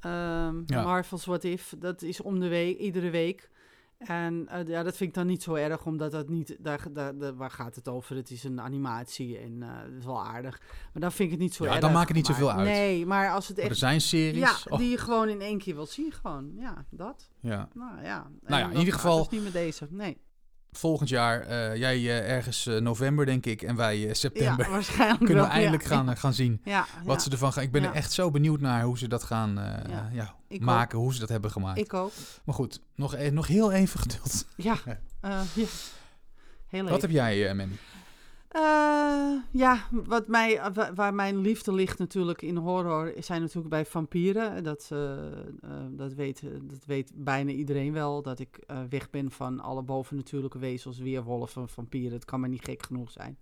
Ehm 0.00 0.54
Ja. 0.66 0.82
Marvel's 0.82 1.24
What 1.24 1.44
If. 1.44 1.74
Dat 1.78 2.02
is 2.02 2.20
om 2.22 2.40
de 2.40 2.48
week, 2.48 2.78
iedere 2.78 3.10
week. 3.10 3.48
En 3.98 4.48
eh, 4.48 4.66
ja, 4.66 4.82
dat 4.82 4.96
vind 4.96 5.08
ik 5.10 5.14
dan 5.14 5.26
niet 5.26 5.42
zo 5.42 5.54
erg, 5.54 5.86
omdat 5.86 6.10
dat 6.12 6.28
niet... 6.28 6.56
Daar, 6.60 6.86
daar, 6.92 7.18
daar- 7.18 7.36
waar 7.36 7.50
gaat 7.50 7.74
het 7.74 7.88
over? 7.88 8.16
Het 8.16 8.30
is 8.30 8.44
een 8.44 8.60
animatie 8.60 9.38
en 9.38 9.62
eh 9.62 9.68
dat 9.84 9.98
is 9.98 10.04
wel 10.04 10.24
aardig. 10.24 10.60
Maar 10.92 11.02
dan 11.02 11.12
vind 11.12 11.20
ik 11.28 11.30
het 11.30 11.40
niet 11.40 11.54
zo 11.54 11.64
Ja, 11.64 11.70
erg. 11.70 11.80
dan 11.80 11.92
maakt 11.92 12.08
het 12.08 12.16
niet 12.16 12.28
maar- 12.28 12.36
zoveel 12.36 12.52
uit. 12.52 12.68
Nee, 12.68 13.06
maar 13.06 13.30
als 13.30 13.48
het 13.48 13.58
er 13.58 13.64
echt... 13.64 13.76
zijn 13.76 14.00
series. 14.00 14.38
Ja, 14.38 14.56
oh, 14.68 14.78
die 14.78 14.90
je 14.90 14.98
gewoon 14.98 15.28
in 15.28 15.40
één 15.40 15.58
keer 15.58 15.74
wil 15.74 15.86
zien, 15.86 16.12
gewoon. 16.12 16.52
Ja, 16.56 16.84
dat. 16.90 17.30
ja. 17.40 17.68
Nou 17.74 18.02
ja. 18.02 18.30
Nou 18.40 18.60
ja, 18.62 18.70
in 18.70 18.78
ieder 18.78 18.94
geval- 18.94 19.20
is 19.20 19.28
niet 19.28 19.42
met 19.42 19.52
deze, 19.52 19.86
nee. 19.90 20.24
Volgend 20.72 21.08
jaar, 21.08 21.40
eh, 21.40 21.76
jij 21.76 21.96
eh, 21.96 22.30
ergens 22.30 22.66
eh, 22.66 22.76
november 22.76 23.26
denk 23.26 23.46
ik, 23.46 23.62
en 23.62 23.76
wij 23.76 24.14
september. 24.14 24.64
Ja, 24.64 24.70
waarschijnlijk 24.70 25.24
Kunnen 25.26 25.44
we 25.44 25.50
eindelijk 25.50 25.82
ja. 25.82 25.88
gaan, 25.88 26.16
gaan 26.16 26.34
zien 26.34 26.60
Ja, 26.64 26.86
wat 27.04 27.22
ze 27.22 27.30
ervan 27.30 27.52
gaan. 27.52 27.62
Ik 27.62 27.70
ben 27.70 27.84
er 27.84 27.92
echt 27.92 28.12
zo 28.12 28.30
benieuwd 28.30 28.60
naar 28.60 28.82
hoe 28.82 28.98
ze 28.98 29.08
dat 29.08 29.22
gaan 29.22 29.60
maken, 30.48 30.98
hoe 30.98 31.14
ze 31.14 31.20
dat 31.20 31.28
hebben 31.28 31.50
gemaakt. 31.50 31.78
Ik 31.78 31.94
ook. 31.94 32.12
Maar 32.44 32.54
goed, 32.54 32.80
nog, 32.94 33.14
e- 33.14 33.30
nog 33.30 33.46
heel 33.46 33.72
even 33.72 34.00
geduld. 34.00 34.46
Ja. 34.56 34.76
Heel 36.68 36.88
Wat 36.88 37.02
heb 37.02 37.10
jij, 37.10 37.48
eh, 37.48 37.66
Eh, 38.56 39.32
ja, 39.50 39.86
wat 39.90 40.28
mij, 40.28 40.60
wa- 40.72 40.94
waar 40.94 41.14
mijn 41.14 41.38
liefde 41.38 41.72
ligt 41.72 41.98
natuurlijk 41.98 42.42
in 42.42 42.56
horror, 42.56 43.12
zijn 43.18 43.40
natuurlijk 43.40 43.68
bij 43.68 43.86
vampieren. 43.86 44.64
Dat, 44.64 44.88
eh, 44.92 45.26
eh, 45.42 45.46
dat, 45.90 46.12
weet, 46.14 46.42
dat 46.62 46.84
weet 46.86 47.12
bijna 47.14 47.50
iedereen 47.50 47.92
wel, 47.92 48.22
dat 48.22 48.38
ik 48.38 48.56
eh, 48.56 48.78
weg 48.88 49.10
ben 49.10 49.30
van 49.30 49.60
alle 49.60 49.82
bovennatuurlijke 49.82 50.58
wezens, 50.58 50.98
weerwolven, 50.98 51.68
vampieren. 51.68 52.12
Het 52.12 52.24
kan 52.24 52.40
maar 52.40 52.48
niet 52.48 52.64
gek 52.64 52.82
genoeg 52.86 53.10
zijn. 53.10 53.38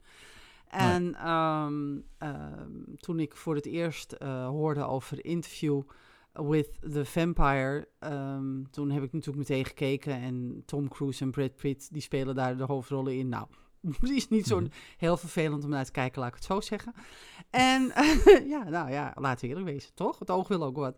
En 0.69 1.15
ehm, 1.15 1.99
ehm, 2.19 2.71
toen 2.97 3.21
ik 3.21 3.37
voor 3.37 3.55
het 3.55 3.67
eerst 3.67 4.13
eh, 4.13 4.47
hoorde 4.47 4.85
over 4.85 5.25
Interview 5.25 5.83
with 6.33 6.79
the 6.93 7.05
Vampire, 7.05 7.89
ehm, 7.99 8.63
toen 8.71 8.91
heb 8.91 9.03
ik 9.03 9.13
natuurlijk 9.13 9.49
meteen 9.49 9.65
gekeken. 9.65 10.13
En 10.15 10.63
Tom 10.67 10.89
Cruise 10.89 11.25
en 11.25 11.31
Brad 11.31 11.57
Pitt, 11.57 11.93
die 11.93 12.03
spelen 12.03 12.35
daar 12.35 12.57
de 12.57 12.65
hoofdrollen 12.65 13.19
in. 13.19 13.29
Nou, 13.29 13.47
die 14.01 14.15
is 14.15 14.29
niet 14.29 14.47
zo 14.47 14.61
Mhm. 14.61 14.69
heel 14.97 15.17
vervelend 15.17 15.65
om 15.65 15.71
naar 15.71 15.85
te 15.85 15.91
kijken, 15.91 16.21
laat 16.21 16.29
ik 16.29 16.35
het 16.35 16.45
zo 16.45 16.61
zeggen. 16.61 16.95
En 17.51 17.93
ja, 18.55 18.69
nou 18.69 18.91
ja, 18.91 19.13
laten 19.15 19.41
we 19.41 19.49
eerlijk 19.49 19.71
wezen, 19.71 19.95
toch? 19.95 20.19
Het 20.19 20.31
oog 20.31 20.49
wil 20.49 20.63
ook 20.65 20.77
wat. 20.77 20.97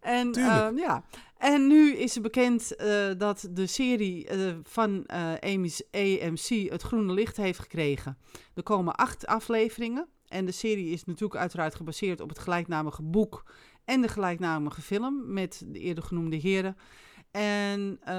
En, 0.00 0.32
ehm, 0.32 0.76
ja. 0.76 1.04
en 1.38 1.66
nu 1.66 1.96
is 1.96 2.16
er 2.16 2.22
bekend 2.22 2.76
eh, 2.76 3.10
dat 3.18 3.48
de 3.50 3.66
serie 3.66 4.26
eh, 4.26 4.54
van 4.62 5.06
eh, 5.06 5.32
AMC 5.40 6.70
het 6.70 6.82
groene 6.82 7.12
licht 7.12 7.36
heeft 7.36 7.58
gekregen. 7.58 8.18
Er 8.54 8.62
komen 8.62 8.94
acht 8.94 9.26
afleveringen. 9.26 10.08
En 10.28 10.44
de 10.44 10.52
serie 10.52 10.90
is 10.90 11.04
natuurlijk 11.04 11.40
uiteraard 11.40 11.74
gebaseerd 11.74 12.20
op 12.20 12.28
het 12.28 12.38
gelijknamige 12.38 13.02
boek 13.02 13.44
en 13.84 14.00
de 14.00 14.08
gelijknamige 14.08 14.82
film 14.82 15.32
met 15.32 15.62
de 15.66 15.78
eerder 15.78 16.04
genoemde 16.04 16.36
heren. 16.36 16.76
En 17.34 17.98
eh, 18.00 18.14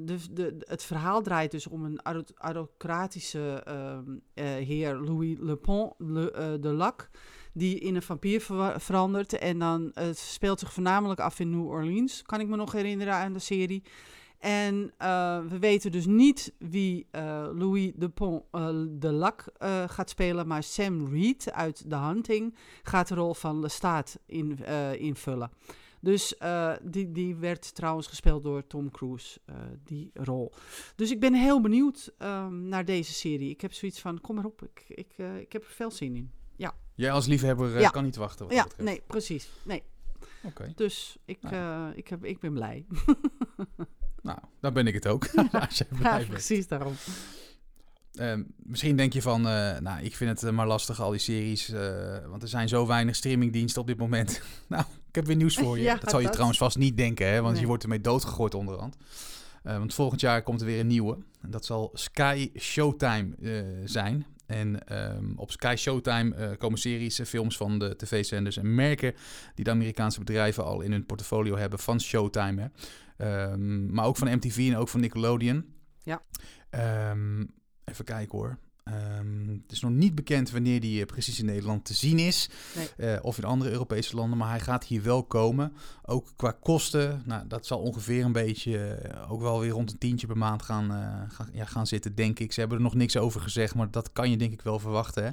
de, 0.00 0.18
de, 0.30 0.56
het 0.58 0.84
verhaal 0.84 1.22
draait 1.22 1.50
dus 1.50 1.66
om 1.66 1.84
een 1.84 2.04
aristocratische 2.04 3.62
ehm, 3.64 4.16
eh, 4.34 4.44
heer 4.44 4.96
Louis 4.96 5.36
Le 5.40 5.56
Pont 5.56 5.94
Le, 5.98 6.30
eh, 6.30 6.52
de 6.60 6.72
Lac, 6.72 7.10
die 7.52 7.78
in 7.78 7.94
een 7.94 8.02
vampier 8.02 8.40
ver- 8.40 8.80
verandert. 8.80 9.38
En 9.38 9.58
dan 9.58 9.90
het 9.94 10.18
speelt 10.18 10.58
zich 10.60 10.72
voornamelijk 10.72 11.20
af 11.20 11.40
in 11.40 11.50
New 11.50 11.66
Orleans, 11.66 12.22
kan 12.22 12.40
ik 12.40 12.48
me 12.48 12.56
nog 12.56 12.72
herinneren 12.72 13.14
aan 13.14 13.32
de 13.32 13.38
serie. 13.38 13.82
En 14.38 14.92
we 15.48 15.56
weten 15.60 15.92
dus 15.92 16.06
niet 16.06 16.52
wie 16.58 17.06
Louis 17.52 17.92
de, 17.94 18.08
Pont, 18.08 18.42
de 19.00 19.12
Lac 19.12 19.44
gaat 19.86 20.10
spelen, 20.10 20.46
maar 20.46 20.62
Sam 20.62 21.06
Reed 21.06 21.52
uit 21.52 21.84
The 21.88 21.96
Hunting 21.96 22.56
gaat 22.82 23.08
de 23.08 23.14
rol 23.14 23.34
van 23.34 23.60
Lestat 23.60 24.18
in, 24.26 24.58
invullen. 24.98 25.50
Dus 26.04 26.36
eh, 26.36 26.72
die, 26.82 27.12
die 27.12 27.36
werd 27.36 27.74
trouwens 27.74 28.06
gespeeld 28.06 28.42
door 28.42 28.66
Tom 28.66 28.90
Cruise, 28.90 29.40
eh, 29.44 29.54
die 29.84 30.10
rol. 30.14 30.52
Dus 30.96 31.10
ik 31.10 31.20
ben 31.20 31.34
heel 31.34 31.60
benieuwd 31.60 32.12
ehm, 32.18 32.68
naar 32.68 32.84
deze 32.84 33.12
serie. 33.12 33.50
Ik 33.50 33.60
heb 33.60 33.72
zoiets 33.72 34.00
van, 34.00 34.20
kom 34.20 34.34
maar 34.34 34.44
op, 34.44 34.62
ik, 34.62 34.84
ik, 34.88 35.12
eh, 35.16 35.38
ik 35.38 35.52
heb 35.52 35.62
er 35.62 35.70
veel 35.70 35.90
zin 35.90 36.16
in. 36.16 36.32
Jij 36.96 37.10
als 37.10 37.26
liefhebber 37.26 37.80
Ja. 37.80 37.88
kan 37.90 38.04
niet 38.04 38.16
wachten 38.16 38.46
wat 38.46 38.54
ja, 38.54 38.62
betreft. 38.62 38.88
nee, 38.88 39.02
precies. 39.06 39.48
Nee. 39.62 39.82
Oké, 40.42 40.72
Dus 40.74 41.16
ik, 41.24 41.42
Nou. 41.42 41.94
ik, 41.94 42.08
heb, 42.08 42.24
ik 42.24 42.38
ben 42.40 42.52
blij. 42.52 42.86
nou, 44.22 44.38
dan 44.60 44.72
ben 44.72 44.86
ik 44.86 44.94
het 44.94 45.06
ook. 45.06 45.26
als 45.52 45.78
jij 45.78 45.86
ja, 45.90 45.96
blij 45.98 46.16
bent. 46.18 46.28
precies 46.28 46.66
daarom. 46.66 46.92
Ehm, 48.12 48.42
misschien 48.56 48.96
denk 48.96 49.12
je 49.12 49.22
van, 49.22 49.42
nou, 49.42 50.02
ik 50.02 50.16
vind 50.16 50.40
het 50.40 50.52
maar 50.52 50.66
lastig, 50.66 51.00
al 51.00 51.10
die 51.10 51.20
series. 51.20 51.68
want 52.26 52.42
er 52.42 52.48
zijn 52.48 52.68
zo 52.68 52.86
weinig 52.86 53.16
streamingdiensten 53.16 53.80
op 53.80 53.86
dit 53.86 53.98
moment. 53.98 54.42
nou, 54.68 54.84
ik 55.14 55.20
heb 55.20 55.26
weer 55.26 55.36
nieuws 55.36 55.56
voor 55.56 55.76
je. 55.78 55.82
Ja, 55.84 55.96
dat 55.96 56.10
zal 56.10 56.18
je 56.18 56.24
dat. 56.24 56.32
trouwens 56.32 56.58
vast 56.58 56.76
niet 56.78 56.96
denken, 56.96 57.26
hè, 57.28 57.40
want 57.40 57.52
Nee. 57.52 57.60
je 57.60 57.66
wordt 57.66 57.82
ermee 57.82 58.00
doodgegooid 58.00 58.54
onderhand. 58.54 58.96
Eh, 59.62 59.78
want 59.78 59.94
volgend 59.94 60.20
jaar 60.20 60.42
komt 60.42 60.60
er 60.60 60.66
weer 60.66 60.80
een 60.80 60.86
nieuwe. 60.86 61.18
En 61.40 61.50
dat 61.50 61.64
zal 61.64 61.90
Sky 61.92 62.50
Showtime 62.58 63.28
eh, 63.42 63.52
zijn. 63.84 64.26
En 64.46 64.86
ehm, 64.88 65.32
op 65.36 65.50
Sky 65.50 65.74
Showtime 65.78 66.34
eh, 66.34 66.58
komen 66.58 66.78
series 66.78 67.18
en 67.18 67.26
films 67.26 67.56
van 67.56 67.78
de 67.78 67.96
tv-zenders 67.96 68.56
en 68.56 68.74
merken 68.74 69.14
die 69.54 69.64
de 69.64 69.70
Amerikaanse 69.70 70.18
bedrijven 70.18 70.64
al 70.64 70.80
in 70.80 70.92
hun 70.92 71.06
portfolio 71.06 71.56
hebben 71.56 71.78
van 71.78 72.00
Showtime. 72.00 72.60
Hè. 72.60 72.68
Ehm, 73.16 73.92
maar 73.94 74.04
ook 74.04 74.16
van 74.16 74.34
MTV 74.34 74.56
en 74.72 74.76
ook 74.76 74.88
van 74.88 75.00
Nickelodeon. 75.00 75.64
Ja. 76.02 76.22
Ehm, 76.70 77.44
even 77.84 78.04
kijken 78.04 78.38
hoor. 78.38 78.58
Ehm, 78.84 79.48
het 79.48 79.72
is 79.72 79.80
nog 79.80 79.90
niet 79.90 80.14
bekend 80.14 80.50
wanneer 80.50 80.80
die 80.80 81.00
eh, 81.00 81.06
precies 81.06 81.38
in 81.38 81.44
Nederland 81.44 81.84
te 81.84 81.94
zien 81.94 82.18
is. 82.18 82.48
Nee. 82.76 83.12
Eh, 83.14 83.24
of 83.24 83.38
in 83.38 83.44
andere 83.44 83.70
Europese 83.70 84.16
landen. 84.16 84.38
Maar 84.38 84.48
hij 84.48 84.60
gaat 84.60 84.84
hier 84.84 85.02
wel 85.02 85.24
komen. 85.24 85.72
Ook 86.02 86.32
qua 86.36 86.50
kosten. 86.50 87.22
Nou, 87.26 87.46
dat 87.46 87.66
zal 87.66 87.78
ongeveer 87.78 88.24
een 88.24 88.32
beetje 88.32 88.78
eh, 88.78 89.32
ook 89.32 89.40
wel 89.40 89.60
weer 89.60 89.70
rond 89.70 89.92
een 89.92 89.98
tientje 89.98 90.26
per 90.26 90.38
maand 90.38 90.62
gaan, 90.62 90.90
gaan, 91.30 91.48
ja, 91.52 91.64
gaan 91.64 91.86
zitten, 91.86 92.14
denk 92.14 92.38
ik. 92.38 92.52
Ze 92.52 92.60
hebben 92.60 92.78
er 92.78 92.84
nog 92.84 92.94
niks 92.94 93.16
over 93.16 93.40
gezegd. 93.40 93.74
Maar 93.74 93.90
dat 93.90 94.12
kan 94.12 94.30
je 94.30 94.36
denk 94.36 94.52
ik 94.52 94.62
wel 94.62 94.78
verwachten. 94.78 95.24
Hè? 95.24 95.30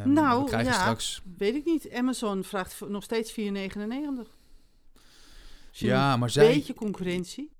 Ehm, 0.00 0.12
Nou, 0.12 0.42
we 0.42 0.48
krijgen 0.48 0.72
ja. 0.72 0.80
straks. 0.80 1.22
Weet 1.38 1.54
ik 1.54 1.64
niet. 1.64 1.92
Amazon 1.92 2.44
vraagt 2.44 2.80
nog 2.88 3.02
steeds 3.02 3.30
4,99. 3.30 3.36
Zie 5.70 5.86
je 5.86 5.92
Ja, 5.92 6.16
maar 6.16 6.28
Een 6.28 6.34
zij, 6.34 6.54
beetje 6.54 6.74
concurrentie. 6.74 7.55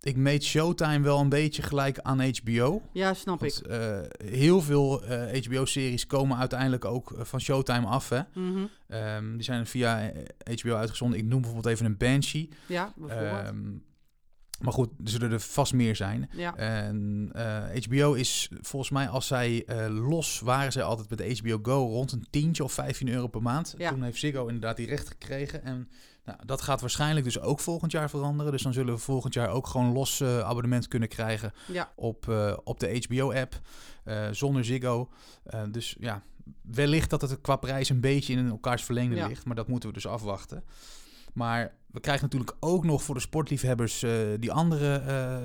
Ik 0.00 0.16
meet 0.16 0.44
Showtime 0.44 1.00
wel 1.00 1.20
een 1.20 1.28
beetje 1.28 1.62
gelijk 1.62 1.98
aan 1.98 2.20
HBO. 2.30 2.82
Ja, 2.92 3.14
snap 3.14 3.44
ik. 3.44 3.54
Eh, 3.54 3.98
heel 4.24 4.62
veel 4.62 5.02
eh, 5.04 5.42
HBO-series 5.44 6.06
komen 6.06 6.36
uiteindelijk 6.38 6.84
ook 6.84 7.12
eh, 7.12 7.24
van 7.24 7.40
Showtime 7.40 7.86
af. 7.86 8.08
Hè? 8.08 8.20
Mhm. 8.34 8.66
Ehm, 8.88 9.32
die 9.32 9.42
zijn 9.42 9.66
via 9.66 10.10
eh, 10.10 10.56
HBO 10.60 10.74
uitgezonden. 10.74 11.18
Ik 11.18 11.24
noem 11.24 11.40
bijvoorbeeld 11.40 11.74
even 11.74 11.86
een 11.86 11.96
Banshee. 11.96 12.48
Ja, 12.66 12.92
bijvoorbeeld. 12.96 13.46
Ehm, 13.46 13.70
maar 14.60 14.72
goed, 14.72 14.88
er 15.04 15.10
zullen 15.10 15.30
er 15.32 15.40
vast 15.40 15.72
meer 15.72 15.96
zijn. 15.96 16.30
ja. 16.32 16.56
En 16.56 17.30
eh, 17.32 17.82
HBO 17.84 18.12
is 18.12 18.48
volgens 18.60 18.90
mij, 18.90 19.08
als 19.08 19.26
zij 19.26 19.64
eh, 19.66 19.86
los 20.08 20.40
waren, 20.40 20.72
zij 20.72 20.82
altijd 20.82 21.10
met 21.10 21.38
HBO 21.40 21.58
Go 21.62 21.86
rond 21.86 22.12
een 22.12 22.26
tientje 22.30 22.64
of 22.64 22.72
15 22.72 23.08
euro 23.08 23.26
per 23.26 23.42
maand. 23.42 23.74
Ja. 23.78 23.90
Toen 23.90 24.02
heeft 24.02 24.18
Ziggo 24.18 24.46
inderdaad 24.46 24.76
die 24.76 24.86
recht 24.86 25.08
gekregen. 25.08 25.64
En 25.64 25.88
Nou, 26.28 26.40
dat 26.46 26.62
gaat 26.62 26.80
waarschijnlijk 26.80 27.24
dus 27.24 27.40
ook 27.40 27.60
volgend 27.60 27.92
jaar 27.92 28.10
veranderen. 28.10 28.52
Dus 28.52 28.62
dan 28.62 28.72
zullen 28.72 28.94
we 28.94 29.00
volgend 29.00 29.34
jaar 29.34 29.48
ook 29.48 29.66
gewoon 29.66 29.92
los 29.92 30.20
eh, 30.20 30.38
abonnement 30.40 30.88
kunnen 30.88 31.08
krijgen 31.08 31.52
Ja, 31.66 31.92
op, 31.96 32.28
eh, 32.28 32.56
op 32.64 32.80
de 32.80 33.04
HBO-app, 33.08 33.60
eh, 34.04 34.28
zonder 34.30 34.64
Ziggo. 34.64 35.08
Dus 35.70 35.96
ja, 36.00 36.22
wellicht 36.62 37.10
dat 37.10 37.20
het 37.20 37.40
qua 37.40 37.56
prijs 37.56 37.88
een 37.88 38.00
beetje 38.00 38.32
in 38.32 38.48
elkaars 38.48 38.84
verlengde 38.84 39.16
Ja. 39.16 39.26
ligt, 39.26 39.44
maar 39.44 39.56
dat 39.56 39.68
moeten 39.68 39.88
we 39.88 39.94
dus 39.94 40.06
afwachten. 40.06 40.64
Maar 41.32 41.74
we 41.86 42.00
krijgen 42.00 42.24
natuurlijk 42.24 42.56
ook 42.60 42.84
nog 42.84 43.02
voor 43.02 43.14
de 43.14 43.20
sportliefhebbers 43.20 44.04
die 44.40 44.52
andere 44.52 45.02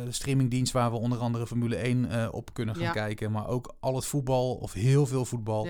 streamingdienst 0.10 0.74
waar 0.74 0.92
we 0.92 0.98
onder 0.98 1.20
andere 1.20 1.48
Formule 1.48 1.76
1 1.88 2.10
eh, 2.10 2.28
op 2.32 2.54
kunnen 2.54 2.76
gaan 2.76 2.84
Ja. 2.84 2.92
kijken. 2.92 3.32
Maar 3.32 3.48
ook 3.48 3.74
al 3.80 3.96
het 3.96 4.06
voetbal 4.06 4.56
of 4.56 4.74
heel 4.74 5.06
veel 5.06 5.26
voetbal. 5.26 5.68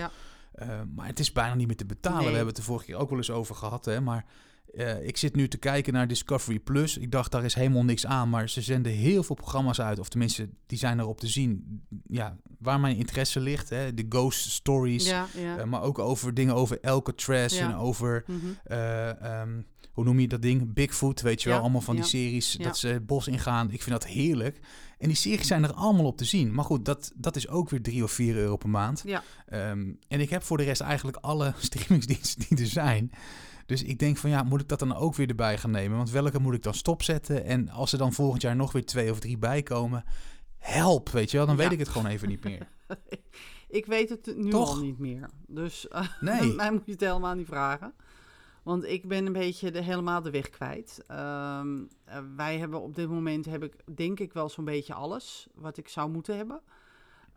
Maar 0.96 1.08
het 1.08 1.20
is 1.20 1.32
bijna 1.32 1.54
niet 1.56 1.68
meer 1.68 1.76
te 1.76 1.86
betalen. 1.86 2.18
Nee. 2.20 2.28
We 2.30 2.36
hebben 2.36 2.54
het 2.54 2.64
de 2.64 2.70
vorige 2.70 2.86
keer 2.86 2.96
ook 2.96 3.10
wel 3.10 3.18
eens 3.18 3.32
over 3.32 3.56
gehad. 3.56 3.86
Hè? 3.86 4.02
Maar 4.02 4.26
eh, 4.74 5.08
ik 5.08 5.18
zit 5.18 5.36
nu 5.36 5.48
te 5.48 5.58
kijken 5.58 5.94
naar 5.94 6.08
Discovery 6.08 6.60
Plus. 6.60 6.98
Ik 6.98 7.12
dacht, 7.12 7.32
daar 7.32 7.44
is 7.44 7.54
helemaal 7.54 7.84
niks 7.84 8.06
aan. 8.06 8.30
Maar 8.30 8.50
ze 8.50 8.62
zenden 8.62 8.92
heel 8.92 9.24
veel 9.24 9.36
programma's 9.36 9.82
uit. 9.82 10.00
Of 10.00 10.10
tenminste, 10.10 10.50
die 10.66 10.78
zijn 10.78 11.00
erop 11.00 11.20
te 11.20 11.28
zien. 11.28 11.82
Ja, 12.08 12.38
waar 12.60 12.80
mijn 12.80 12.98
interesse 12.98 13.40
ligt. 13.40 13.70
Hè? 13.70 13.94
De 13.94 14.06
ghost 14.10 14.50
stories. 14.52 15.06
ja, 15.08 15.28
ja. 15.38 15.58
Eh, 15.58 15.66
maar 15.66 15.82
ook 15.82 16.00
over 16.00 16.34
dingen 16.34 16.56
over 16.56 16.80
Alcatraz 16.82 17.58
Ja. 17.58 17.70
en 17.70 17.76
over... 17.76 18.24
Mhm. 18.28 18.38
eh, 18.64 19.22
ehm, 19.42 19.62
hoe 19.92 20.04
noem 20.04 20.20
je 20.20 20.28
dat 20.28 20.42
ding? 20.42 20.74
Bigfoot, 20.74 21.22
weet 21.22 21.42
je 21.42 21.50
wel. 21.50 21.60
Allemaal 21.60 21.82
van 21.82 21.96
die 21.96 22.04
series 22.04 22.52
dat 22.52 22.78
ze 22.78 22.88
het 22.88 23.06
bos 23.06 23.28
ingaan. 23.28 23.72
Ik 23.72 23.82
vind 23.82 24.02
dat 24.02 24.06
heerlijk. 24.10 24.60
En 24.98 25.08
die 25.08 25.18
series 25.18 25.48
zijn 25.48 25.64
er 25.64 25.74
allemaal 25.74 26.06
op 26.06 26.18
te 26.18 26.26
zien. 26.26 26.54
Maar 26.54 26.66
goed, 26.66 26.86
dat, 26.86 27.12
dat 27.16 27.36
is 27.36 27.48
ook 27.48 27.70
weer 27.70 27.82
3 27.82 28.04
of 28.04 28.12
4 28.12 28.36
euro 28.36 28.58
per 28.58 28.70
maand. 28.70 29.02
Ja. 29.06 29.24
Ehm, 29.48 29.92
en 30.08 30.20
ik 30.20 30.30
heb 30.30 30.44
voor 30.44 30.58
de 30.58 30.64
rest 30.64 30.82
eigenlijk 30.82 31.18
alle 31.18 31.54
streamingsdiensten 31.60 32.46
die 32.50 32.58
er 32.66 32.72
zijn. 32.72 33.12
Dus 33.66 33.84
ik 33.84 34.00
denk 34.00 34.18
van 34.18 34.30
ja, 34.30 34.44
moet 34.44 34.62
ik 34.62 34.68
dat 34.68 34.80
dan 34.80 34.96
ook 34.96 35.16
weer 35.16 35.30
erbij 35.30 35.58
gaan 35.58 35.72
nemen? 35.72 35.98
Want 35.98 36.12
welke 36.12 36.40
moet 36.40 36.54
ik 36.54 36.64
dan 36.64 36.74
stopzetten? 36.74 37.46
En 37.46 37.70
als 37.70 37.92
er 37.92 37.98
dan 37.98 38.14
volgend 38.14 38.42
jaar 38.42 38.56
nog 38.56 38.72
weer 38.72 38.86
twee 38.86 39.12
of 39.12 39.20
drie 39.20 39.38
bij 39.38 39.64
komen, 39.64 40.04
help, 40.58 41.10
weet 41.10 41.32
je 41.32 41.38
wel. 41.38 41.46
Dan 41.46 41.56
weet 41.56 41.72
ik 41.72 41.80
het 41.80 41.90
gewoon 41.90 42.08
even 42.08 42.28
niet 42.28 42.44
meer. 42.44 42.68
Ik 43.70 43.86
weet 43.86 44.10
het 44.10 44.34
nu 44.38 44.50
Toch? 44.50 44.70
al 44.70 44.82
niet 44.82 45.00
meer. 45.00 45.30
Dus 45.48 45.88
Nee. 46.20 46.54
mij 46.54 46.72
moet 46.72 46.86
je 46.86 46.92
het 46.92 47.02
helemaal 47.02 47.36
niet 47.36 47.48
vragen. 47.48 47.94
Want 48.64 48.84
ik 48.86 49.08
ben 49.08 49.26
een 49.26 49.34
beetje 49.34 49.72
de, 49.72 49.82
helemaal 49.82 50.22
de 50.22 50.30
weg 50.30 50.50
kwijt. 50.50 51.04
Ehm, 51.08 51.84
eh, 52.04 52.20
wij 52.36 52.58
hebben 52.58 52.82
op 52.82 52.96
dit 52.96 53.10
moment, 53.10 53.46
heb 53.46 53.64
ik 53.64 53.76
denk 53.96 54.20
ik 54.20 54.34
wel 54.34 54.50
zo'n 54.50 54.66
beetje 54.66 54.94
alles 54.94 55.48
wat 55.56 55.78
ik 55.78 55.88
zou 55.88 56.10
moeten 56.10 56.38
hebben. 56.38 56.62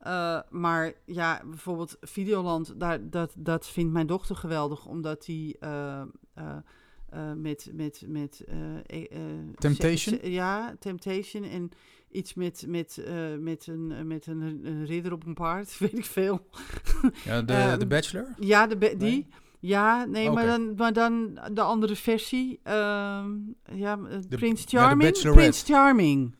Eh, 0.06 0.38
maar 0.50 0.92
ja, 1.04 1.42
bijvoorbeeld 1.46 1.96
Videoland, 2.00 2.80
daar, 2.80 3.10
dat, 3.10 3.32
dat 3.36 3.66
vindt 3.66 3.92
mijn 3.92 4.06
dochter 4.06 4.36
geweldig, 4.36 4.86
omdat 4.86 5.24
die 5.24 5.58
eh, 5.58 6.02
eh, 6.34 7.32
met, 7.36 7.70
met, 7.72 8.04
met 8.06 8.44
eh, 8.46 8.98
Temptation? 9.54 10.30
ja, 10.30 10.76
Temptation 10.78 11.44
en 11.44 11.70
iets 12.10 12.34
met, 12.34 12.64
met, 12.68 13.06
met, 13.40 13.66
een, 13.66 14.06
met 14.06 14.26
een, 14.26 14.40
een 14.64 14.84
ridder 14.84 15.12
op 15.12 15.26
een 15.26 15.34
paard, 15.34 15.78
weet 15.78 15.98
ik 15.98 16.04
veel. 16.04 16.46
Ja, 17.24 17.42
de, 17.42 17.52
Ehm, 17.52 17.78
de 17.78 17.86
Bachelor? 17.86 18.28
Ja, 18.38 18.66
de 18.66 18.78
die. 18.78 18.96
Nee? 18.98 19.26
Ja, 19.58 20.04
nee, 20.04 20.30
maar, 20.30 20.46
dan, 20.46 20.74
maar 20.74 20.92
dan 20.92 21.38
de 21.52 21.60
andere 21.60 21.96
versie. 21.96 22.60
ehm, 22.62 23.30
ja, 23.72 23.96
De- 23.96 24.36
Prince 24.36 24.64
ja, 24.68 24.94
de 24.94 25.52
Charming. 25.52 26.34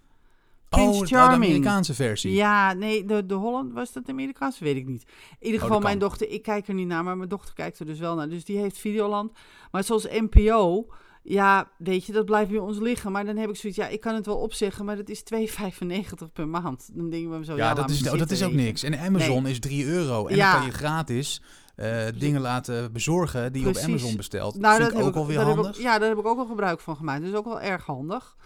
Prince 0.68 0.94
oh, 0.94 1.00
de- 1.00 1.06
Charming. 1.06 1.40
de 1.40 1.46
Amerikaanse 1.46 1.94
versie. 1.94 2.32
Ja, 2.32 2.72
nee, 2.72 3.04
de, 3.04 3.26
de 3.26 3.34
Holland, 3.34 3.72
was 3.72 3.92
dat 3.92 4.06
de 4.06 4.12
Amerikaanse? 4.12 4.64
Weet 4.64 4.76
ik 4.76 4.86
niet. 4.86 5.02
In 5.38 5.46
ieder 5.46 5.60
Oh, 5.60 5.66
geval, 5.66 5.80
mijn 5.80 5.98
dochter, 5.98 6.28
ik 6.30 6.42
kijk 6.42 6.68
er 6.68 6.74
niet 6.74 6.86
naar, 6.86 7.04
maar 7.04 7.16
mijn 7.16 7.28
dochter 7.28 7.54
kijkt 7.54 7.78
er 7.78 7.86
dus 7.86 7.98
wel 7.98 8.14
naar. 8.14 8.28
Dus 8.28 8.44
die 8.44 8.58
heeft 8.58 8.78
Videoland. 8.78 9.32
Maar 9.70 9.84
zoals 9.84 10.06
NPO, 10.10 10.86
ja, 11.22 11.70
weet 11.78 12.04
je, 12.04 12.12
dat 12.12 12.24
blijft 12.24 12.50
bij 12.50 12.58
ons 12.60 12.78
liggen. 12.78 13.12
Maar 13.12 13.24
dan 13.24 13.36
heb 13.36 13.48
ik 13.50 13.56
zoiets, 13.56 13.78
ja, 13.78 13.86
ik 13.88 14.00
kan 14.00 14.14
het 14.14 14.26
wel 14.26 14.36
opzeggen, 14.36 14.84
maar 14.84 14.96
dat 14.96 15.08
is 15.08 15.22
2,95 15.22 16.32
per 16.32 16.48
maand. 16.48 16.88
Dan 16.92 17.10
denk 17.10 17.22
ik 17.22 17.28
bij 17.28 17.38
mezelf, 17.38 17.58
Ja, 17.58 17.68
ja, 17.68 17.74
dat, 17.74 17.90
is, 17.90 18.10
oh, 18.10 18.18
dat 18.18 18.30
is 18.30 18.42
ook 18.44 18.52
niks. 18.52 18.82
En 18.82 18.98
Amazon 18.98 19.46
is 19.46 19.58
3 19.60 19.86
euro. 19.86 20.26
En 20.26 20.36
Ja. 20.36 20.50
dan 20.50 20.60
kan 20.60 20.70
je 20.70 20.76
gratis 20.76 21.42
eh, 21.76 22.04
dingen 22.18 22.40
laten 22.40 22.92
bezorgen 22.92 23.52
die 23.52 23.62
je 23.62 23.68
op 23.68 23.76
Amazon 23.76 24.16
bestelt. 24.16 24.58
Nou, 24.58 24.76
Vind 24.76 24.90
dat 24.92 25.00
ik 25.00 25.06
ook 25.06 25.14
alweer 25.14 25.40
handig. 25.40 25.76
ik- 25.76 25.82
ja, 25.82 25.98
daar 25.98 26.08
heb 26.08 26.18
ik 26.18 26.26
ook 26.26 26.38
al 26.38 26.46
gebruik 26.46 26.80
van 26.80 26.96
gemaakt. 26.96 27.20
Dat 27.22 27.30
is 27.30 27.36
ook 27.36 27.44
wel 27.44 27.60
erg 27.60 27.84
handig. 27.86 28.36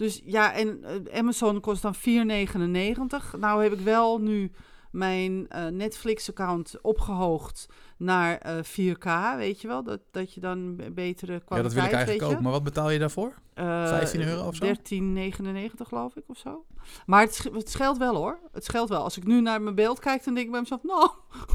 Dus 0.00 0.20
ja, 0.24 0.52
en 0.52 0.84
eh, 0.84 1.18
Amazon 1.18 1.60
kost 1.60 1.82
dan 1.82 1.94
4,99. 1.94 3.38
Nou 3.38 3.62
heb 3.62 3.72
ik 3.72 3.80
wel 3.80 4.18
nu 4.18 4.50
mijn 4.90 5.48
eh, 5.48 5.66
Netflix-account 5.66 6.74
opgehoogd 6.82 7.66
naar 7.96 8.38
eh, 8.38 8.56
4K, 8.62 9.36
weet 9.36 9.60
je 9.60 9.68
wel? 9.68 9.82
Dat, 9.82 10.00
dat 10.10 10.34
je 10.34 10.40
dan 10.40 10.76
be- 10.76 10.90
betere 10.90 11.40
kwaliteit, 11.40 11.56
Ja, 11.56 11.62
dat 11.62 11.72
wil 11.72 11.84
ik 11.84 11.92
eigenlijk 11.92 12.22
ook. 12.36 12.40
Maar 12.40 12.52
wat 12.52 12.64
betaal 12.64 12.90
je 12.90 12.98
daarvoor? 12.98 13.34
Eh, 13.54 13.64
15 13.88 14.22
euro 14.22 14.46
of 14.46 14.54
zo? 14.56 14.64
13,99 14.64 15.86
geloof 15.88 16.16
ik 16.16 16.22
of 16.26 16.38
zo. 16.38 16.64
Maar 17.06 17.20
het, 17.20 17.34
sch- 17.34 17.44
het 17.52 17.70
scheelt 17.70 17.98
wel 17.98 18.14
hoor. 18.16 18.38
Het 18.52 18.64
scheelt 18.64 18.88
wel. 18.88 19.02
Als 19.02 19.16
ik 19.16 19.24
nu 19.26 19.40
naar 19.40 19.62
mijn 19.62 19.74
beeld 19.74 19.98
kijk, 19.98 20.24
dan 20.24 20.34
denk 20.34 20.46
ik 20.46 20.52
bij 20.52 20.60
mezelf, 20.60 20.82
nou, 20.82 21.10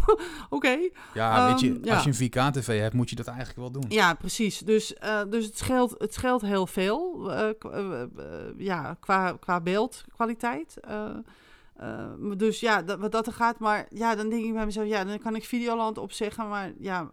oké. 0.49 0.77
Ja, 1.13 1.47
weet 1.47 1.59
je, 1.59 1.73
Ehm, 1.73 1.85
ja. 1.85 1.93
als 1.93 2.03
je 2.03 2.09
een 2.09 2.51
4K-tv 2.51 2.79
hebt, 2.79 2.93
moet 2.93 3.09
je 3.09 3.15
dat 3.15 3.27
eigenlijk 3.27 3.57
wel 3.59 3.71
doen. 3.71 3.85
Ja, 3.87 4.13
precies. 4.13 4.59
Dus, 4.59 4.93
eh, 4.93 5.21
dus 5.29 5.45
het, 5.45 5.57
scheelt, 5.57 5.95
het 5.97 6.13
scheelt 6.13 6.41
heel 6.41 6.67
veel 6.67 7.31
eh, 7.31 7.49
eh, 7.49 8.01
eh, 8.01 8.07
ja, 8.57 8.97
qua, 8.99 9.37
qua 9.39 9.61
beeldkwaliteit. 9.61 10.77
Eh, 11.75 12.11
dus 12.37 12.59
ja, 12.59 12.81
dat, 12.81 12.99
wat 12.99 13.11
dat 13.11 13.27
er 13.27 13.33
gaat. 13.33 13.59
Maar 13.59 13.85
ja, 13.89 14.15
dan 14.15 14.29
denk 14.29 14.45
ik 14.45 14.53
bij 14.53 14.65
mezelf, 14.65 14.87
ja, 14.87 15.03
dan 15.03 15.19
kan 15.19 15.35
ik 15.35 15.45
Videoland 15.45 15.97
opzeggen. 15.97 16.47
Maar 16.47 16.73
ja, 16.79 17.11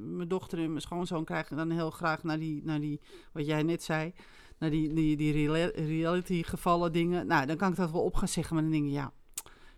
mijn 0.00 0.28
dochter 0.28 0.58
en 0.58 0.68
mijn 0.68 0.80
schoonzoon 0.80 1.24
krijgen 1.24 1.56
dan 1.56 1.70
heel 1.70 1.90
graag 1.90 2.22
naar 2.22 2.38
die, 2.38 2.60
naar 2.64 2.80
die 2.80 3.00
wat 3.32 3.46
jij 3.46 3.62
net 3.62 3.82
zei, 3.82 4.12
naar 4.58 4.70
die, 4.70 4.92
die, 4.92 5.16
die 5.16 5.50
reality 5.72 6.42
gevallen 6.42 6.92
dingen. 6.92 7.26
Nou, 7.26 7.46
dan 7.46 7.56
kan 7.56 7.70
ik 7.70 7.76
dat 7.76 7.90
wel 7.90 8.02
op 8.02 8.14
gaan 8.14 8.28
zeggen. 8.28 8.54
Maar 8.54 8.62
dan 8.62 8.72
denk 8.72 8.84
ik, 8.86 8.92
ja, 8.92 9.12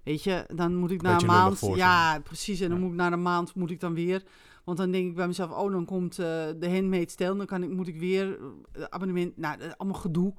weet 0.02 0.22
je, 0.22 0.44
dan 0.54 0.74
moet 0.74 0.90
ik 0.90 1.02
na 1.02 1.20
een 1.20 1.26
maand... 1.26 1.60
Ja, 1.74 2.20
precies. 2.20 2.60
En 2.60 2.68
dan 2.68 2.78
Ja. 2.78 2.84
moet 2.84 2.92
ik 2.92 2.98
na 2.98 3.12
een 3.12 3.22
maand 3.22 3.54
moet 3.54 3.70
ik 3.70 3.80
dan 3.80 3.94
weer... 3.94 4.22
Want 4.64 4.78
dan 4.78 4.90
denk 4.90 5.08
ik 5.08 5.14
bij 5.14 5.26
mezelf, 5.26 5.50
oh, 5.50 5.72
dan 5.72 5.84
komt 5.84 6.18
eh, 6.18 6.26
de 6.58 6.70
Handmaid's 6.70 7.14
Tale. 7.14 7.36
Dan 7.36 7.46
kan 7.46 7.62
ik, 7.62 7.70
moet 7.70 7.88
ik 7.88 7.98
weer 7.98 8.38
eh, 8.72 8.82
abonnement... 8.88 9.36
Nou, 9.36 9.58
allemaal 9.76 10.00
gedoe. 10.00 10.34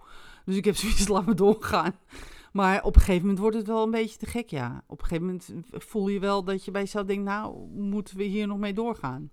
Dus 0.45 0.55
ik 0.55 0.65
heb 0.65 0.75
zoiets, 0.75 1.07
laat 1.13 1.25
me 1.25 1.33
doorgaan. 1.33 1.95
Maar 2.57 2.83
op 2.83 2.95
een 2.95 3.01
gegeven 3.01 3.21
moment 3.21 3.39
wordt 3.39 3.55
het 3.57 3.67
wel 3.67 3.83
een 3.83 3.91
beetje 3.91 4.17
te 4.17 4.25
gek, 4.25 4.49
ja. 4.49 4.83
Op 4.87 4.99
een 5.01 5.05
gegeven 5.07 5.25
moment 5.25 5.51
voel 5.71 6.07
je 6.07 6.19
wel 6.19 6.43
dat 6.43 6.65
je 6.65 6.71
bij 6.71 6.81
jezelf 6.81 7.05
denkt... 7.05 7.23
Nou, 7.23 7.67
moeten 7.75 8.17
we 8.17 8.23
hier 8.23 8.47
nog 8.47 8.57
mee 8.57 8.73
doorgaan? 8.73 9.29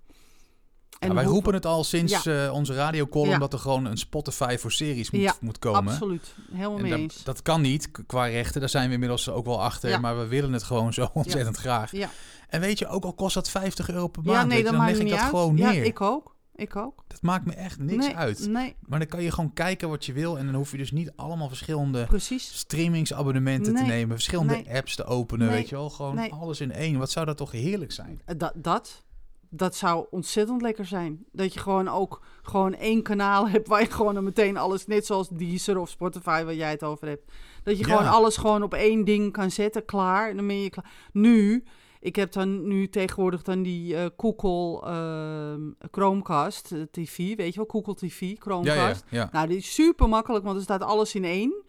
Ja, 0.99 1.15
wij 1.15 1.25
roepen 1.25 1.55
het 1.55 1.67
al 1.67 1.85
sinds 1.85 2.27
eh, 2.27 2.51
onze 2.53 2.75
radiocolumn 2.75 3.31
Ja. 3.31 3.39
dat 3.39 3.53
er 3.53 3.59
gewoon 3.59 3.85
een 3.85 3.97
Spotify 3.97 4.57
voor 4.59 4.73
series 4.73 5.11
moet, 5.11 5.21
Ja, 5.21 5.35
moet 5.41 5.59
komen. 5.59 5.93
Absoluut, 5.93 6.35
helemaal 6.53 6.77
En 6.77 6.83
mee 6.83 6.91
dat, 6.91 7.01
eens. 7.01 7.25
dat 7.25 7.43
kan 7.43 7.61
niet 7.61 7.91
qua 8.07 8.25
rechten, 8.27 8.61
daar 8.61 8.69
zijn 8.69 8.87
we 8.89 8.93
inmiddels 8.95 9.29
ook 9.31 9.45
wel 9.45 9.63
achter. 9.63 9.91
Ja. 9.91 9.99
Maar 9.99 10.19
we 10.19 10.27
willen 10.27 10.53
het 10.53 10.63
gewoon 10.63 10.93
zo 10.93 11.09
ontzettend 11.15 11.57
graag. 11.57 11.93
Ja. 11.93 12.11
En 12.49 12.61
weet 12.61 12.79
je, 12.79 12.87
ook 12.87 13.05
al 13.05 13.13
kost 13.15 13.35
dat 13.35 13.51
50 13.51 13.89
euro 13.91 14.09
per 14.09 14.23
maand, 14.23 14.37
ja, 14.39 14.45
nee, 14.45 14.63
weet 14.63 14.73
dan 14.73 14.85
leg 14.85 14.99
ik 14.99 15.09
dat 15.09 15.19
uit. 15.19 15.29
gewoon 15.29 15.57
ja, 15.57 15.71
neer. 15.71 15.85
ik 15.85 16.01
ook. 16.01 16.34
Ik 16.57 16.77
ook. 16.77 17.05
Dat 17.07 17.23
maakt 17.23 17.45
me 17.47 17.53
echt 17.55 17.79
niks 17.79 18.07
nee, 18.07 18.17
uit. 18.17 18.47
Nee, 18.49 18.77
Maar 18.87 18.99
dan 18.99 19.09
kan 19.09 19.23
je 19.23 19.31
gewoon 19.31 19.53
kijken 19.53 19.89
wat 19.89 20.05
je 20.05 20.13
wil. 20.13 20.39
En 20.39 20.47
dan 20.47 20.55
hoef 20.55 20.71
je 20.71 20.77
dus 20.77 20.93
niet 20.93 21.13
allemaal 21.17 21.49
verschillende 21.49 22.05
precies. 22.07 22.57
streamingsabonnementen 22.59 23.75
te 23.75 23.83
nemen. 23.83 24.17
Verschillende 24.17 24.55
nee, 24.55 24.77
apps 24.77 24.97
te 24.97 25.05
openen, 25.05 25.49
weet 25.49 25.69
je 25.69 25.75
wel. 25.75 25.91
Gewoon 25.91 26.31
alles 26.31 26.61
in 26.61 26.73
één. 26.73 26.99
Wat 26.99 27.11
zou 27.11 27.27
dat 27.27 27.37
toch 27.37 27.51
heerlijk 27.51 27.93
zijn? 27.93 28.21
Eh, 28.25 28.35
Dat, 28.39 28.53
dat, 28.57 29.05
dat 29.49 29.77
zou 29.77 30.07
ontzettend 30.11 30.63
lekker 30.63 30.87
zijn. 30.87 31.25
Dat 31.33 31.55
je 31.55 31.61
gewoon 31.61 31.89
ook 31.89 32.23
gewoon 32.43 32.75
één 32.75 33.03
kanaal 33.03 33.49
hebt 33.55 33.69
waar 33.69 33.81
je 33.81 33.91
gewoon 33.91 34.15
dan 34.15 34.25
meteen 34.25 34.57
alles, 34.57 34.87
net 34.87 35.07
zoals 35.07 35.29
Deezer 35.29 35.79
of 35.79 35.89
Spotify 35.89 36.43
waar 36.45 36.55
jij 36.55 36.71
het 36.71 36.83
over 36.83 37.09
hebt. 37.09 37.33
Dat 37.63 37.79
je 37.79 37.87
Ja. 37.87 37.97
gewoon 37.97 38.13
alles 38.13 38.37
gewoon 38.37 38.63
op 38.63 38.75
één 38.75 39.05
ding 39.05 39.33
kan 39.33 39.51
zetten, 39.51 39.85
klaar. 39.85 40.31
En 40.31 40.37
dan 40.37 40.47
ben 40.47 40.61
je 40.63 40.71
klaar. 40.71 40.91
Nu, 41.13 41.65
ik 42.05 42.17
heb 42.17 42.33
dan 42.33 42.67
nu 42.67 42.89
tegenwoordig 42.89 43.43
dan 43.43 43.63
die 43.63 43.97
eh 43.97 44.05
Google 44.17 44.87
ehm, 44.91 45.89
Chromecast 45.91 46.73
eh, 46.73 46.81
TV, 46.91 47.17
weet 47.17 47.55
je 47.55 47.57
wel, 47.57 47.69
Google 47.69 47.95
TV, 47.95 48.35
Chromecast. 48.39 49.05
ja, 49.09 49.19
ja. 49.21 49.29
Nou, 49.33 49.49
die 49.49 49.57
is 49.57 49.75
super 49.75 50.09
makkelijk, 50.09 50.45
want 50.45 50.57
er 50.57 50.63
staat 50.63 50.83
alles 50.83 51.15
in 51.15 51.25
één. 51.25 51.63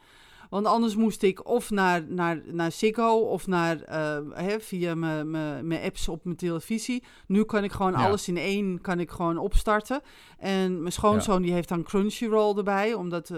Want 0.50 0.66
anders 0.66 0.96
moest 0.96 1.22
ik 1.24 1.48
of 1.48 1.70
naar, 1.70 2.04
naar, 2.08 2.42
naar 2.46 2.72
Ziggo 2.72 3.18
of 3.18 3.48
naar, 3.48 3.82
eh, 3.82 4.18
hè, 4.34 4.60
via 4.60 4.96
mijn- 4.96 5.82
apps 5.84 6.08
op 6.08 6.24
mijn 6.24 6.36
televisie. 6.36 7.04
Nu 7.28 7.44
kan 7.44 7.64
ik 7.64 7.72
gewoon 7.72 7.94
alles 8.06 8.28
in 8.28 8.38
één 8.38 8.82
kan 8.82 9.00
ik 9.00 9.12
gewoon 9.12 9.38
opstarten. 9.38 10.02
En 10.38 10.80
mijn 10.80 10.92
schoonzoon 10.94 11.42
die 11.42 11.54
heeft 11.54 11.70
dan 11.70 11.84
Crunchyroll 11.84 12.58
erbij, 12.58 12.94
omdat 12.94 13.32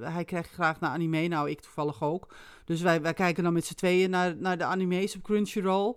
hij 0.00 0.24
krijgt 0.24 0.50
graag 0.50 0.80
naar 0.80 0.90
anime. 0.90 1.28
Nou, 1.28 1.50
ik 1.50 1.60
toevallig 1.60 2.02
ook. 2.02 2.34
Dus 2.64 2.80
wij, 2.82 3.02
wij 3.02 3.14
kijken 3.14 3.42
dan 3.44 3.52
met 3.52 3.64
z'n 3.64 3.74
tweeën 3.74 4.10
naar, 4.10 4.36
naar 4.36 4.58
de 4.58 4.64
anime's 4.64 5.16
op 5.16 5.22
Crunchyroll. 5.22 5.94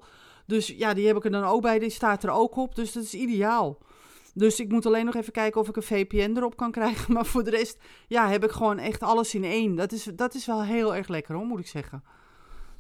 Dus 0.47 0.67
ja, 0.67 0.93
die 0.93 1.07
heb 1.07 1.15
ik 1.17 1.25
er 1.25 1.31
dan 1.31 1.43
ook 1.43 1.61
bij. 1.61 1.79
Die 1.79 1.89
staat 1.89 2.23
er 2.23 2.29
ook 2.29 2.55
op. 2.55 2.75
Dus 2.75 2.91
dat 2.91 3.03
is 3.03 3.13
ideaal. 3.13 3.77
Dus 4.33 4.59
ik 4.59 4.71
moet 4.71 4.85
alleen 4.85 5.05
nog 5.05 5.15
even 5.15 5.33
kijken 5.33 5.61
of 5.61 5.67
ik 5.69 5.75
een 5.75 5.83
VPN 5.83 6.33
erop 6.37 6.55
kan 6.57 6.71
krijgen. 6.71 7.13
Maar 7.13 7.25
voor 7.25 7.43
de 7.43 7.49
rest, 7.49 7.77
ja, 8.07 8.29
heb 8.29 8.43
ik 8.43 8.51
gewoon 8.51 8.77
echt 8.79 9.01
alles 9.03 9.35
in 9.35 9.43
één. 9.43 9.75
Dat 9.75 9.91
is, 9.91 10.03
dat 10.15 10.33
is 10.33 10.45
wel 10.45 10.63
heel 10.63 10.95
erg 10.95 11.07
lekker 11.07 11.35
hoor, 11.35 11.45
moet 11.45 11.59
ik 11.59 11.67
zeggen. 11.67 12.03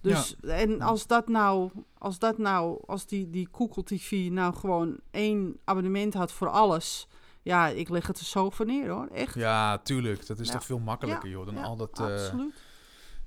Dus, 0.01 0.35
en 0.41 0.81
als 0.81 1.07
dat 1.07 1.27
nou, 1.27 1.71
als 1.97 2.19
dat 2.19 2.37
nou, 2.37 2.79
als 2.85 3.05
die, 3.05 3.29
die 3.29 3.47
Google 3.51 3.83
TV 3.83 4.11
nou 4.31 4.53
gewoon 4.55 4.97
één 5.11 5.57
abonnement 5.63 6.13
had 6.13 6.31
voor 6.31 6.49
alles. 6.49 7.07
Ja, 7.41 7.67
ik 7.67 7.89
leg 7.89 8.07
het 8.07 8.19
er 8.19 8.25
zo 8.25 8.49
voor 8.49 8.65
neer 8.65 8.89
hoor. 8.89 9.07
Echt. 9.13 9.33
Ja, 9.35 9.77
tuurlijk. 9.77 10.27
Dat 10.27 10.39
is 10.39 10.47
Ja. 10.47 10.53
toch 10.53 10.63
veel 10.65 10.79
makkelijker, 10.79 11.29
joh, 11.29 11.45
dan 11.45 11.55
Ja, 11.55 11.61
al 11.63 11.75
dat... 11.75 11.99
eh, 11.99 12.05
Absoluut. 12.05 12.53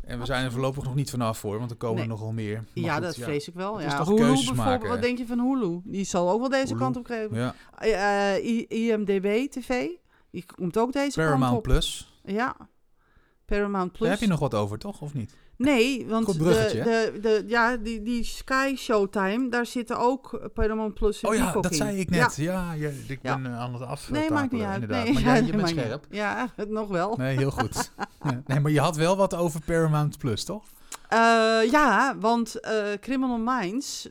En 0.05 0.19
we 0.19 0.25
zijn 0.25 0.45
er 0.45 0.53
voorlopig 0.53 0.85
nog 0.85 0.95
niet 0.95 1.11
vanaf 1.11 1.39
voor, 1.39 1.59
want 1.59 1.71
er 1.71 1.77
komen 1.77 1.95
Nee. 1.97 2.05
er 2.05 2.11
nogal 2.11 2.33
meer. 2.33 2.55
Maar 2.55 2.85
ja, 2.85 2.95
goed, 2.95 3.03
dat 3.03 3.15
vrees 3.17 3.49
ik 3.49 3.55
wel. 3.55 3.77
Het 3.77 3.87
is 3.87 3.93
Ja. 3.93 3.99
toch 3.99 4.09
Hulu 4.09 4.21
keuzes 4.21 4.37
bijvoorbeeld, 4.47 4.69
maken, 4.69 4.89
wat 4.89 5.03
denk 5.03 5.19
je 5.19 5.27
van 5.27 5.41
Hulu? 5.41 5.81
Die 5.85 6.05
zal 6.05 6.31
ook 6.31 6.41
wel 6.41 6.49
deze 6.49 6.67
Hulu. 6.67 6.79
kant 6.79 6.97
op 6.97 7.07
geven. 7.07 7.37
Ja, 7.37 7.55
Eh, 7.79 8.69
IMDB 8.71 9.51
TV, 9.51 9.89
die 10.31 10.45
komt 10.55 10.79
ook 10.79 10.93
deze 10.93 11.15
kant 11.17 11.27
Paramount 11.27 11.57
op. 11.57 11.63
Plus. 11.63 12.19
Ja. 12.25 12.57
Paramount 13.45 13.89
Plus. 13.93 14.01
Daar 14.03 14.11
heb 14.11 14.21
je 14.21 14.27
nog 14.27 14.39
wat 14.41 14.55
over, 14.55 14.79
toch? 14.79 15.01
Of 15.01 15.15
niet? 15.15 15.35
Nee, 15.63 16.07
want 16.07 16.27
de, 16.39 16.39
de, 16.43 17.19
de, 17.21 17.45
ja, 17.47 17.77
die, 17.77 18.03
die 18.03 18.25
Sky 18.25 18.75
Showtime, 18.77 19.49
daar 19.49 19.67
zitten 19.67 19.99
ook 19.99 20.51
Paramount 20.55 20.95
Plus 20.95 21.21
en 21.23 21.29
Oh 21.29 21.35
ja, 21.35 21.53
dat 21.53 21.71
in. 21.71 21.77
zei 21.77 21.99
ik 21.99 22.11
net. 22.11 22.37
Ja, 22.37 22.73
ja, 22.73 22.91
ik 23.07 23.19
Ja. 23.23 23.39
ben 23.41 23.53
eh, 23.53 23.59
aan 23.61 23.73
het 23.73 23.83
af. 23.83 24.11
Nee, 24.11 24.31
maakt 24.31 24.53
niet 24.53 24.63
uit. 24.63 24.75
Inderdaad. 24.75 25.05
Nee, 25.05 25.13
Maar 25.13 25.23
ja, 25.37 25.47
je 25.47 25.53
bent 25.57 25.69
scherp. 25.69 26.07
Ja, 26.11 26.53
het 26.57 26.69
nog 26.71 26.89
wel. 26.89 27.17
Nee, 27.17 27.37
heel 27.37 27.51
goed. 27.51 27.91
Nee, 28.47 28.61
maar 28.61 28.71
je 28.71 28.81
had 28.81 28.97
wel 28.97 29.17
wat 29.17 29.35
over 29.35 29.61
Paramount 29.65 30.19
Plus, 30.19 30.45
toch? 30.45 30.65
Eh, 31.09 31.19
ja, 31.71 32.17
want 32.19 32.61
eh, 32.61 32.85
Criminal 33.01 33.39
Minds, 33.39 34.09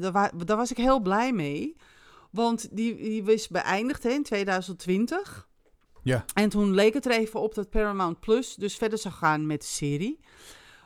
daar, 0.00 0.12
wa- 0.12 0.30
daar 0.46 0.56
was 0.56 0.70
ik 0.70 0.76
heel 0.76 1.00
blij 1.00 1.32
mee. 1.32 1.76
Want 2.30 2.68
die, 2.76 2.96
die 2.96 3.24
was 3.24 3.48
beëindigd 3.48 4.02
hè, 4.02 4.10
in 4.10 4.22
2020. 4.22 5.48
Ja. 6.02 6.24
En 6.34 6.48
toen 6.48 6.74
leek 6.74 6.94
het 6.94 7.04
er 7.06 7.12
even 7.12 7.40
op 7.40 7.54
dat 7.54 7.70
Paramount 7.70 8.20
Plus 8.20 8.54
dus 8.54 8.76
verder 8.76 8.98
zou 8.98 9.14
gaan 9.14 9.46
met 9.46 9.60
de 9.60 9.66
serie. 9.66 10.18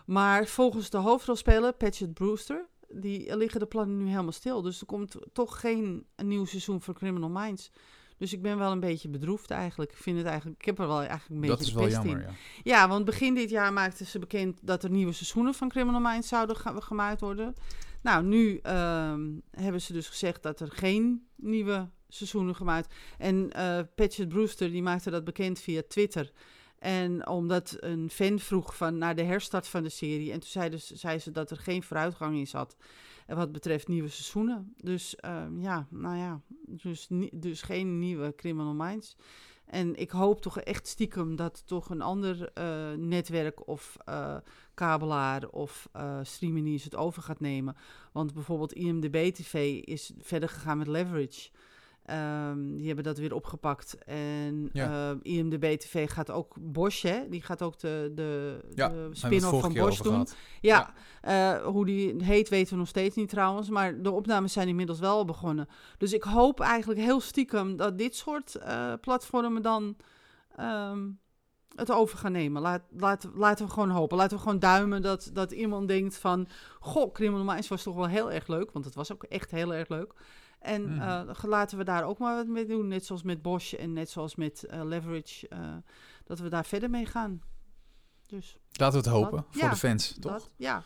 Maar 0.05 0.47
volgens 0.47 0.91
de 0.91 0.97
hoofdrolspeler, 0.97 1.73
Patchett 1.73 2.15
Brewster, 2.15 2.67
die 2.89 3.37
liggen 3.37 3.61
de 3.61 3.67
plannen 3.67 3.99
nu 3.99 4.09
helemaal 4.09 4.33
stil. 4.33 4.63
Dus 4.63 4.81
er 4.81 4.87
komt 4.87 5.17
toch 5.33 5.61
geen 5.61 6.07
nieuw 6.17 6.45
seizoen 6.45 6.81
voor 6.81 6.95
Criminal 6.95 7.31
Minds. 7.31 7.71
Dus 8.19 8.33
ik 8.33 8.43
ben 8.43 8.59
wel 8.59 8.73
een 8.73 8.81
beetje 8.81 9.09
bedroefd 9.09 9.51
eigenlijk. 9.51 9.91
Ik 9.91 9.97
vind 9.97 10.17
het 10.17 10.27
eigenlijk, 10.27 10.59
ik 10.61 10.67
heb 10.67 10.79
er 10.79 10.87
wel 10.87 10.99
eigenlijk 10.99 11.31
een 11.31 11.41
beetje 11.41 11.57
Dat 11.57 11.67
is 11.67 11.73
wel 11.73 11.83
pest 11.85 11.97
jammer, 11.97 12.17
in. 12.17 12.27
ja. 12.27 12.33
Ja, 12.63 12.89
want 12.89 13.05
begin 13.05 13.35
dit 13.35 13.51
jaar 13.51 13.73
maakten 13.73 14.07
ze 14.07 14.19
bekend 14.19 14.59
dat 14.63 14.85
er 14.85 14.91
nieuwe 14.91 15.13
seizoenen 15.13 15.55
van 15.55 15.69
Criminal 15.69 16.01
Minds 16.01 16.29
zouden 16.29 16.57
gemaakt 16.83 17.21
worden. 17.21 17.55
Nou, 18.03 18.25
nu 18.25 18.59
ehm, 18.63 19.31
hebben 19.51 19.81
ze 19.81 19.93
dus 19.93 20.09
gezegd 20.09 20.43
dat 20.43 20.61
er 20.61 20.71
geen 20.71 21.27
nieuwe 21.37 21.89
seizoenen 22.09 22.55
gemaakt. 22.55 22.95
En 23.19 23.53
eh 23.53 23.81
Patchett 23.95 24.29
Brewster 24.29 24.71
die 24.71 24.83
maakte 24.83 25.11
dat 25.11 25.25
bekend 25.25 25.59
via 25.59 25.83
Twitter. 25.89 26.33
En 26.85 27.29
omdat 27.29 27.77
een 27.81 28.11
fan 28.11 28.39
vroeg 28.39 28.77
van 28.77 28.99
naar 28.99 29.15
de 29.15 29.23
herstart 29.23 29.67
van 29.67 29.83
de 29.83 29.89
serie. 29.89 30.33
En 30.33 30.41
toen 30.41 30.79
zei, 30.79 31.19
ze 31.19 31.31
dat 31.31 31.51
er 31.51 31.57
geen 31.57 31.83
vooruitgang 31.83 32.37
in 32.37 32.47
zat. 32.47 32.77
En 33.27 33.37
wat 33.37 33.53
betreft 33.53 33.89
nieuwe 33.89 34.09
seizoenen. 34.09 34.75
Dus 34.77 35.17
ehm, 35.17 35.59
ja, 35.59 35.87
nou 35.91 36.17
ja. 36.17 36.41
Dus, 36.67 37.09
dus 37.33 37.63
geen 37.63 37.99
nieuwe 37.99 38.35
Criminal 38.37 38.75
Minds. 38.75 39.17
En 39.67 39.97
ik 39.97 40.11
hoop 40.11 40.41
toch 40.41 40.61
echt 40.61 40.87
stiekem 40.87 41.37
dat 41.37 41.67
toch 41.67 41.91
een 41.91 42.03
ander 42.03 42.51
eh, 42.53 42.93
netwerk 42.93 43.69
of 43.69 43.97
eh, 44.05 44.37
kabelaar 44.75 45.49
of 45.49 45.89
eh 45.93 46.19
streamingdienst 46.23 46.85
het 46.85 46.97
over 46.97 47.23
gaat 47.23 47.41
nemen. 47.41 47.77
Want 48.13 48.35
bijvoorbeeld 48.35 48.73
IMDB 48.73 49.33
TV 49.35 49.81
is 49.81 50.13
verder 50.19 50.49
gegaan 50.49 50.79
met 50.79 50.87
Leverage. 50.87 51.51
Ehm, 52.05 52.77
die 52.77 52.87
hebben 52.87 53.05
dat 53.05 53.19
weer 53.19 53.35
opgepakt. 53.35 53.99
En 54.05 54.71
Ja. 54.73 55.11
eh, 55.23 55.33
IMDB 55.37 55.77
TV 55.79 56.11
gaat 56.11 56.31
ook 56.31 56.55
Bosch, 56.61 57.03
hè? 57.03 57.29
Die 57.29 57.43
gaat 57.43 57.63
ook 57.63 57.79
de, 57.79 58.13
de, 58.15 58.61
Ja, 58.75 58.89
de 58.89 59.09
spin-off 59.13 59.61
van 59.61 59.73
Bosch 59.73 60.01
doen. 60.03 60.27
Ja, 60.61 60.93
eh, 61.21 61.65
hoe 61.67 61.85
die 61.87 62.25
heet 62.25 62.49
weten 62.49 62.73
we 62.73 62.79
nog 62.79 62.89
steeds 62.89 63.17
niet 63.17 63.29
trouwens. 63.29 63.69
Maar 63.69 64.03
de 64.03 64.11
opnames 64.11 64.53
zijn 64.53 64.69
inmiddels 64.69 64.99
wel 64.99 65.25
begonnen. 65.25 65.69
Dus 65.99 66.13
ik 66.13 66.23
hoop 66.23 66.61
eigenlijk 66.61 67.01
heel 67.01 67.21
stiekem 67.21 67.77
dat 67.77 67.99
dit 67.99 68.17
soort 68.17 68.55
eh, 68.55 68.93
platformen 69.01 69.63
dan 69.63 69.97
ehm, 70.57 71.09
het 71.75 71.91
over 71.91 72.19
gaan 72.19 72.33
nemen. 72.33 72.63
Laat, 72.63 72.83
laat, 72.97 73.29
laten 73.35 73.67
we 73.67 73.73
gewoon 73.73 73.91
hopen. 73.91 74.17
Laten 74.17 74.37
we 74.37 74.43
gewoon 74.43 74.59
duimen 74.59 75.03
dat, 75.03 75.31
dat 75.33 75.53
iemand 75.53 75.89
denkt 75.89 76.17
van... 76.17 76.47
Goh, 76.81 77.13
Criminal 77.13 77.45
Minds 77.45 77.69
was 77.69 77.83
toch 77.83 77.95
wel 77.95 78.09
heel 78.09 78.33
erg 78.33 78.47
leuk. 78.47 78.71
Want 78.73 78.85
het 78.85 78.95
was 78.95 79.13
ook 79.13 79.23
echt 79.23 79.51
heel 79.51 79.75
erg 79.75 79.89
leuk. 79.89 80.13
En 80.65 81.01
eh, 81.01 81.31
laten 81.43 81.79
we 81.79 81.85
daar 81.85 82.05
ook 82.05 82.19
maar 82.19 82.35
wat 82.37 82.47
mee 82.47 82.67
doen. 82.67 82.89
Net 82.89 83.05
zoals 83.07 83.23
met 83.23 83.43
Bosch 83.43 83.73
en 83.75 83.93
net 83.93 84.11
zoals 84.11 84.35
met 84.35 84.65
eh, 84.65 84.85
Leverage. 84.85 85.49
eh, 85.49 85.77
dat 86.25 86.39
we 86.39 86.49
daar 86.49 86.65
verder 86.65 86.91
mee 86.91 87.07
gaan. 87.07 87.41
Dus 88.27 88.57
Laten 88.73 89.03
we 89.03 89.09
het 89.09 89.17
hopen, 89.17 89.37
Dat- 89.37 89.47
voor 89.51 89.63
ja, 89.63 89.71
de 89.71 89.77
fans, 89.77 90.17
toch? 90.21 90.33
dat, 90.33 90.51
ja. 90.57 90.83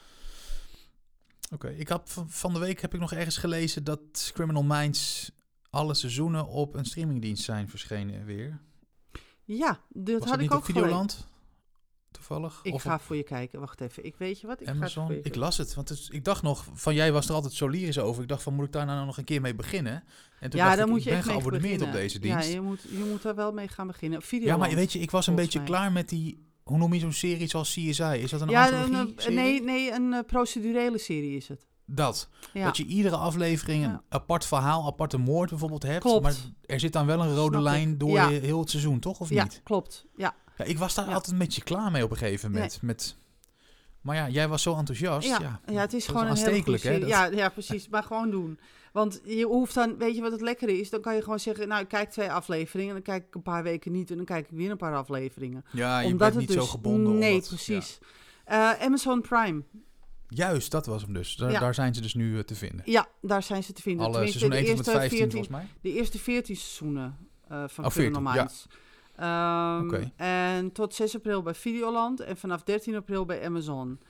Oké, 1.53 1.69
ik 1.69 1.89
had 1.89 2.25
van, 2.27 2.53
de 2.53 2.59
week 2.59 2.81
heb 2.81 2.95
ik 2.95 3.01
nog 3.01 3.13
ergens 3.13 3.37
gelezen 3.37 3.85
dat 3.85 4.31
Criminal 4.35 4.63
Minds 4.65 5.31
alle 5.71 5.95
seizoenen 5.95 6.47
op 6.47 6.75
een 6.75 6.85
streamingdienst 6.85 7.45
zijn 7.45 7.69
verschenen 7.69 8.25
weer. 8.25 8.61
Ja, 9.45 9.81
dat 9.89 10.19
Was 10.19 10.29
had 10.29 10.39
dat 10.39 10.47
ik 10.49 10.55
ook. 10.55 10.65
Videoland? 10.65 11.28
Toevallig? 12.27 12.61
Ik 12.63 12.75
of 12.75 12.83
ga 12.83 12.95
op 12.95 13.01
voor 13.01 13.17
je 13.17 13.23
kijken. 13.23 13.61
Wacht 13.61 13.81
even. 13.81 14.05
Ik 14.05 14.15
weet 14.17 14.41
je 14.41 14.47
wat? 14.47 14.61
Ik 14.61 14.67
ga 14.67 14.73
Amazon? 14.73 15.07
voor 15.07 15.15
je 15.15 15.21
Ik 15.23 15.35
las 15.35 15.57
het, 15.57 15.75
want 15.75 15.89
het 15.89 15.99
is- 15.99 16.09
ik 16.09 16.25
dacht 16.25 16.43
nog, 16.43 16.65
van 16.73 16.95
jij 16.95 17.13
was 17.13 17.29
er 17.29 17.35
altijd 17.35 17.53
zo 17.53 17.69
lyrisch 17.69 17.99
over. 17.99 18.23
Ik 18.23 18.29
dacht 18.29 18.43
van, 18.43 18.55
moet 18.55 18.65
ik 18.67 18.73
daar 18.73 18.87
nou 18.87 19.07
nog 19.07 19.19
een 19.19 19.25
keer 19.25 19.41
mee 19.41 19.55
beginnen? 19.55 20.05
En 20.41 20.51
toen 20.51 20.61
ja, 20.61 20.65
dacht 20.67 20.77
dan 20.79 20.87
ik, 20.87 20.91
moet 20.93 20.99
ik 21.01 21.05
je 21.05 21.11
ben 21.11 21.19
echt 21.19 21.29
mee 21.29 21.41
geabonneerd 21.41 21.83
op 21.83 21.93
deze 21.93 22.19
dienst. 22.19 22.47
Ja, 22.49 22.55
je 22.55 22.61
moet, 22.61 22.83
je 22.83 23.05
moet 23.11 23.23
daar 23.23 23.35
wel 23.35 23.53
mee 23.53 23.69
gaan 23.69 23.87
beginnen. 23.87 24.23
Video 24.23 24.47
Ja, 24.47 24.57
maar 24.57 24.71
weet 24.75 24.93
je, 24.93 24.99
ik 24.99 25.11
was 25.11 25.27
een 25.27 25.35
beetje 25.35 25.59
mij. 25.59 25.69
klaar 25.69 25.93
met 25.93 26.09
die, 26.09 26.47
hoe 26.63 26.79
noem 26.79 26.93
je 26.95 27.01
zo'n 27.01 27.13
serie 27.13 27.47
zoals 27.49 27.69
CSI? 27.73 28.03
Is 28.03 28.31
dat 28.31 28.41
een 28.41 28.49
ja, 28.49 28.65
antologie? 28.65 28.95
een, 28.97 29.13
serie? 29.17 29.37
nee, 29.39 29.63
nee, 29.63 29.93
een 29.93 30.13
eh, 30.13 30.21
procedurele 30.27 30.99
serie 30.99 31.37
is 31.37 31.49
het. 31.49 31.67
Dat. 31.91 32.29
Ja. 32.53 32.65
Dat 32.65 32.77
je 32.77 32.85
iedere 32.85 33.17
aflevering 33.17 33.85
een 33.85 33.91
Ja. 33.91 34.03
apart 34.09 34.45
verhaal, 34.47 34.87
aparte 34.87 35.19
moord 35.19 35.51
bijvoorbeeld 35.51 35.83
hebt. 35.83 36.01
Klopt. 36.01 36.23
Maar 36.23 36.35
er 36.67 36.81
zit 36.81 36.93
dan 36.93 37.07
wel 37.07 37.21
een 37.23 37.35
rode 37.35 37.59
Snap 37.59 37.73
ik. 37.75 37.79
lijn 37.79 37.99
door 37.99 38.11
Ja. 38.11 38.29
je- 38.29 38.39
heel 38.41 38.61
het 38.61 38.71
seizoen, 38.71 38.99
toch? 38.99 39.21
Of 39.21 39.31
ja, 39.31 39.43
niet? 39.43 39.61
klopt. 39.65 40.07
Ja, 40.17 40.35
Ja, 40.59 40.65
ik 40.65 40.79
was 40.79 40.95
daar 40.95 41.07
Ja. 41.09 41.13
altijd 41.13 41.33
een 41.33 41.39
beetje 41.39 41.63
klaar 41.63 41.91
mee 41.91 42.05
op 42.05 42.11
een 42.11 42.17
gegeven 42.17 42.51
moment. 42.53 42.83
Met, 42.83 43.17
maar 44.01 44.17
ja, 44.17 44.29
jij 44.29 44.49
was 44.49 44.63
zo 44.63 44.77
enthousiast. 44.77 45.29
ja, 45.29 45.39
Ja, 45.41 45.61
ja, 45.73 45.81
het 45.81 45.93
is 45.93 46.07
gewoon 46.07 46.27
een 46.27 46.29
hele 46.29 46.39
goede 46.39 46.51
aanstekelijk, 46.57 46.83
hè? 46.83 46.99
dat- 47.01 47.09
Ja, 47.09 47.25
ja, 47.25 47.49
precies. 47.49 47.89
Maar 47.89 48.03
gewoon 48.03 48.31
doen. 48.31 48.59
Want 48.93 49.21
je 49.25 49.45
hoeft 49.45 49.75
dan, 49.75 49.97
weet 49.99 50.15
je 50.15 50.21
wat 50.23 50.33
het 50.33 50.41
lekkere 50.41 50.81
is? 50.81 50.91
Dan 50.91 51.01
kan 51.01 51.15
je 51.15 51.23
gewoon 51.23 51.41
zeggen, 51.41 51.69
nou, 51.69 51.83
ik 51.83 51.89
kijk 51.89 52.11
twee 52.11 52.31
afleveringen. 52.33 52.89
En 52.97 53.03
dan 53.03 53.15
kijk 53.15 53.27
ik 53.29 53.35
een 53.35 53.43
paar 53.43 53.63
weken 53.63 53.93
niet. 53.93 54.11
En 54.11 54.17
dan 54.17 54.25
kijk 54.25 54.45
ik 54.51 54.57
weer 54.57 54.71
een 54.71 54.77
paar 54.77 54.95
afleveringen. 54.95 55.65
Ja, 55.73 55.99
je 56.01 56.05
Omdat 56.07 56.19
bent 56.19 56.33
het 56.33 56.41
niet 56.43 56.53
zo 56.53 56.61
dus- 56.61 56.71
gebonden. 56.71 57.19
Nee, 57.19 57.33
omdat- 57.33 57.49
precies. 57.49 57.99
Eh, 58.45 58.71
Amazon 58.81 59.21
Prime. 59.21 59.63
Juist, 60.29 60.71
dat 60.71 60.87
was 60.87 61.03
hem 61.03 61.13
dus. 61.13 61.37
Daar, 61.37 61.51
Ja. 61.51 61.61
daar 61.61 61.75
zijn 61.75 61.95
ze 61.95 62.01
dus 62.01 62.15
nu 62.15 62.37
eh, 62.39 62.43
te 62.45 62.55
vinden. 62.55 62.83
Ja, 62.85 63.07
daar 63.23 63.43
zijn 63.43 63.63
ze 63.65 63.73
te 63.73 63.83
vinden. 63.83 64.03
Alle 64.05 64.13
Tenminste, 64.13 64.39
seizoen 64.39 64.61
de 64.63 64.67
1 64.69 64.77
tot 64.77 64.87
met 64.87 64.95
eerste 64.95 65.01
15 65.09 65.19
14 65.31 65.47
volgens 65.53 65.71
mij. 65.83 65.93
De 65.93 65.99
eerste 65.99 66.19
14 66.19 66.57
seizoenen 66.57 67.17
eh, 67.49 67.65
van 67.69 67.85
Oh, 67.85 67.91
14, 67.91 68.13
Criminal 68.13 68.35
ja. 68.35 68.49
Ehm. 69.19 70.05
En 70.17 70.73
tot 70.73 70.95
6 70.95 71.17
april 71.17 71.43
bij 71.43 71.55
Videoland 71.55 72.21
en 72.21 72.37
vanaf 72.37 72.63
13 72.63 72.95
april 72.95 73.25
bij 73.25 73.45
Amazon. 73.45 74.01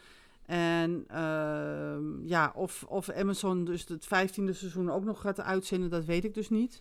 En 0.46 1.04
ehm, 1.08 2.26
ja, 2.26 2.52
of, 2.54 2.84
of 2.88 3.10
Amazon 3.10 3.64
dus 3.64 3.88
het 3.88 4.04
15e 4.04 4.50
seizoen 4.50 4.90
ook 4.90 5.04
nog 5.04 5.20
gaat 5.20 5.40
uitzenden, 5.40 5.90
dat 5.90 6.04
weet 6.04 6.24
ik 6.24 6.34
dus 6.34 6.50
niet. 6.50 6.80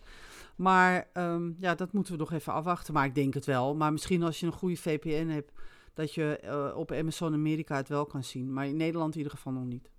Maar 0.56 1.08
ehm, 1.12 1.50
ja, 1.58 1.74
dat 1.74 1.92
moeten 1.92 2.12
we 2.12 2.18
nog 2.18 2.32
even 2.32 2.52
afwachten. 2.52 2.94
Maar 2.94 3.04
ik 3.04 3.14
denk 3.14 3.34
het 3.34 3.44
wel. 3.44 3.74
Maar 3.74 3.92
misschien 3.92 4.22
als 4.22 4.40
je 4.40 4.46
een 4.46 4.52
goede 4.52 4.76
VPN 4.76 5.26
hebt, 5.26 5.52
dat 5.94 6.14
je 6.14 6.38
eh, 6.38 6.76
op 6.76 6.92
Amazon 6.92 7.32
Amerika 7.32 7.76
het 7.76 7.88
wel 7.88 8.06
kan 8.06 8.24
zien. 8.24 8.52
Maar 8.52 8.66
in 8.66 8.76
Nederland 8.76 9.12
in 9.12 9.18
ieder 9.18 9.36
geval 9.36 9.52
nog 9.52 9.64
niet. 9.64 9.90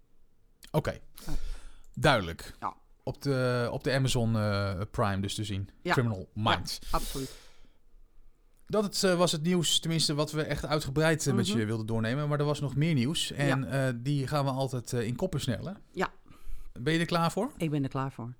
Oké, 0.72 1.00
duidelijk. 1.94 2.54
Ja. 2.60 2.76
Op 3.04 3.22
de, 3.22 3.70
op 3.72 3.84
de 3.84 3.94
Amazon 3.94 4.36
eh, 4.36 4.82
Prime 4.92 5.20
dus 5.20 5.36
te 5.36 5.44
zien. 5.44 5.70
Ja. 5.82 5.94
Criminal 5.94 6.30
Minds. 6.34 6.80
Absoluut. 6.92 7.49
Dat 8.70 8.84
het, 8.84 9.04
eh, 9.04 9.18
was 9.18 9.32
het 9.32 9.44
nieuws, 9.44 9.80
tenminste 9.80 10.14
wat 10.14 10.32
we 10.32 10.42
echt 10.44 10.66
uitgebreid 10.66 11.28
eh, 11.28 11.34
met 11.34 11.48
Mhm. 11.48 11.58
je 11.58 11.66
wilden 11.66 11.86
doornemen. 11.86 12.28
Maar 12.28 12.40
er 12.40 12.46
was 12.46 12.60
nog 12.60 12.76
meer 12.76 12.94
nieuws. 12.94 13.32
En 13.32 13.72
eh, 13.72 13.94
die 13.96 14.28
gaan 14.28 14.46
we 14.46 14.52
altijd 14.52 14.94
eh, 14.94 15.02
in 15.08 15.16
koppen 15.16 15.42
snellen. 15.42 15.78
Ja. 15.92 16.08
Ben 16.80 16.94
je 16.94 17.00
er 17.00 17.06
klaar 17.06 17.32
voor? 17.32 17.52
Ik 17.58 17.70
ben 17.70 17.84
er 17.84 17.90
klaar 17.90 18.12
voor. 18.12 18.34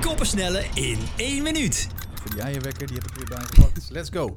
Koppensnellen 0.00 0.64
in 0.74 0.98
één 1.16 1.42
minuut. 1.42 1.88
Voor 2.14 2.30
die 2.30 2.40
eierwekker, 2.40 2.86
die 2.86 2.96
heb 2.96 3.06
ik 3.10 3.14
weer 3.16 3.36
bijgepakt. 3.38 3.90
Let's 3.96 4.10
go. 4.10 4.36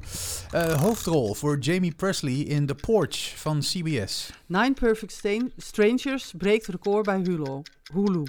Eh, 0.50 0.80
hoofdrol 0.80 1.34
voor 1.34 1.58
Jamie 1.58 1.94
Presley 1.94 2.34
in 2.34 2.66
The 2.66 2.74
Porch 2.74 3.32
van 3.36 3.58
CBS. 3.60 4.30
Nine 4.46 4.72
Perfect 4.72 5.12
Stain- 5.12 5.52
Strangers 5.56 6.32
breekt 6.36 6.66
record 6.66 7.04
bij 7.04 7.18
Hulu. 7.18 7.62
Hulu. 7.92 8.22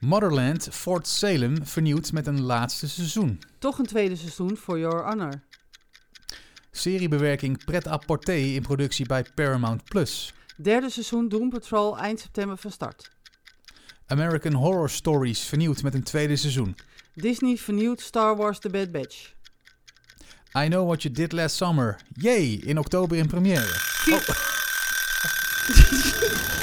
Motherland 0.00 0.68
Fort 0.70 1.06
Salem 1.06 1.66
vernieuwd 1.66 2.12
met 2.12 2.26
een 2.26 2.40
laatste 2.40 2.88
seizoen. 2.88 3.40
Toch 3.58 3.78
een 3.78 3.86
tweede 3.86 4.16
seizoen 4.16 4.56
for 4.56 4.78
Your 4.78 5.04
Honor. 5.04 5.42
Seriebewerking 6.70 7.64
Pret-à-Porter 7.64 8.54
in 8.54 8.62
productie 8.62 9.06
bij 9.06 9.24
Paramount+. 9.34 9.84
Plus. 9.84 10.34
Derde 10.56 10.90
seizoen 10.90 11.28
Doom 11.28 11.50
Patrol 11.50 11.98
eind 11.98 12.20
september 12.20 12.56
van 12.56 12.70
start. 12.70 13.10
American 14.06 14.52
Horror 14.52 14.90
Stories 14.90 15.40
vernieuwd 15.40 15.82
met 15.82 15.94
een 15.94 16.02
tweede 16.02 16.36
seizoen. 16.36 16.76
Disney 17.14 17.56
vernieuwt 17.56 18.00
Star 18.00 18.36
Wars 18.36 18.58
The 18.58 18.70
Bad 18.70 18.92
Batch. 18.92 19.32
I 20.58 20.68
Know 20.68 20.86
What 20.86 21.02
You 21.02 21.14
Did 21.14 21.32
Last 21.32 21.56
Summer. 21.56 21.96
Yay, 22.12 22.60
in 22.64 22.78
oktober 22.78 23.16
in 23.16 23.26
première. 23.26 23.80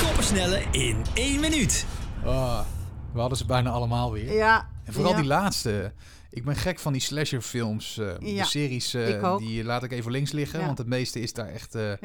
Koppensnellen 0.02 0.74
in 0.88 1.06
één 1.14 1.40
minuut. 1.40 1.86
Ah, 2.26 2.66
we 3.14 3.20
hadden 3.20 3.38
ze 3.38 3.46
bijna 3.46 3.70
allemaal 3.70 4.12
weer. 4.12 4.34
Ja. 4.34 4.68
En 4.84 4.94
vooral 4.94 5.12
ja. 5.12 5.18
die 5.18 5.28
laatste 5.28 5.94
Ik 6.38 6.46
ben 6.46 6.56
gek 6.56 6.80
van 6.80 6.94
die 6.94 7.02
slasherfilms. 7.02 7.98
eh 7.98 8.06
Ja, 8.20 8.44
de 8.44 8.50
series, 8.50 8.94
eh, 8.94 9.38
die 9.38 9.64
laat 9.64 9.84
ik 9.84 9.92
even 9.92 10.12
links 10.12 10.32
liggen. 10.32 10.60
Ja. 10.60 10.66
Want 10.66 10.78
het 10.78 10.88
meeste 10.88 11.20
is 11.20 11.34
daar 11.34 11.48
echt 11.50 11.76
eh, 11.76 11.98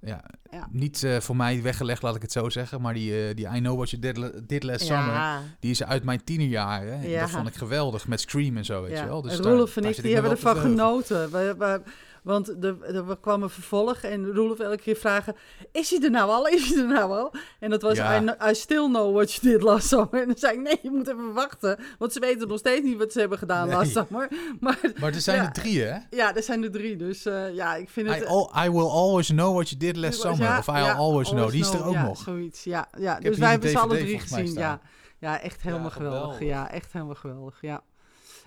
Ja, 0.00 0.22
ja, 0.50 0.68
niet 0.70 1.02
eh, 1.02 1.20
voor 1.20 1.36
mij 1.36 1.62
weggelegd, 1.62 2.02
laat 2.02 2.16
ik 2.16 2.22
het 2.22 2.32
zo 2.32 2.48
zeggen. 2.48 2.80
Maar 2.80 2.94
die, 2.94 3.28
eh, 3.28 3.34
die 3.34 3.46
I 3.46 3.58
Know 3.58 3.76
What 3.76 3.90
You 3.90 4.02
Did, 4.02 4.48
did 4.48 4.62
Last 4.62 4.84
Summer, 4.86 5.40
die 5.60 5.70
is 5.70 5.82
uit 5.84 6.04
mijn 6.04 6.24
tienerjaren. 6.24 6.92
En. 7.02 7.10
Dat 7.20 7.30
vond 7.30 7.48
ik 7.48 7.54
geweldig, 7.54 8.08
met 8.08 8.20
Scream 8.20 8.56
en 8.56 8.64
zo, 8.64 8.82
weet 8.82 8.98
je 8.98 9.04
wel. 9.06 9.22
Dus 9.22 9.36
Roelof 9.36 9.76
en 9.76 9.84
ik 9.84 10.02
die 10.02 10.12
hebben 10.12 10.30
ervan 10.30 10.56
genoten. 10.56 11.30
We, 11.30 11.54
we- 11.58 11.80
want 12.26 12.64
er, 12.64 12.82
er 12.82 13.16
kwam 13.20 13.42
een 13.42 13.50
vervolg 13.50 14.02
en 14.02 14.32
Roelof 14.32 14.58
elke 14.58 14.76
keer 14.82 14.96
vragen... 14.96 15.34
Is 15.72 15.90
hij 15.90 16.00
er 16.02 16.10
nou 16.10 16.30
al? 16.30 16.46
Is 16.48 16.68
hij 16.68 16.82
er 16.82 16.88
nou 16.88 17.10
al? 17.12 17.34
En 17.60 17.70
dat 17.70 17.82
was 17.82 17.96
Ja. 17.96 18.20
I, 18.22 18.50
I 18.50 18.54
still 18.54 18.86
know 18.86 19.14
what 19.14 19.32
you 19.32 19.52
did 19.52 19.62
last 19.62 19.88
summer. 19.88 20.20
En 20.20 20.26
dan 20.26 20.36
zei 20.38 20.54
ik, 20.56 20.60
nee, 20.62 20.78
je 20.82 20.90
moet 20.90 21.08
even 21.08 21.32
wachten. 21.32 21.78
Want 21.98 22.12
ze 22.12 22.20
weten 22.20 22.48
nog 22.48 22.58
steeds 22.58 22.82
niet 22.84 22.98
wat 22.98 23.12
ze 23.12 23.20
hebben 23.20 23.38
gedaan 23.38 23.66
Nee. 23.68 23.76
last 23.76 23.92
summer. 23.92 24.28
Maar 24.60 24.78
Maar 25.00 25.12
er 25.14 25.20
zijn 25.20 25.36
Ja. 25.36 25.44
er 25.46 25.52
drie, 25.52 25.82
hè? 25.82 25.98
ja, 26.10 26.34
er 26.36 26.42
zijn 26.42 26.62
er 26.62 26.70
drie. 26.70 26.96
Dus 26.96 27.26
eh, 27.26 27.54
ja, 27.54 27.74
ik 27.74 27.90
vind 27.90 28.08
het... 28.08 28.22
I, 28.22 28.24
al, 28.24 28.52
I 28.64 28.70
Will 28.70 28.80
Always 28.88 29.26
Know 29.28 29.54
What 29.54 29.68
You 29.68 29.80
Did 29.80 29.96
Last 29.96 30.20
Summer. 30.20 30.40
Ja, 30.46 30.58
of 30.58 30.66
I 30.66 30.72
ja, 30.72 30.92
Always 30.92 31.28
Know. 31.28 31.50
Die 31.50 31.60
is 31.60 31.70
er 31.72 31.84
ook 31.84 31.92
ja, 31.94 32.04
nog. 32.04 32.18
zoiets. 32.18 32.64
Ja, 32.64 32.88
ja. 32.98 33.20
dus 33.20 33.38
wij 33.38 33.50
hebben 33.50 33.70
ze 33.70 33.78
alle 33.78 33.98
drie 33.98 34.18
gezien. 34.20 34.52
Ja. 34.52 34.80
ja, 35.18 35.40
echt 35.40 35.62
helemaal 35.62 35.84
Ja, 35.84 35.90
geweldig. 35.92 36.20
geweldig. 36.36 36.48
Ja, 36.48 36.70
echt 36.70 36.92
helemaal 36.92 37.14
geweldig. 37.14 37.58
Ja. 37.60 37.82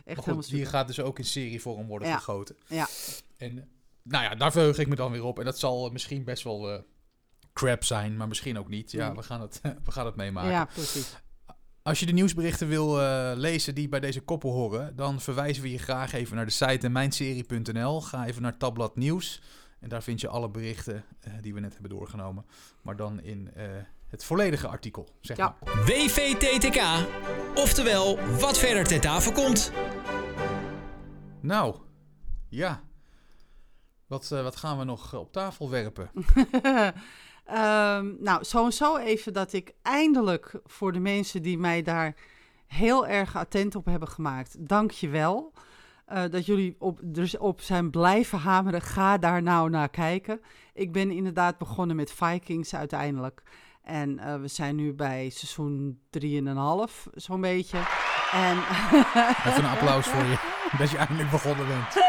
Echt 0.10 0.24
goed, 0.24 0.50
die 0.50 0.66
gaat 0.66 0.88
dus 0.88 1.00
ook 1.00 1.18
in 1.18 1.26
serievorm 1.26 1.88
worden 1.88 2.08
Ja. 2.08 2.18
gegoten. 2.18 2.56
Ja. 2.68 2.88
En 3.38 3.70
nou 4.04 4.24
ja, 4.24 4.36
daar 4.36 4.52
verheug 4.52 4.78
ik 4.78 4.88
me 4.88 4.96
dan 4.96 5.12
weer 5.12 5.24
op. 5.24 5.40
En 5.40 5.46
dat 5.46 5.60
zal 5.60 5.90
misschien 5.90 6.24
best 6.24 6.44
wel 6.44 6.72
eh, 6.72 6.82
crap 7.54 7.84
zijn, 7.84 8.18
maar 8.18 8.28
misschien 8.28 8.58
ook 8.60 8.70
niet. 8.70 8.92
Ja, 8.92 9.10
Mm. 9.10 9.16
we 9.16 9.24
gaan 9.24 9.42
het, 9.42 9.62
we 9.86 9.92
gaan 9.92 10.06
het 10.06 10.16
meemaken. 10.16 10.52
Ja, 10.52 10.66
precies. 10.66 11.16
Als 11.82 12.00
je 12.00 12.06
de 12.06 12.12
nieuwsberichten 12.12 12.68
wil 12.68 13.02
eh, 13.02 13.32
lezen 13.36 13.76
die 13.76 13.90
bij 13.90 14.00
deze 14.00 14.22
koppel 14.22 14.52
horen, 14.52 14.96
dan 14.96 15.22
verwijzen 15.22 15.64
we 15.64 15.72
je 15.72 15.78
graag 15.78 16.14
even 16.14 16.36
naar 16.36 16.46
de 16.46 16.52
site 16.52 16.90
mijnserie.nl. 16.90 18.02
Ga 18.02 18.26
even 18.26 18.42
naar 18.42 18.58
Tabblad 18.58 18.96
Nieuws. 18.96 19.42
En 19.80 19.90
daar 19.90 20.04
vind 20.04 20.22
je 20.22 20.28
alle 20.28 20.50
berichten 20.50 21.04
eh, 21.20 21.34
die 21.42 21.54
we 21.54 21.60
net 21.60 21.74
hebben 21.74 21.90
doorgenomen. 21.92 22.46
Maar 22.82 22.96
dan 22.96 23.22
in 23.22 23.50
het 24.10 24.24
volledige 24.24 24.68
artikel, 24.68 25.08
zeg 25.22 25.38
Ja. 25.38 25.56
maar. 25.64 25.86
WVTTK. 25.86 26.82
Oftewel, 27.56 28.20
wat 28.40 28.58
verder 28.58 28.84
ter 28.88 29.00
tafel 29.02 29.32
komt. 29.32 29.72
Nou, 31.42 31.76
ja. 32.50 32.82
Wat, 34.08 34.32
eh, 34.32 34.44
wat 34.44 34.56
gaan 34.56 34.78
we 34.78 34.84
nog 34.84 35.14
eh, 35.14 35.20
op 35.20 35.32
tafel 35.32 35.70
werpen? 35.70 36.10
Ehm, 37.46 38.14
nou, 38.20 38.44
sowieso 38.44 38.98
even 38.98 39.34
dat 39.34 39.54
ik 39.54 39.74
eindelijk 39.82 40.60
voor 40.66 40.92
de 40.92 41.00
mensen 41.00 41.42
die 41.42 41.58
mij 41.58 41.82
daar 41.82 42.16
heel 42.68 43.08
erg 43.08 43.36
attent 43.36 43.76
op 43.76 43.86
hebben 43.86 44.08
gemaakt, 44.08 44.68
dank 44.68 44.92
je 44.92 45.10
wel. 45.10 45.54
Eh, 46.06 46.24
dat 46.30 46.46
jullie 46.46 46.76
op, 46.80 47.00
dus 47.04 47.38
op 47.38 47.62
zijn 47.62 47.90
blijven 47.90 48.38
hameren. 48.40 48.82
Ga 48.82 49.18
daar 49.18 49.42
nou 49.42 49.70
naar 49.70 49.90
kijken. 49.90 50.42
Ik 50.74 50.92
ben 50.92 51.12
inderdaad 51.12 51.58
begonnen 51.58 51.96
met 51.96 52.12
Vikings 52.12 52.76
uiteindelijk. 52.76 53.42
En 53.90 54.20
eh, 54.20 54.36
we 54.36 54.48
zijn 54.48 54.76
nu 54.76 54.94
bij 54.94 55.30
seizoen 55.30 56.00
3,5, 56.20 56.94
zo'n 57.14 57.42
beetje. 57.42 57.78
En 58.32 58.58
Even 59.48 59.64
een 59.64 59.70
applaus 59.70 60.08
voor 60.08 60.24
je, 60.24 60.38
dat 60.80 60.90
je 60.90 60.98
eindelijk 60.98 61.30
begonnen 61.30 61.66
bent. 61.68 61.88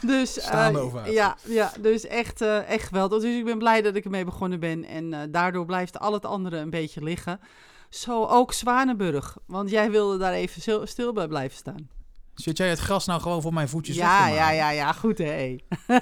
Dus, 0.00 0.50
ovatie. 0.52 1.12
Ja, 1.12 1.36
ja, 1.44 1.72
dus 1.80 2.06
echt, 2.06 2.40
eh, 2.40 2.68
echt 2.68 2.86
geweldig. 2.86 3.22
Dus 3.22 3.36
ik 3.36 3.44
ben 3.44 3.58
blij 3.58 3.82
dat 3.82 3.94
ik 3.94 4.04
ermee 4.04 4.24
begonnen 4.24 4.60
ben. 4.60 4.84
En 4.84 5.30
daardoor 5.30 5.64
blijft 5.64 5.98
al 5.98 6.12
het 6.12 6.24
andere 6.24 6.56
een 6.56 6.70
beetje 6.70 7.02
liggen. 7.02 7.40
Zo 7.88 8.24
ook 8.26 8.52
Zwanenburg. 8.52 9.36
Want 9.46 9.70
jij 9.70 9.90
wilde 9.90 10.18
daar 10.18 10.32
even 10.32 10.88
stil 10.88 11.12
bij 11.12 11.28
blijven 11.28 11.56
staan. 11.56 11.88
Zit 12.40 12.56
jij 12.56 12.68
het 12.68 12.78
gras 12.78 13.06
nou 13.06 13.20
gewoon 13.20 13.42
voor 13.42 13.52
mijn 13.52 13.68
voetjes 13.68 13.96
Ja, 13.96 14.28
ja, 14.28 14.50
ja, 14.50 14.70
ja, 14.70 14.92
goed 14.92 15.18
hè. 15.18 15.56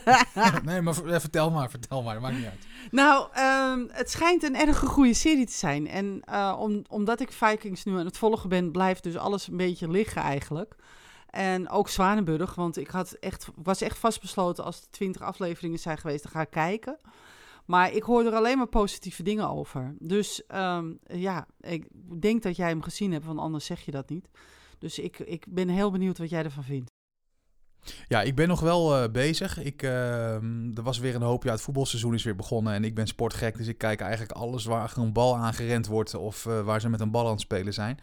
nee, 0.65 0.81
maar 0.83 0.95
ver- 0.95 1.21
vertel 1.21 1.51
maar, 1.51 1.71
vertel 1.71 2.03
maar, 2.03 2.21
maakt 2.21 2.37
niet 2.37 2.45
uit. 2.45 2.67
Nou, 2.91 3.29
ehm, 3.33 3.85
het 3.89 4.11
schijnt 4.11 4.43
een 4.43 4.57
erg 4.57 4.79
goede 4.79 5.15
serie 5.15 5.47
te 5.47 5.53
zijn. 5.53 5.89
En 5.89 6.21
eh, 6.25 6.57
om, 6.59 6.83
omdat 6.89 7.21
ik 7.21 7.33
Vikings 7.33 7.85
nu 7.85 7.99
aan 7.99 8.05
het 8.07 8.19
volgen 8.19 8.49
ben, 8.49 8.71
blijft 8.73 9.03
dus 9.03 9.17
alles 9.17 9.49
een 9.49 9.57
beetje 9.57 9.91
liggen 9.91 10.23
eigenlijk. 10.23 10.75
En 11.31 11.69
ook 11.69 11.89
Zwanenburg, 11.89 12.55
want 12.55 12.77
ik 12.77 12.89
had 12.89 13.13
echt, 13.13 13.47
was 13.63 13.81
echt 13.81 13.99
vastbesloten 13.99 14.65
als 14.65 14.81
er 14.81 14.91
twintig 14.91 15.23
afleveringen 15.23 15.79
zijn 15.79 15.99
geweest, 15.99 16.23
dan 16.23 16.33
ga 16.33 16.41
ik 16.41 16.51
kijken. 16.51 16.97
Maar 17.65 17.93
ik 17.93 18.03
hoor 18.03 18.25
er 18.25 18.35
alleen 18.35 18.59
maar 18.59 18.67
positieve 18.67 19.23
dingen 19.23 19.49
over. 19.51 19.95
Dus 19.99 20.47
ehm, 20.47 20.93
ja, 21.07 21.47
ik 21.61 21.87
denk 22.21 22.43
dat 22.43 22.57
jij 22.57 22.69
hem 22.69 22.83
gezien 22.83 23.13
hebt, 23.13 23.25
want 23.25 23.39
anders 23.39 23.65
zeg 23.65 23.81
je 23.81 23.91
dat 23.91 24.09
niet. 24.09 24.29
Dus 24.79 24.99
ik, 24.99 25.19
ik 25.19 25.45
ben 25.49 25.69
heel 25.69 25.91
benieuwd 25.91 26.19
wat 26.19 26.31
jij 26.31 26.45
ervan 26.45 26.65
vindt. 26.65 26.91
Ja, 28.09 28.23
ik 28.23 28.35
ben 28.35 28.49
nog 28.49 28.61
wel 28.61 28.97
eh, 28.97 29.11
bezig. 29.11 29.59
Ik, 29.63 29.83
ehm, 29.83 30.71
er 30.75 30.83
was 30.83 30.99
weer 30.99 31.15
een 31.15 31.23
hoop. 31.23 31.45
Ja, 31.45 31.51
het 31.51 31.61
voetbalseizoen 31.61 32.15
is 32.15 32.23
weer 32.25 32.37
begonnen 32.37 32.73
en 32.73 32.85
ik 32.85 32.95
ben 32.95 33.07
sportgek. 33.07 33.57
Dus 33.57 33.67
ik 33.67 33.79
kijk 33.79 34.01
eigenlijk 34.01 34.33
alles 34.33 34.65
waar 34.65 34.93
een 34.97 35.13
bal 35.13 35.37
aangerend 35.37 35.87
wordt 35.87 36.15
of 36.15 36.47
eh, 36.47 36.61
waar 36.61 36.81
ze 36.81 36.89
met 36.89 37.01
een 37.01 37.11
bal 37.11 37.25
aan 37.25 37.31
het 37.33 37.41
spelen 37.41 37.73
zijn. 37.75 37.99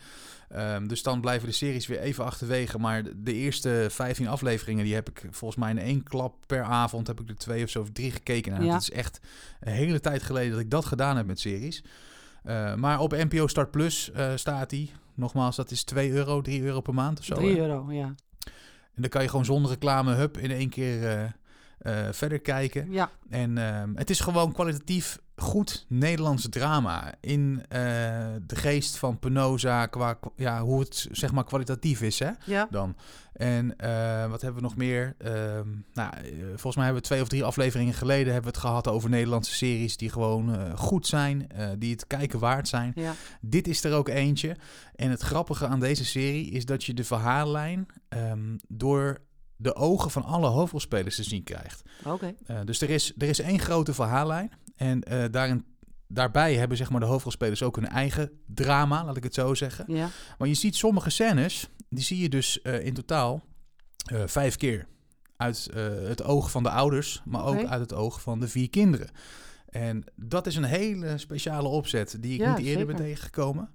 Ehm, 0.49 0.87
dus 0.87 1.03
dan 1.03 1.21
blijven 1.21 1.47
de 1.47 1.53
series 1.53 1.87
weer 1.87 1.99
even 1.99 2.25
achterwege. 2.25 2.79
Maar 2.79 3.03
de- 3.15 3.33
eerste 3.33 3.87
15 3.89 4.27
afleveringen, 4.27 4.83
die 4.85 4.93
heb 4.93 5.09
ik 5.09 5.27
volgens 5.31 5.59
mij 5.59 5.69
in 5.71 5.77
één 5.77 6.03
klap 6.03 6.35
per 6.45 6.63
avond, 6.63 7.07
heb 7.07 7.19
ik 7.21 7.29
er 7.29 7.35
twee 7.35 7.63
of 7.63 7.69
zo 7.69 7.81
of 7.81 7.89
drie 7.91 8.11
gekeken. 8.11 8.63
Ja. 8.63 8.73
Het 8.73 8.81
is 8.81 8.91
echt 8.91 9.19
een 9.59 9.73
hele 9.73 9.99
tijd 9.99 10.23
geleden 10.23 10.51
dat 10.51 10.59
ik 10.59 10.69
dat 10.71 10.85
gedaan 10.85 11.17
heb 11.17 11.25
met 11.25 11.39
series. 11.39 11.83
Eh, 12.43 12.75
maar 12.75 12.99
op 12.99 13.11
NPO 13.11 13.47
Start 13.47 13.71
Plus 13.71 14.11
eh, 14.11 14.31
staat 14.35 14.69
die. 14.69 14.91
Nogmaals, 15.15 15.55
dat 15.55 15.71
is 15.71 15.83
2 15.83 16.11
euro, 16.11 16.41
3 16.41 16.63
euro 16.63 16.81
per 16.81 16.93
maand 16.93 17.19
of 17.19 17.25
zo. 17.25 17.35
3 17.35 17.55
hè? 17.55 17.61
euro, 17.61 17.91
ja. 17.91 18.15
En 18.95 19.01
dan 19.01 19.09
kan 19.09 19.21
je 19.21 19.29
gewoon 19.29 19.45
zonder 19.45 19.71
reclame, 19.71 20.13
hup, 20.13 20.37
in 20.37 20.51
één 20.51 20.69
keer 20.69 21.33
eh, 21.83 22.07
verder 22.11 22.39
kijken. 22.39 22.91
Ja, 22.91 23.09
En 23.29 23.57
ehm, 23.57 23.95
het 23.95 24.09
is 24.09 24.19
gewoon 24.19 24.51
kwalitatief 24.51 25.19
goed 25.35 25.85
Nederlands 25.89 26.49
drama. 26.49 27.13
In 27.19 27.63
eh, 27.69 27.79
de 28.47 28.55
geest 28.55 28.97
van 28.97 29.19
Penosa, 29.19 29.85
qua, 29.85 30.19
ja, 30.35 30.61
hoe 30.61 30.79
het 30.79 31.07
zeg 31.11 31.31
maar 31.31 31.43
kwalitatief 31.43 32.01
is, 32.01 32.19
hè? 32.19 32.29
ja. 32.45 32.67
Dan. 32.71 32.95
En 33.33 33.77
eh, 33.77 34.29
wat 34.29 34.41
hebben 34.41 34.61
we 34.61 34.67
nog 34.67 34.77
meer? 34.77 35.15
Ehm, 35.17 35.67
nou, 35.93 36.11
volgens 36.47 36.75
mij 36.75 36.83
hebben 36.85 37.01
we 37.01 37.07
twee 37.07 37.21
of 37.21 37.27
drie 37.27 37.43
afleveringen 37.43 37.93
geleden 37.93 38.33
hebben 38.33 38.51
we 38.51 38.57
het 38.57 38.67
gehad 38.67 38.87
over 38.87 39.09
Nederlandse 39.09 39.53
series 39.55 39.97
die 39.97 40.09
gewoon 40.09 40.77
goed 40.77 41.07
zijn, 41.07 41.47
die 41.77 41.91
het 41.91 42.07
kijken 42.07 42.39
waard 42.39 42.67
zijn. 42.67 42.91
ja. 42.95 43.13
Dit 43.41 43.67
is 43.67 43.83
er 43.83 43.93
ook 43.93 44.09
eentje. 44.09 44.55
En 44.95 45.09
het 45.09 45.21
grappige 45.21 45.67
aan 45.67 45.79
deze 45.79 46.05
serie 46.05 46.49
is 46.49 46.65
dat 46.65 46.83
je 46.83 46.93
de 46.93 47.03
verhaallijn 47.03 47.85
ehm, 48.09 48.57
door 48.67 49.21
de 49.55 49.75
ogen 49.75 50.11
van 50.11 50.23
alle 50.23 50.47
hoofdrolspelers 50.47 51.15
te 51.15 51.23
zien 51.23 51.43
krijgt. 51.43 51.81
Oké. 52.05 52.35
Eh, 52.45 52.59
dus 52.65 52.81
er 52.81 52.89
is, 52.89 53.13
er 53.17 53.29
is 53.29 53.39
één 53.39 53.59
grote 53.59 53.93
verhaallijn. 53.93 54.51
En 54.75 55.03
eh, 55.03 55.23
daarin, 55.31 55.65
daarbij 56.07 56.55
hebben 56.55 56.77
zeg 56.77 56.89
maar, 56.89 56.99
de 56.99 57.05
hoofdrolspelers 57.05 57.63
ook 57.63 57.75
hun 57.75 57.87
eigen 57.87 58.31
drama, 58.45 59.05
laat 59.05 59.17
ik 59.17 59.23
het 59.23 59.33
zo 59.33 59.53
zeggen. 59.53 59.85
Ja, 59.87 60.09
Maar 60.37 60.47
je 60.47 60.53
ziet 60.53 60.75
sommige 60.75 61.09
scènes, 61.09 61.69
die 61.89 62.03
zie 62.03 62.19
je 62.19 62.29
dus 62.29 62.61
eh, 62.61 62.85
in 62.85 62.93
totaal 62.93 63.43
vijf 64.25 64.55
keer. 64.55 64.87
Uit 65.37 65.69
het 66.07 66.23
oog 66.23 66.51
van 66.51 66.63
de 66.63 66.69
ouders, 66.69 67.21
maar 67.25 67.45
ook 67.45 67.65
uit 67.65 67.81
het 67.81 67.93
oog 67.93 68.21
van 68.21 68.39
de 68.39 68.47
vier 68.47 68.69
kinderen. 68.69 69.09
En 69.69 70.03
dat 70.15 70.47
is 70.47 70.55
een 70.55 70.63
hele 70.63 71.17
speciale 71.17 71.67
opzet 71.67 72.17
die 72.19 72.33
ik 72.33 72.39
Ja, 72.39 72.57
niet 72.57 72.65
eerder 72.65 72.85
ben 72.85 72.95
tegengekomen. 72.95 73.69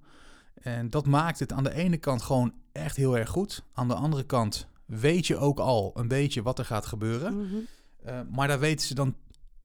En 0.53 0.89
dat 0.89 1.05
maakt 1.05 1.39
het 1.39 1.53
aan 1.53 1.63
de 1.63 1.73
ene 1.73 1.97
kant 1.97 2.21
gewoon 2.21 2.53
echt 2.71 2.95
heel 2.95 3.17
erg 3.17 3.29
goed. 3.29 3.63
Aan 3.73 3.87
de 3.87 3.93
andere 3.93 4.23
kant 4.23 4.67
weet 4.89 5.27
je 5.27 5.37
ook 5.37 5.59
al 5.59 5.91
een 5.95 6.07
beetje 6.07 6.41
wat 6.41 6.59
er 6.59 6.65
gaat 6.65 6.85
gebeuren. 6.85 7.37
Mhm. 7.37 7.55
Eh, 8.03 8.19
maar 8.31 8.47
daar 8.47 8.59
weten 8.59 8.87
ze 8.87 8.93
dan 8.93 9.15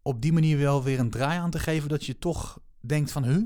op 0.03 0.23
die 0.23 0.33
manier 0.33 0.59
wel 0.59 0.83
weer 0.83 0.99
een 0.99 1.11
draai 1.11 1.39
aan 1.39 1.51
te 1.51 1.59
geven 1.59 1.89
dat 1.89 2.05
je 2.05 2.19
toch 2.19 2.61
denkt 2.81 3.13
van, 3.13 3.25
huh? 3.25 3.43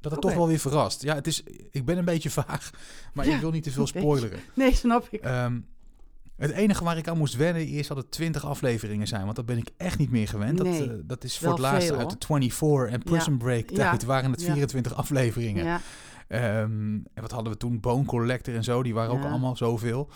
Dat 0.00 0.12
het 0.12 0.20
toch 0.20 0.34
wel 0.34 0.48
weer 0.48 0.58
verrast. 0.58 1.02
Ja, 1.02 1.14
het 1.14 1.26
is, 1.26 1.42
ik 1.70 1.84
ben 1.84 1.98
een 1.98 2.04
beetje 2.04 2.30
vaag, 2.30 2.70
maar 3.14 3.26
Ja, 3.26 3.34
ik 3.34 3.40
wil 3.40 3.50
niet 3.50 3.62
te 3.62 3.70
veel 3.70 3.86
spoileren. 3.86 4.38
Nee, 4.54 4.74
snap 4.74 5.08
ik. 5.10 5.20
Ehm, 5.20 5.60
het 6.36 6.50
enige 6.50 6.84
waar 6.84 6.96
ik 6.96 7.08
aan 7.08 7.18
moest 7.18 7.36
wennen 7.36 7.66
is 7.66 7.86
dat 7.86 7.96
het 7.96 8.10
20 8.10 8.46
afleveringen 8.46 9.06
zijn. 9.06 9.24
Want 9.24 9.36
dat 9.36 9.46
ben 9.46 9.58
ik 9.58 9.70
echt 9.76 9.98
niet 9.98 10.10
meer 10.10 10.28
gewend. 10.28 10.62
Nee, 10.62 10.78
dat, 10.78 10.88
eh, 10.88 10.94
dat 11.04 11.24
is 11.24 11.38
voor 11.38 11.48
het 11.48 11.58
laatste 11.58 11.92
veel, 11.92 11.98
uit 11.98 12.10
de 12.10 12.26
24 12.26 12.92
en 12.92 13.02
Prison 13.02 13.38
Break 13.38 13.70
Ja, 13.70 13.76
tijd 13.76 14.04
waren 14.04 14.30
het 14.30 14.40
ja. 14.40 14.52
24 14.52 14.94
afleveringen. 14.94 15.80
Ehm, 16.28 16.94
en 17.14 17.20
wat 17.20 17.30
hadden 17.30 17.52
we 17.52 17.58
toen? 17.58 17.80
Bone 17.80 18.04
Collector 18.04 18.54
en 18.54 18.64
zo. 18.64 18.82
Die 18.82 18.94
waren 18.94 19.12
ook 19.12 19.24
allemaal 19.24 19.56
zoveel. 19.56 20.10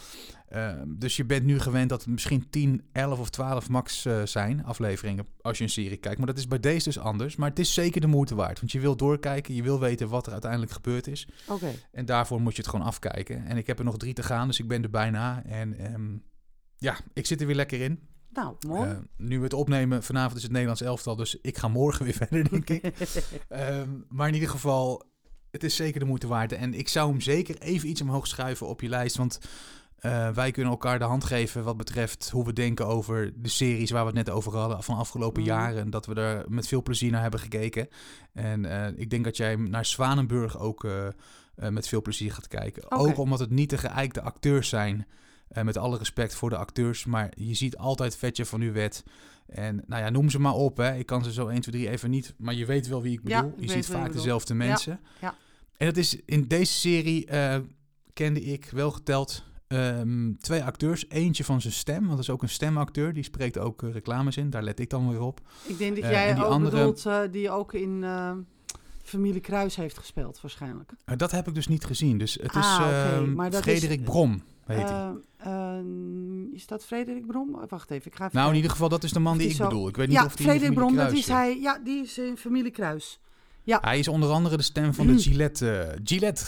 Ehm, 0.49 0.87
dus 0.89 1.17
je 1.17 1.25
bent 1.25 1.45
nu 1.45 1.59
gewend 1.59 1.89
dat 1.89 2.01
het 2.01 2.11
misschien 2.11 2.51
10, 2.51 2.83
11 2.93 3.19
of 3.19 3.31
12 3.31 3.69
max 3.69 4.05
eh, 4.05 4.23
zijn 4.25 4.65
afleveringen 4.65 5.27
als 5.41 5.59
je 5.59 5.65
een 5.65 5.71
serie 5.71 5.97
kijkt. 5.97 6.19
Maar 6.19 6.27
dat 6.27 6.39
is 6.39 6.49
bij 6.49 6.61
deze 6.61 6.85
dus 6.85 6.99
anders. 6.99 7.37
Maar 7.37 7.49
het 7.49 7.59
is 7.59 7.75
zeker 7.75 8.01
de 8.01 8.07
moeite 8.07 8.35
waard. 8.35 8.61
Want 8.61 8.73
je 8.73 8.81
wil 8.81 8.97
doorkijken. 8.97 9.55
Je 9.55 9.63
wil 9.63 9.81
weten 9.81 10.09
wat 10.09 10.27
er 10.27 10.33
uiteindelijk 10.33 10.73
gebeurd 10.73 11.07
is. 11.07 11.29
oké. 11.49 11.71
En 11.93 12.05
daarvoor 12.05 12.41
moet 12.41 12.57
je 12.57 12.63
het 12.63 12.71
gewoon 12.71 12.87
afkijken. 12.87 13.47
En 13.47 13.57
ik 13.57 13.67
heb 13.67 13.79
er 13.79 13.85
nog 13.85 13.97
drie 13.99 14.15
te 14.15 14.23
gaan. 14.23 14.47
Dus 14.47 14.59
ik 14.59 14.69
ben 14.69 14.83
er 14.83 14.91
bijna. 14.91 15.45
En 15.45 15.79
ehm, 15.79 16.17
ja, 16.77 16.97
ik 17.13 17.27
zit 17.27 17.41
er 17.41 17.47
weer 17.47 17.57
lekker 17.57 17.81
in. 17.81 18.01
Nou, 18.33 18.55
mooi. 18.67 18.99
Nu 19.17 19.39
we 19.39 19.45
het 19.45 19.53
opnemen, 19.53 20.03
vanavond 20.03 20.37
is 20.37 20.43
het 20.43 20.51
Nederlands 20.53 20.83
elftal. 20.83 21.17
Dus 21.17 21.39
ik 21.41 21.59
ga 21.59 21.69
morgen 21.69 22.05
weer 22.05 22.15
verder, 22.27 22.51
denk 22.51 22.71
ik. 22.71 22.93
Maar 24.09 24.29
in 24.29 24.35
ieder 24.35 24.49
geval, 24.49 25.05
het 25.51 25.65
is 25.65 25.77
zeker 25.77 26.01
de 26.01 26.07
moeite 26.07 26.27
waard. 26.27 26.53
En 26.53 26.75
ik 26.75 26.89
zou 26.89 27.11
hem 27.11 27.21
zeker 27.21 27.59
even 27.59 27.89
iets 27.89 28.01
omhoog 28.01 28.27
schuiven 28.27 28.67
op 28.67 28.81
je 28.81 28.89
lijst. 28.89 29.17
Want 29.17 29.41
eh, 29.99 30.29
wij 30.29 30.51
kunnen 30.51 30.73
elkaar 30.73 30.99
de 30.99 31.05
hand 31.05 31.25
geven 31.25 31.65
wat 31.65 31.77
betreft 31.77 32.31
hoe 32.31 32.45
we 32.45 32.53
denken 32.53 32.87
over 32.87 33.33
de 33.37 33.49
series 33.49 33.91
waar 33.91 34.01
we 34.01 34.07
het 34.17 34.27
net 34.27 34.31
over 34.31 34.57
hadden 34.57 34.83
van 34.83 34.97
afgelopen 34.97 35.43
Mhm. 35.43 35.51
jaren. 35.51 35.81
En 35.83 35.91
dat 35.91 36.07
we 36.07 36.15
er 36.15 36.45
met 36.49 36.67
veel 36.69 36.83
plezier 36.83 37.11
naar 37.11 37.23
hebben 37.23 37.41
gekeken. 37.41 37.89
En 38.33 38.65
eh, 38.65 38.99
ik 39.01 39.11
denk 39.11 39.25
dat 39.25 39.37
jij 39.37 39.57
naar 39.57 39.85
Zwanenburg 39.85 40.59
ook 40.59 40.85
eh, 40.85 41.09
met 41.69 41.89
veel 41.89 42.03
plezier 42.03 42.33
gaat 42.33 42.49
kijken. 42.49 42.91
Ook 42.91 43.19
omdat 43.19 43.39
het 43.39 43.51
niet 43.51 43.71
de 43.71 43.79
geëikte 43.79 44.21
acteurs 44.23 44.69
zijn. 44.69 45.07
Eh, 45.51 45.63
met 45.65 45.77
alle 45.77 45.99
respect 45.99 46.35
voor 46.35 46.51
de 46.51 46.57
acteurs. 46.57 47.05
Maar 47.05 47.33
je 47.37 47.55
ziet 47.55 47.77
altijd 47.77 48.17
Vetje 48.17 48.45
van 48.45 48.61
uw 48.61 48.73
wet. 48.73 49.05
En 49.47 49.83
nou 49.87 50.03
ja, 50.03 50.11
noem 50.11 50.31
ze 50.31 50.39
maar 50.41 50.55
op. 50.55 50.77
Hè. 50.77 50.97
Ik 50.97 51.07
kan 51.07 51.25
ze 51.25 51.33
zo 51.33 51.49
1, 51.49 51.61
2, 51.61 51.75
3 51.75 51.91
even 51.91 52.11
niet. 52.11 52.35
Maar 52.39 52.55
je 52.55 52.67
weet 52.67 52.89
wel 52.89 53.03
wie 53.03 53.13
ik 53.13 53.29
Ja, 53.29 53.43
bedoel. 53.43 53.59
ik 53.59 53.65
je 53.65 53.71
ziet 53.75 53.87
vaak 53.87 54.13
dezelfde 54.13 54.55
mensen. 54.55 55.01
ja. 55.21 55.35
En 55.77 55.87
dat 55.87 55.97
is 55.97 56.17
in 56.25 56.49
deze 56.49 56.73
serie 56.73 57.27
eh, 57.27 57.59
kende 58.13 58.41
ik 58.43 58.69
wel 58.73 58.91
geteld 58.91 59.45
ehm, 59.69 60.33
twee 60.41 60.63
acteurs. 60.65 61.05
Eentje 61.09 61.45
van 61.45 61.61
zijn 61.61 61.73
stem, 61.73 61.99
want 62.01 62.11
dat 62.11 62.19
is 62.19 62.31
ook 62.31 62.43
een 62.43 62.49
stemacteur. 62.49 63.13
Die 63.13 63.23
spreekt 63.23 63.59
ook 63.59 63.83
eh, 63.83 63.93
reclames 63.93 64.37
in. 64.37 64.51
Daar 64.51 64.63
let 64.63 64.81
ik 64.81 64.91
dan 64.91 65.11
weer 65.11 65.21
op. 65.21 65.41
Ik 65.67 65.79
denk 65.79 65.95
dat 66.01 66.11
jij 66.11 66.35
die 66.35 66.45
ook 66.45 66.51
andere- 66.51 66.77
bedoelt 66.77 67.33
die 67.33 67.51
ook 67.51 67.73
in 67.75 68.05
eh, 68.05 68.33
Familie 69.03 69.41
Kruis 69.41 69.77
heeft 69.77 69.99
gespeeld, 69.99 70.41
waarschijnlijk. 70.41 70.93
Dat 71.17 71.31
heb 71.31 71.49
ik 71.49 71.55
dus 71.55 71.67
niet 71.67 71.85
gezien. 71.85 72.19
Dus 72.19 72.35
het 72.35 72.55
is 72.55 72.65
Ah, 72.65 72.79
oké, 72.81 72.93
ehm, 73.17 73.35
maar 73.35 73.51
dat 73.51 73.63
Frederik 73.63 73.99
is- 74.01 74.05
Brom, 74.07 74.43
heet 74.77 74.89
hij. 74.89 75.13
Eh, 75.37 75.79
eh, 75.79 75.85
is 76.53 76.67
dat 76.67 76.85
Frederik 76.85 77.27
Brom? 77.27 77.55
Oh, 77.55 77.63
Wacht 77.69 77.91
even, 77.91 78.07
ik 78.11 78.17
ga 78.17 78.25
even 78.25 78.37
Nou, 78.37 78.51
in 78.51 78.57
ieder 78.57 78.71
geval, 78.71 78.89
dat 78.89 79.05
is 79.05 79.13
de 79.13 79.21
man 79.21 79.33
die 79.33 79.43
die 79.43 79.51
ik 79.51 79.57
zo- 79.57 79.69
bedoel. 79.69 79.89
Ik 79.89 79.97
weet 79.97 80.09
niet 80.09 80.17
Ja, 80.17 80.25
of 80.25 80.37
die 80.37 80.47
Frederik 80.47 80.75
Brom, 80.75 80.97
dat 80.97 81.13
is 81.13 81.29
hij. 81.29 81.59
Ja, 81.61 81.81
die 81.85 82.03
is 82.03 82.19
in 82.19 82.37
Familie 82.37 82.71
Kruis. 82.71 83.21
Hij 83.65 83.99
is 83.99 84.09
onder 84.09 84.31
andere 84.31 84.57
de 84.57 84.63
stem 84.63 84.95
van 84.95 85.07
de 85.07 85.19
Gillette. 85.19 85.71
eh, 85.71 86.01
Gillette. 86.05 86.45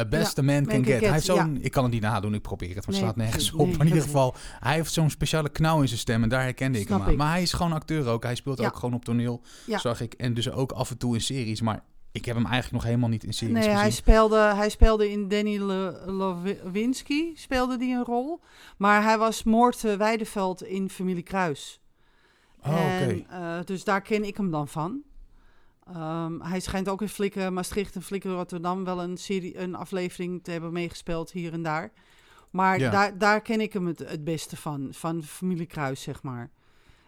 A 0.00 0.04
best 0.04 0.38
a 0.38 0.42
man 0.42 0.54
can 0.54 0.64
can 0.66 0.84
get. 0.84 0.92
get, 0.92 1.00
Hij 1.02 1.12
heeft 1.12 1.24
zo'n, 1.24 1.54
ja. 1.54 1.60
ik 1.60 1.70
kan 1.70 1.82
het 1.82 1.92
niet 1.92 2.02
nadoen, 2.02 2.34
ik 2.34 2.42
probeer 2.42 2.68
het, 2.74 2.76
maar 2.76 2.84
het 2.84 2.94
Nee, 2.94 3.02
slaat 3.02 3.16
nergens 3.16 3.52
op. 3.52 3.66
Maar 3.70 3.80
in 3.80 3.86
ieder 3.86 4.02
geval, 4.02 4.34
hij 4.60 4.74
heeft 4.74 4.92
zo'n 4.92 5.10
speciale 5.10 5.48
knauw 5.48 5.80
in 5.80 5.88
zijn 5.88 6.00
stem 6.00 6.22
en 6.22 6.28
daar 6.28 6.42
herkende 6.42 6.80
ik 6.80 6.88
hem 6.88 7.02
aan. 7.02 7.16
Maar 7.16 7.30
hij 7.30 7.42
is 7.42 7.52
gewoon 7.52 7.72
acteur 7.72 8.06
ook. 8.08 8.22
Hij 8.22 8.34
speelt 8.34 8.58
Ja. 8.58 8.66
ook 8.66 8.74
gewoon 8.76 8.94
op 8.94 9.04
toneel, 9.04 9.40
Ja. 9.66 9.78
zag 9.78 10.00
ik. 10.00 10.14
En 10.14 10.34
dus 10.34 10.50
ook 10.50 10.72
af 10.72 10.90
en 10.90 10.98
toe 10.98 11.14
in 11.14 11.20
series, 11.20 11.60
maar 11.60 11.82
ik 12.12 12.24
heb 12.24 12.34
hem 12.36 12.44
eigenlijk 12.46 12.72
nog 12.74 12.84
helemaal 12.84 13.08
niet 13.08 13.24
in 13.24 13.32
series 13.32 13.54
Nee, 13.54 13.62
gezien. 13.62 13.78
hij 13.80 13.90
speelde, 13.90 14.38
hij 14.38 14.68
speelde 14.68 15.10
in 15.10 15.28
Danny 15.28 15.58
Le- 15.58 16.02
Lewinsky, 16.06 17.34
speelde 17.34 17.76
die 17.76 17.94
een 17.94 18.04
rol. 18.04 18.40
Maar 18.76 19.02
hij 19.02 19.18
was 19.18 19.42
Moort 19.42 19.84
eh, 19.84 19.94
Weideveld 19.96 20.62
in 20.62 20.90
Familie 20.90 21.22
Kruis. 21.22 21.80
Oh, 22.66 22.72
oké. 22.72 23.24
Eh, 23.28 23.58
dus 23.64 23.84
daar 23.84 24.00
ken 24.02 24.24
ik 24.24 24.36
hem 24.36 24.50
dan 24.50 24.68
van. 24.68 25.00
Ehm, 25.86 26.40
hij 26.40 26.60
schijnt 26.60 26.88
ook 26.88 27.00
in 27.02 27.08
Flikken 27.08 27.52
Maastricht 27.52 27.94
en 27.94 28.02
Flikken 28.02 28.32
Rotterdam 28.32 28.84
wel 28.84 29.02
een, 29.02 29.16
serie, 29.16 29.58
een 29.58 29.74
aflevering 29.74 30.44
te 30.44 30.50
hebben 30.50 30.72
meegespeeld 30.72 31.30
hier 31.32 31.52
en 31.52 31.62
daar. 31.62 31.92
Maar 32.50 32.78
Ja. 32.78 32.90
daar, 32.90 33.18
daar 33.18 33.40
ken 33.40 33.60
ik 33.60 33.72
hem 33.72 33.86
het, 33.86 33.98
het 33.98 34.24
beste 34.24 34.56
van, 34.56 34.88
van 34.90 35.22
Familie 35.22 35.66
Kruis, 35.66 36.02
zeg 36.02 36.22
maar. 36.22 36.50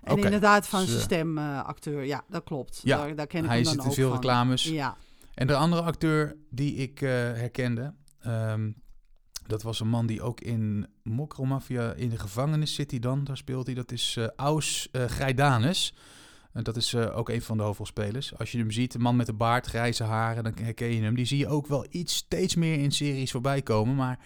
En 0.05 0.19
inderdaad 0.19 0.67
van 0.69 0.81
dus, 0.81 0.89
zijn 0.89 1.01
eh, 1.01 1.05
stemacteur, 1.05 2.05
ja, 2.05 2.25
dat 2.29 2.45
klopt. 2.45 2.81
Ja, 2.85 2.97
daar, 2.97 3.15
daar 3.15 3.27
ken 3.27 3.41
ik 3.43 3.47
hij 3.49 3.55
hem 3.57 3.65
dan 3.65 3.75
zit 3.75 3.85
in 3.85 3.93
veel 3.93 4.09
van. 4.09 4.17
reclames. 4.17 4.65
Ja, 4.65 4.97
En 5.35 5.47
de 5.47 5.55
andere 5.57 5.83
acteur 5.83 6.37
die 6.51 6.75
ik 6.75 7.01
eh, 7.03 7.11
herkende, 7.11 7.95
ehm, 8.21 8.71
dat 9.47 9.63
was 9.63 9.81
een 9.81 9.89
man 9.89 10.07
die 10.07 10.23
ook 10.23 10.41
in 10.41 10.87
Mokromafia 11.03 11.93
in 11.93 12.09
de 12.09 12.19
gevangenis 12.19 12.75
zit 12.75 12.91
hij 12.91 13.01
dan. 13.01 13.25
Daar 13.25 13.37
speelt 13.37 13.67
hij. 13.67 13.75
Dat 13.75 13.93
is 13.93 14.17
eh 14.19 14.27
Aus 14.37 14.89
Grijdanus. 14.93 15.95
En 16.53 16.63
dat 16.63 16.77
is 16.77 16.95
ook 16.97 17.29
een 17.29 17.43
van 17.43 17.57
de 17.57 17.63
hoofdrolspelers. 17.63 18.39
Als 18.39 18.53
je 18.53 18.59
hem 18.59 18.71
ziet, 18.71 18.95
een 18.95 19.01
man 19.01 19.17
met 19.17 19.29
een 19.29 19.37
baard, 19.37 19.67
grijze 19.67 20.05
haren, 20.05 20.45
dan 20.45 20.53
herken 20.63 20.95
je 20.95 21.03
hem. 21.03 21.15
Die 21.15 21.25
zie 21.25 21.39
je 21.39 21.49
ook 21.49 21.67
wel 21.67 21.87
iets 21.91 22.15
steeds 22.15 22.55
meer 22.55 22.79
in 22.79 22.93
series 22.93 23.31
voorbij 23.31 23.63
komen. 23.63 23.95
Maar 23.95 24.19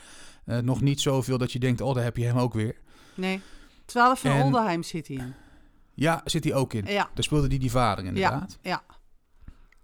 nog 0.63 0.81
niet 0.81 1.01
zoveel 1.01 1.39
dat 1.39 1.53
je 1.53 1.59
denkt, 1.59 1.81
oh, 1.81 1.95
daar 1.95 2.05
heb 2.05 2.17
je 2.17 2.25
hem 2.25 2.39
ook 2.39 2.55
weer. 2.55 2.77
nee. 3.15 3.41
12 3.85 4.21
van 4.21 4.31
En- 4.31 4.43
Oldenheim 4.43 4.83
zit 4.83 5.09
hij 5.09 5.17
in. 5.17 5.35
Ja, 5.99 6.21
zit 6.25 6.45
hij 6.45 6.55
ook 6.55 6.73
in. 6.73 6.85
Ja, 6.87 7.09
Daar 7.15 7.25
speelde 7.25 7.47
hij 7.49 7.59
die 7.59 7.71
vader 7.71 8.05
inderdaad. 8.05 8.59
ja. 8.63 8.83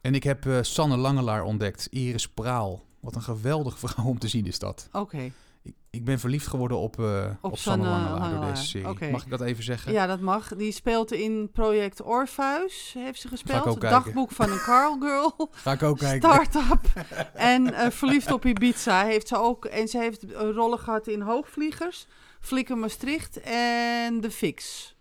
En 0.00 0.14
ik 0.14 0.22
heb 0.22 0.46
eh, 0.46 0.58
Sanne 0.62 0.96
Langelaar 0.96 1.42
ontdekt. 1.42 1.86
Iris 1.90 2.28
Praal. 2.28 2.84
Wat 3.00 3.14
een 3.14 3.22
geweldige 3.22 3.78
vrouw 3.88 4.04
om 4.04 4.18
te 4.18 4.28
zien 4.28 4.46
is 4.46 4.58
dat. 4.58 4.88
Oké. 4.92 5.32
Ik, 5.62 5.74
ik 5.90 6.04
ben 6.04 6.18
verliefd 6.18 6.46
geworden 6.46 6.78
op, 6.78 6.98
eh 7.00 7.26
op, 7.40 7.56
Sanne 7.58 7.84
Sanne 7.84 7.84
Langelaar 7.88 8.10
door 8.10 8.18
Langelaar. 8.20 8.54
deze 8.54 8.66
serie. 8.66 8.88
Oké. 8.88 9.10
Mag 9.10 9.24
ik 9.24 9.30
dat 9.30 9.40
even 9.40 9.64
zeggen? 9.64 9.92
Ja, 9.92 10.06
dat 10.06 10.20
mag. 10.20 10.48
Die 10.56 10.72
speelt 10.72 11.12
in 11.12 11.50
Project 11.52 12.02
Orpheus, 12.02 12.94
heeft 12.98 13.20
ze 13.20 13.28
gespeeld. 13.28 13.66
ook 13.66 13.80
kijken. 13.80 14.02
Dagboek 14.02 14.30
van 14.30 14.50
een 14.50 14.58
Carl 14.58 14.98
Girl. 15.00 15.48
Ga 15.50 15.72
ik 15.72 15.82
ook 15.82 15.98
kijken. 15.98 16.30
Start-up. 16.44 16.86
en 17.34 17.74
eh, 17.74 17.90
Verliefd 17.90 18.32
op 18.32 18.44
Ibiza 18.44 19.04
heeft 19.04 19.28
ze 19.28 19.36
ook. 19.36 19.64
En 19.64 19.88
ze 19.88 19.98
heeft 19.98 20.24
rollen 20.32 20.78
gehad 20.78 21.06
in 21.06 21.20
Hoogvliegers, 21.20 22.06
Flikker 22.40 22.78
Maastricht 22.78 23.40
en 23.40 24.20
De 24.20 24.30
Fix. 24.30 24.93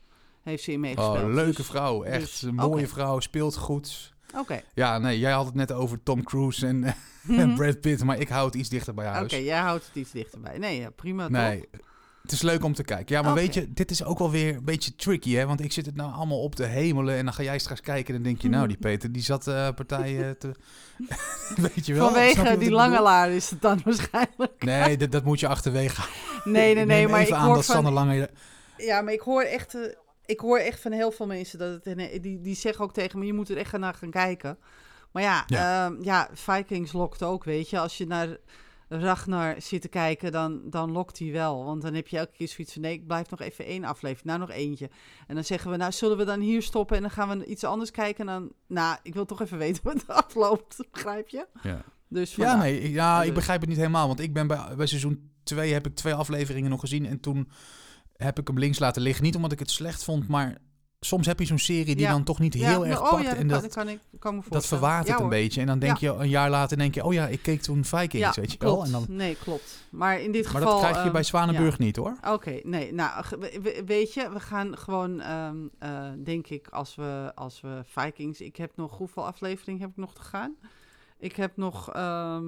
Heeft 0.43 0.63
ze 0.63 0.71
in 0.71 0.79
meegespeeld. 0.79 1.17
Oh, 1.17 1.33
leuke 1.33 1.55
Dus- 1.55 1.65
vrouw. 1.65 2.03
Echt 2.03 2.19
dus, 2.19 2.41
een 2.41 2.55
mooie 2.55 2.83
oké. 2.83 2.87
vrouw. 2.87 3.19
Speelt 3.19 3.55
goed. 3.57 4.13
Oké. 4.37 4.61
Ja, 4.73 4.97
nee, 4.97 5.19
jij 5.19 5.31
had 5.31 5.45
het 5.45 5.55
net 5.55 5.71
over 5.71 6.03
Tom 6.03 6.23
Cruise 6.23 6.67
en, 6.67 6.83
en. 7.27 7.55
Brad 7.55 7.81
Pitt. 7.81 8.03
Maar 8.03 8.19
ik 8.19 8.29
hou 8.29 8.45
het 8.45 8.55
iets 8.55 8.69
dichter 8.69 8.93
bij 8.93 9.05
Oké, 9.05 9.15
huis. 9.15 9.31
jij 9.31 9.59
houdt 9.59 9.85
het 9.85 9.95
iets 9.95 10.11
dichterbij. 10.11 10.57
Nee, 10.57 10.79
ja, 10.79 10.89
prima 10.89 11.27
nee, 11.27 11.59
toch? 11.71 11.81
het 12.21 12.31
is 12.31 12.41
leuk 12.41 12.63
om 12.63 12.73
te 12.73 12.83
kijken. 12.83 13.15
Ja, 13.15 13.21
maar 13.21 13.31
Oké. 13.31 13.39
weet 13.41 13.53
je, 13.53 13.73
dit 13.73 13.91
is 13.91 14.03
ook 14.03 14.19
wel 14.19 14.31
weer 14.31 14.55
een 14.55 14.65
beetje 14.65 14.95
tricky, 14.95 15.33
hè? 15.33 15.45
Want 15.45 15.61
ik 15.61 15.71
zit 15.71 15.85
het 15.85 15.95
nou 15.95 16.13
allemaal 16.13 16.41
op 16.41 16.55
te 16.55 16.63
hemelen 16.63 17.15
en 17.15 17.25
dan 17.25 17.33
ga 17.33 17.43
jij 17.43 17.59
straks 17.59 17.81
kijken 17.81 18.07
en 18.07 18.13
dan 18.13 18.23
denk 18.31 18.41
je, 18.41 18.49
nou, 18.49 18.67
die 18.67 18.77
Peter, 18.87 19.11
die 19.11 19.21
zat 19.21 19.47
eh 19.47 19.69
partijen 19.75 20.37
te... 20.37 20.51
weet 21.73 21.85
je 21.85 21.93
wel? 21.93 22.17
Je 22.17 22.35
Vanwege 22.35 22.57
die 22.57 22.71
lange 22.71 23.01
laar 23.01 23.31
is 23.31 23.49
het 23.49 23.61
dan 23.61 23.81
waarschijnlijk. 23.85 24.63
Nee, 24.63 24.97
dat, 24.97 25.11
dat 25.11 25.23
moet 25.23 25.39
je 25.39 25.47
achterwege. 25.47 26.01
Nee, 26.43 26.75
nee, 26.75 26.85
nee, 26.85 27.07
maar 27.07 27.21
ik 27.21 27.31
aan 27.31 27.45
hoor 27.45 27.55
dat 27.55 27.65
van... 27.65 27.93
Lange... 27.93 28.29
Ja, 28.77 29.01
maar 29.01 29.13
ik 29.13 29.19
hoor 29.21 29.41
echt, 29.41 29.75
eh, 29.75 29.81
ik 30.33 30.39
hoor 30.39 30.57
echt 30.59 30.79
van 30.79 30.91
heel 30.91 31.11
veel 31.11 31.25
mensen 31.27 31.59
dat 31.59 31.71
het, 31.83 31.97
en, 31.97 32.21
die, 32.21 32.41
die 32.41 32.55
zeggen 32.55 32.83
ook 32.83 32.93
tegen 32.93 33.19
me, 33.19 33.25
je 33.25 33.33
moet 33.33 33.49
er 33.49 33.57
echt 33.57 33.77
naar 33.77 33.93
gaan 33.93 34.09
kijken. 34.09 34.57
Maar 35.11 35.23
ja, 35.23 35.43
Ja. 35.47 35.85
ja. 35.85 35.95
ja, 36.01 36.29
Vikings 36.33 36.91
lokt 36.91 37.23
ook, 37.23 37.43
weet 37.43 37.69
je. 37.69 37.79
Als 37.79 37.97
je 37.97 38.07
naar 38.07 38.37
Ragnar 38.89 39.55
zit 39.61 39.81
te 39.81 39.87
kijken, 39.87 40.31
dan, 40.31 40.61
dan 40.69 40.91
lokt 40.91 41.19
hij 41.19 41.31
wel. 41.31 41.63
Want 41.65 41.81
dan 41.81 41.93
heb 41.93 42.07
je 42.07 42.17
elke 42.17 42.31
keer 42.31 42.47
zoiets 42.47 42.73
van, 42.73 42.81
nee, 42.81 42.93
ik 42.93 43.07
blijf 43.07 43.29
nog 43.29 43.41
even 43.41 43.65
één 43.65 43.83
aflevering. 43.83 44.25
Nou, 44.25 44.39
nog 44.39 44.49
eentje. 44.49 44.89
En 45.27 45.35
dan 45.35 45.43
zeggen 45.43 45.71
we, 45.71 45.77
nou, 45.77 45.91
zullen 45.91 46.17
we 46.17 46.23
dan 46.25 46.39
hier 46.39 46.61
stoppen 46.61 46.95
en 46.95 47.01
dan 47.01 47.11
gaan 47.11 47.39
we 47.39 47.45
iets 47.45 47.63
anders 47.63 47.91
kijken. 47.91 48.27
En 48.27 48.33
dan, 48.33 48.51
nou, 48.67 48.97
ik 49.03 49.13
wil 49.13 49.25
toch 49.25 49.41
even 49.41 49.57
weten 49.57 49.81
hoe 49.83 49.91
het 49.93 50.07
afloopt, 50.07 50.77
begrijp 50.91 51.29
je? 51.29 51.47
Ja. 51.61 51.83
Dus 52.07 52.35
Ja, 52.35 52.55
nee, 52.55 52.91
ja, 52.91 53.19
ik 53.19 53.25
Dus- 53.25 53.35
begrijp 53.35 53.59
het 53.59 53.69
niet 53.69 53.77
helemaal. 53.77 54.07
Want 54.07 54.19
ik 54.19 54.33
ben 54.33 54.47
bij, 54.47 54.75
bij 54.77 54.85
seizoen 54.85 55.31
2 55.43 55.73
heb 55.73 55.85
ik 55.85 55.95
twee 55.95 56.13
afleveringen 56.13 56.69
nog 56.69 56.79
gezien. 56.79 57.05
En 57.05 57.19
toen 57.19 57.49
heb 58.23 58.39
ik 58.39 58.47
hem 58.47 58.59
links 58.59 58.79
laten 58.79 59.01
liggen. 59.01 59.23
Niet 59.23 59.35
omdat 59.35 59.51
ik 59.51 59.59
het 59.59 59.71
slecht 59.71 60.03
vond, 60.03 60.27
maar 60.27 60.57
soms 60.99 61.25
heb 61.25 61.39
je 61.39 61.45
zo'n 61.45 61.59
serie 61.59 61.95
die 61.95 61.99
Ja. 62.05 62.11
dan 62.11 62.23
toch 62.23 62.39
niet 62.39 62.53
Ja, 62.53 62.69
heel 62.69 62.85
erg 62.85 63.01
oh, 63.01 63.09
pakt. 63.09 63.23
ja, 63.23 63.29
en 63.35 63.47
kan, 63.47 63.61
dat, 63.61 63.73
kan 63.73 63.89
ik, 63.89 63.99
kan 64.19 64.35
me 64.35 64.41
dat 64.49 64.65
verwaart 64.65 65.07
het 65.07 65.19
een 65.19 65.29
beetje. 65.29 65.61
En 65.61 65.67
dan 65.67 65.79
denk 65.79 65.97
je 65.97 66.09
een 66.09 66.29
jaar 66.29 66.49
later, 66.49 66.77
denk 66.77 66.95
je, 66.95 67.03
oh 67.03 67.13
ja, 67.13 67.27
ik 67.27 67.41
keek 67.41 67.61
toen 67.61 67.85
Vikings, 67.85 68.35
weet 68.35 68.51
je 68.51 68.57
wel. 68.59 68.83
En 68.85 68.91
dan, 68.91 69.05
Nee, 69.09 69.35
klopt. 69.35 69.85
Maar 69.89 70.21
in 70.21 70.31
dit 70.31 70.43
maar 70.43 70.51
geval... 70.53 70.71
dat 70.71 70.79
krijg 70.79 70.95
je 70.95 71.03
ehm, 71.03 71.11
bij 71.11 71.23
Zwanenburg 71.23 71.79
niet 71.79 71.95
hoor. 71.95 72.17
Oké, 72.27 72.59
nee, 72.63 72.93
nou, 72.93 73.25
weet 73.85 74.13
je, 74.13 74.29
we 74.33 74.39
gaan 74.39 74.77
gewoon, 74.77 75.21
ehm, 75.21 75.57
eh, 75.79 76.09
denk 76.23 76.47
ik, 76.47 76.67
als 76.67 76.95
we, 76.95 77.31
als 77.35 77.61
we 77.61 77.81
Vikings... 77.85 78.41
Ik 78.41 78.55
heb 78.55 78.71
nog, 78.75 78.97
hoeveel 78.97 79.25
afleveringen 79.25 79.81
heb 79.81 79.89
ik 79.89 79.97
nog 79.97 80.13
te 80.13 80.21
gaan? 80.21 80.55
Ik 81.17 81.35
heb 81.35 81.57
nog, 81.57 81.91
ehm, 81.93 82.43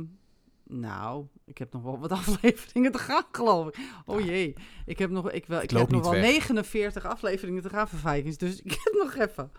nou, 0.67 1.25
ik 1.45 1.57
heb 1.57 1.73
nog 1.73 1.83
wel 1.83 1.99
wat 1.99 2.11
afleveringen 2.21 2.91
te 2.91 2.97
gaan, 2.97 3.23
geloof 3.31 3.67
ik. 3.67 3.77
Oh 4.05 4.21
jee, 4.21 4.53
ik 4.85 4.99
heb 4.99 5.09
nog, 5.09 5.31
ik 5.31 5.45
wel, 5.45 5.61
ik 5.61 5.69
heb 5.69 5.91
nog 5.91 6.01
wel 6.01 6.11
weg. 6.11 6.21
49 6.21 7.05
afleveringen 7.05 7.61
te 7.61 7.69
gaan 7.69 7.87
voor 7.87 7.99
Vikings, 7.99 8.37
dus 8.37 8.61
ik 8.61 8.71
heb 8.83 8.93
nog 8.93 9.15
even. 9.15 9.51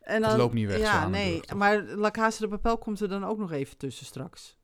En 0.00 0.24
Het 0.24 0.36
loopt 0.36 0.54
niet 0.54 0.66
weg, 0.66 0.78
Ja, 0.78 1.08
nee, 1.08 1.40
maar 1.56 1.82
La 1.82 2.10
Casa 2.10 2.40
de 2.40 2.48
Papel 2.48 2.78
komt 2.78 3.00
er 3.00 3.08
dan 3.08 3.24
ook 3.24 3.38
nog 3.38 3.52
even 3.52 3.76
tussen 3.76 4.06
straks. 4.06 4.56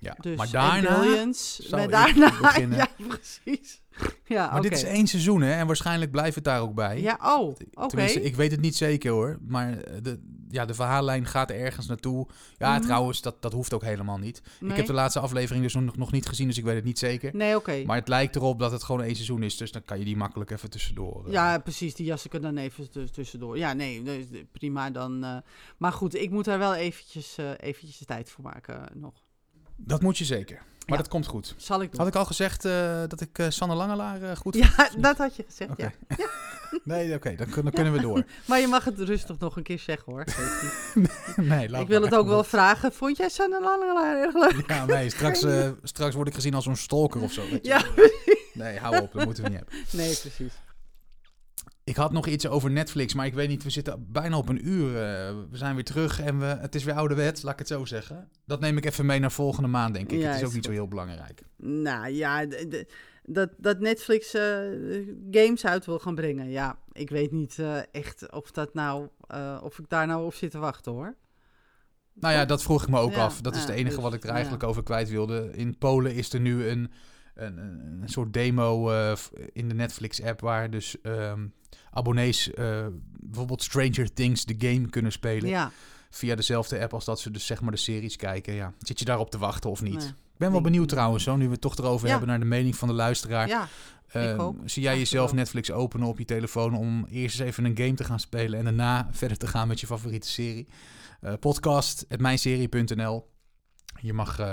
Ja. 0.00 0.16
Dus, 0.20 0.36
maar 0.36 0.50
daarna... 0.50 1.00
Billions, 1.00 1.68
met 1.70 1.90
daarna, 1.90 2.38
beginnen. 2.40 2.78
ja, 2.78 2.88
precies. 3.08 3.82
Ja, 4.24 4.50
Maar 4.52 4.62
dit 4.62 4.72
is 4.72 4.82
één 4.82 5.06
seizoen 5.06 5.40
hè, 5.40 5.52
en 5.52 5.66
waarschijnlijk 5.66 6.10
blijft 6.10 6.34
het 6.34 6.44
daar 6.44 6.60
ook 6.60 6.74
bij. 6.74 7.00
Ja, 7.00 7.18
oh, 7.22 7.54
oké. 7.72 8.02
Ik 8.02 8.36
weet 8.36 8.50
het 8.50 8.60
niet 8.60 8.76
zeker 8.76 9.10
hoor. 9.10 9.38
Maar 9.40 9.78
eh, 9.78 9.96
de, 10.02 10.20
ja, 10.56 10.64
de 10.66 10.74
verhaallijn 10.74 11.26
gaat 11.26 11.50
ergens 11.50 11.86
naartoe. 11.86 12.26
Ja, 12.56 12.72
Mhm. 12.76 12.82
trouwens, 12.86 13.22
dat, 13.22 13.42
dat 13.42 13.52
hoeft 13.52 13.72
ook 13.74 13.82
helemaal 13.82 14.18
niet. 14.18 14.42
Ik 14.60 14.76
heb 14.76 14.86
de 14.86 14.92
laatste 14.92 15.20
aflevering 15.20 15.64
dus 15.64 15.74
nog, 15.74 15.96
nog 15.96 16.12
niet 16.12 16.26
gezien, 16.26 16.46
dus 16.46 16.58
ik 16.58 16.64
weet 16.64 16.74
het 16.74 16.84
niet 16.84 16.98
zeker. 16.98 17.36
Nee, 17.36 17.56
oké. 17.56 17.82
Maar 17.86 17.96
het 17.96 18.08
lijkt 18.08 18.36
erop 18.36 18.58
dat 18.58 18.72
het 18.72 18.82
gewoon 18.82 19.02
één 19.02 19.14
seizoen 19.14 19.42
is, 19.42 19.56
dus 19.56 19.72
dan 19.72 19.84
kan 19.84 19.98
je 19.98 20.04
die 20.04 20.16
makkelijk 20.16 20.50
even 20.50 20.70
tussendoor. 20.70 21.26
eh. 21.26 21.32
Ja, 21.32 21.58
precies. 21.58 21.94
Die 21.94 22.06
jas 22.06 22.24
ik 22.24 22.34
er 22.34 22.40
dan 22.40 22.56
even 22.56 22.90
tuss- 22.90 23.10
tussendoor. 23.10 23.58
Ja, 23.58 23.72
nee, 23.72 24.02
prima 24.52 24.90
dan. 24.90 25.24
eh, 25.24 25.36
maar 25.76 25.92
goed, 25.92 26.14
ik 26.14 26.30
moet 26.30 26.44
daar 26.44 26.58
wel 26.58 26.74
eventjes, 26.74 27.36
eh, 27.38 27.50
eventjes 27.56 28.06
tijd 28.06 28.30
voor 28.30 28.44
maken 28.44 28.88
nog. 28.94 29.14
Dat 29.76 30.02
moet 30.02 30.18
je 30.18 30.24
zeker. 30.24 30.62
Maar 30.86 30.96
Ja. 30.96 31.02
dat 31.02 31.08
komt 31.12 31.26
goed. 31.26 31.54
Zal 31.56 31.82
ik 31.82 31.90
doen. 31.90 31.98
Had 32.00 32.08
ik 32.08 32.14
al 32.14 32.24
gezegd 32.24 32.64
eh, 32.64 33.00
dat 33.08 33.20
ik 33.20 33.38
eh, 33.38 33.46
Sanne 33.48 33.74
Langelaar 33.74 34.22
eh, 34.22 34.36
goed 34.36 34.54
Ja, 34.56 34.88
dat 34.98 35.16
had 35.18 35.36
je 35.36 35.44
gezegd, 35.48 35.70
Oké. 35.70 35.82
ja. 36.18 36.26
Nee, 36.84 37.14
oké, 37.14 37.34
dan, 37.34 37.46
kun- 37.50 37.62
dan 37.62 37.72
kunnen 37.72 37.92
we 37.92 38.00
door. 38.00 38.24
Maar 38.48 38.60
je 38.60 38.66
mag 38.66 38.84
het 38.84 38.98
rustig 38.98 39.38
nog 39.38 39.56
een 39.56 39.62
keer 39.62 39.78
zeggen, 39.78 40.12
hoor. 40.12 40.24
Niet. 40.94 41.10
nee, 41.36 41.68
laat 41.70 41.80
ik 41.82 41.88
wil 41.88 42.02
het 42.02 42.14
ook 42.14 42.26
wel 42.26 42.44
vragen. 42.44 42.92
Vond 42.92 43.16
jij 43.16 43.28
Sanne 43.28 43.60
Langelaar 43.60 44.16
erg 44.16 44.34
leuk? 44.34 44.64
Ja, 44.70 44.84
nee, 44.86 45.10
straks, 45.10 45.42
eh, 45.42 45.68
straks 45.82 46.14
word 46.14 46.28
ik 46.28 46.34
gezien 46.34 46.54
als 46.54 46.66
een 46.66 46.76
stalker 46.76 47.20
of 47.22 47.32
zo. 47.32 47.42
weet 47.50 47.66
je. 47.66 47.68
Ja, 47.68 47.82
Nee, 48.52 48.78
hou 48.78 49.00
op, 49.00 49.12
dat 49.12 49.24
moeten 49.24 49.42
we 49.44 49.48
niet 49.48 49.58
hebben. 49.58 49.74
nee, 49.90 50.16
precies. 50.20 50.52
Ik 51.86 51.96
had 51.96 52.12
nog 52.12 52.26
iets 52.26 52.46
over 52.46 52.70
Netflix, 52.70 53.14
maar 53.14 53.26
ik 53.26 53.34
weet 53.34 53.48
niet, 53.48 53.62
we 53.62 53.70
zitten 53.70 54.06
bijna 54.12 54.36
op 54.36 54.48
een 54.48 54.68
uur. 54.68 54.86
eh, 54.86 55.34
we 55.50 55.56
zijn 55.56 55.74
weer 55.74 55.84
terug 55.84 56.20
en 56.20 56.38
we, 56.38 56.44
het 56.44 56.74
is 56.74 56.84
weer 56.84 56.94
ouderwet, 56.94 57.42
laat 57.42 57.52
ik 57.52 57.58
het 57.58 57.68
zo 57.68 57.84
zeggen. 57.84 58.28
Dat 58.44 58.60
neem 58.60 58.76
ik 58.76 58.84
even 58.84 59.06
mee 59.06 59.18
naar 59.18 59.32
volgende 59.32 59.68
maand, 59.68 59.94
denk 59.94 60.12
ik. 60.12 60.18
Ja, 60.18 60.26
het 60.26 60.34
is 60.34 60.40
is 60.40 60.46
ook 60.48 60.54
niet 60.54 60.64
zo 60.64 60.70
heel 60.70 60.88
belangrijk. 60.88 61.42
Nou 61.56 62.08
ja, 62.08 62.46
dat, 63.24 63.50
dat 63.56 63.80
Netflix 63.80 64.34
eh, 64.34 64.42
games 65.30 65.66
uit 65.66 65.86
wil 65.86 65.98
gaan 65.98 66.14
brengen. 66.14 66.50
Ja, 66.50 66.78
ik 66.92 67.10
weet 67.10 67.32
niet 67.32 67.58
eh, 67.58 67.78
echt 67.92 68.32
of, 68.32 68.50
dat 68.50 68.74
nou, 68.74 69.08
of 69.62 69.78
ik 69.78 69.88
daar 69.88 70.06
nou 70.06 70.24
op 70.24 70.34
zit 70.34 70.50
te 70.50 70.58
wachten 70.58 70.92
hoor. 70.92 71.14
Nou 72.14 72.34
ja, 72.34 72.44
dat 72.44 72.62
vroeg 72.62 72.82
ik 72.82 72.88
me 72.88 72.98
ook 72.98 73.12
Ja, 73.12 73.24
af. 73.24 73.40
Dat 73.40 73.54
is 73.54 73.60
het 73.60 73.70
enige 73.70 73.94
dus, 73.94 74.04
wat 74.04 74.14
ik 74.14 74.24
er 74.24 74.30
eigenlijk 74.30 74.62
over 74.62 74.82
kwijt 74.82 75.08
wilde. 75.08 75.50
In 75.54 75.78
Polen 75.78 76.14
is 76.14 76.32
er 76.32 76.40
nu 76.40 76.68
een, 76.68 76.90
een, 77.34 77.58
een 78.02 78.08
soort 78.08 78.32
demo 78.32 78.90
in 79.52 79.68
de 79.68 79.74
Netflix-app... 79.74 80.40
waar 80.40 80.70
dus 80.70 81.00
ehm, 81.00 81.46
abonnees 81.96 82.52
eh, 82.52 82.86
bijvoorbeeld 83.20 83.62
Stranger 83.62 84.12
Things, 84.12 84.44
de 84.44 84.54
game, 84.58 84.88
kunnen 84.88 85.12
spelen... 85.12 85.48
Ja, 85.48 85.70
via 86.10 86.34
dezelfde 86.34 86.80
app 86.82 86.94
als 86.94 87.04
dat 87.04 87.20
ze 87.20 87.30
dus 87.30 87.46
zeg 87.46 87.60
maar 87.60 87.70
de 87.70 87.76
series 87.76 88.16
kijken. 88.16 88.54
Ja. 88.54 88.72
Zit 88.78 88.98
je 88.98 89.04
daarop 89.04 89.30
te 89.30 89.38
wachten 89.38 89.70
of 89.70 89.82
niet? 89.82 89.98
nee. 89.98 90.06
Ik 90.08 90.42
ben 90.42 90.50
wel 90.52 90.60
benieuwd 90.60 90.88
trouwens, 90.88 91.24
zo, 91.24 91.36
nu 91.36 91.44
we 91.44 91.50
het 91.52 91.60
toch 91.60 91.76
erover 91.78 92.04
Ja. 92.06 92.10
hebben... 92.10 92.28
naar 92.28 92.38
de 92.38 92.44
mening 92.44 92.76
van 92.76 92.88
de 92.88 92.94
luisteraar. 92.94 93.48
ja, 93.48 93.68
Ehm. 94.08 94.50
Zie 94.64 94.82
jij 94.82 94.98
jezelf. 94.98 95.32
Netflix 95.32 95.70
openen 95.70 96.06
op 96.08 96.18
je 96.18 96.24
telefoon 96.24 96.74
om 96.76 97.06
eerst 97.10 97.40
eens 97.40 97.48
even 97.48 97.64
een 97.64 97.76
game 97.76 97.94
te 97.94 98.04
gaan 98.04 98.20
spelen 98.20 98.58
en 98.58 98.64
daarna 98.64 99.08
verder 99.10 99.36
te 99.36 99.46
gaan 99.46 99.68
met 99.68 99.80
je 99.80 99.86
favoriete 99.86 100.28
serie? 100.28 100.68
Eh 101.20 101.32
podcast, 101.40 102.06
mijnserie.nl. 102.18 103.28
Je 104.00 104.12
mag 104.12 104.38
eh, 104.38 104.46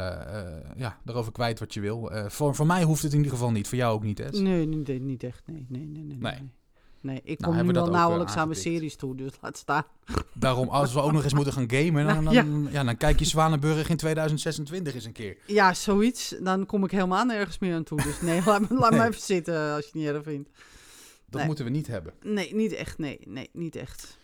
ja, 0.76 0.98
daarover 1.04 1.32
kwijt 1.32 1.60
wat 1.60 1.74
je 1.74 1.80
wil. 1.82 2.12
Voor, 2.28 2.56
voor 2.56 2.66
mij 2.66 2.84
hoeft 2.84 3.02
het 3.04 3.12
in 3.12 3.18
ieder 3.18 3.34
geval 3.34 3.52
niet, 3.52 3.68
voor 3.68 3.78
jou 3.78 3.94
ook 3.94 4.04
niet, 4.04 4.18
hè? 4.18 4.30
nee, 4.30 4.66
niet, 4.68 5.02
niet 5.02 5.24
echt. 5.24 5.44
Nee, 5.48 5.66
nee, 5.70 5.86
nee. 5.86 6.04
Nee, 6.04 6.18
Nee. 6.18 6.32
nee. 6.40 6.52
Nee 7.04 7.16
ik 7.24 7.40
Nou, 7.40 7.44
kom 7.44 7.54
hebben 7.56 7.74
nu 7.84 7.90
eh, 7.90 7.96
nauwelijks 7.96 8.36
aan 8.36 8.48
mijn 8.48 8.60
series 8.60 8.96
toe, 8.96 9.16
dus 9.16 9.32
laat 9.42 9.58
staan. 9.58 9.84
Daarom, 10.34 10.70
als 10.70 10.94
we 10.94 11.02
ook 11.02 11.12
nog 11.12 11.24
eens 11.24 11.34
moeten 11.34 11.54
gaan 11.54 11.70
gamen, 11.72 12.06
dan, 12.08 12.24
dan, 12.24 12.34
Ja. 12.34 12.46
ja. 12.72 12.84
dan 12.84 12.98
kijk 12.98 13.20
je 13.20 13.26
Zwanenburg 13.26 13.90
in 13.90 13.98
2026 13.98 14.94
eens 14.96 15.06
een 15.06 15.12
keer. 15.12 15.38
Ja, 15.46 15.74
zoiets. 15.74 16.36
Dan 16.42 16.66
kom 16.66 16.84
ik 16.84 16.92
helemaal 16.92 17.26
nergens 17.26 17.60
meer 17.60 17.76
aan 17.76 17.84
toe. 17.84 18.02
Dus 18.04 18.22
nee, 18.22 18.42
laat, 18.46 18.70
me- 18.70 18.78
laat 18.78 18.92
Nee. 18.92 19.00
me 19.00 19.08
even 19.08 19.22
zitten 19.22 19.72
als 19.72 19.80
je 19.80 19.86
het 19.86 19.94
niet 19.94 20.08
erg 20.08 20.24
vindt. 20.24 20.50
Dat 21.26 21.36
Nee. 21.40 21.46
moeten 21.46 21.66
we 21.66 21.72
niet 21.72 21.88
hebben. 21.88 22.14
Nee, 22.22 22.56
niet 22.56 22.74
echt. 22.74 22.98
Nee, 22.98 23.20
nee, 23.28 23.50
niet 23.54 23.76
echt. 23.76 24.18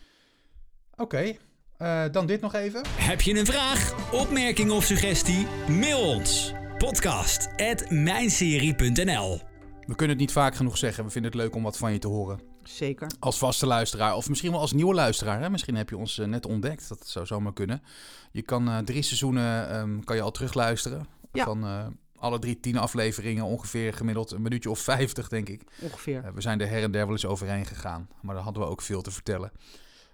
Oké, 0.95 1.35
eh, 1.77 2.03
dan 2.11 2.25
dit 2.25 2.41
nog 2.41 2.53
even. 2.53 2.81
Heb 2.89 3.21
je 3.21 3.39
een 3.39 3.45
vraag, 3.45 4.11
opmerking 4.13 4.71
of 4.71 4.83
suggestie? 4.83 5.47
Mail 5.69 5.99
ons. 6.15 6.53
Podcast 6.77 7.47
at 7.57 7.89
mijnserie.nl 7.91 9.41
We 9.85 9.95
kunnen 9.95 10.09
het 10.09 10.17
niet 10.25 10.31
vaak 10.31 10.55
genoeg 10.55 10.77
zeggen. 10.77 11.03
We 11.05 11.09
vinden 11.11 11.31
het 11.31 11.39
leuk 11.41 11.55
om 11.55 11.63
wat 11.63 11.77
van 11.77 11.91
je 11.93 11.99
te 11.99 12.07
horen. 12.07 12.39
Zeker. 12.69 13.11
Als 13.19 13.37
vaste 13.37 13.65
luisteraar, 13.65 14.15
of 14.15 14.29
misschien 14.29 14.51
wel 14.51 14.59
als 14.59 14.73
nieuwe 14.73 14.93
luisteraar. 14.93 15.41
Hè? 15.41 15.49
Misschien 15.49 15.75
heb 15.75 15.89
je 15.89 15.97
ons 15.97 16.19
eh, 16.19 16.27
net 16.27 16.45
ontdekt. 16.45 16.89
Dat 16.89 17.07
zou 17.07 17.25
zomaar 17.25 17.53
kunnen. 17.53 17.83
Je 18.31 18.41
kan 18.41 18.69
eh, 18.69 18.77
drie 18.77 19.01
seizoenen 19.01 19.69
ehm, 19.69 19.99
kan 19.99 20.15
je 20.15 20.21
al 20.21 20.31
terugluisteren. 20.31 21.07
Ja. 21.31 21.43
Van 21.43 21.63
eh, 21.63 21.87
alle 22.15 22.39
drie 22.39 22.59
tien 22.59 22.77
afleveringen 22.77 23.43
ongeveer 23.43 23.93
gemiddeld 23.93 24.31
een 24.31 24.41
minuutje 24.41 24.69
of 24.69 24.79
vijftig, 24.79 25.27
denk 25.27 25.49
ik. 25.49 25.61
Ongeveer. 25.81 26.33
We 26.33 26.41
zijn 26.41 26.61
er 26.61 26.69
her 26.69 26.83
en 26.83 26.91
der 26.91 27.03
wel 27.03 27.11
eens 27.11 27.25
overheen 27.25 27.65
gegaan. 27.65 28.09
Maar 28.21 28.35
daar 28.35 28.43
hadden 28.43 28.63
we 28.63 28.69
ook 28.69 28.81
veel 28.81 29.01
te 29.01 29.11
vertellen. 29.11 29.51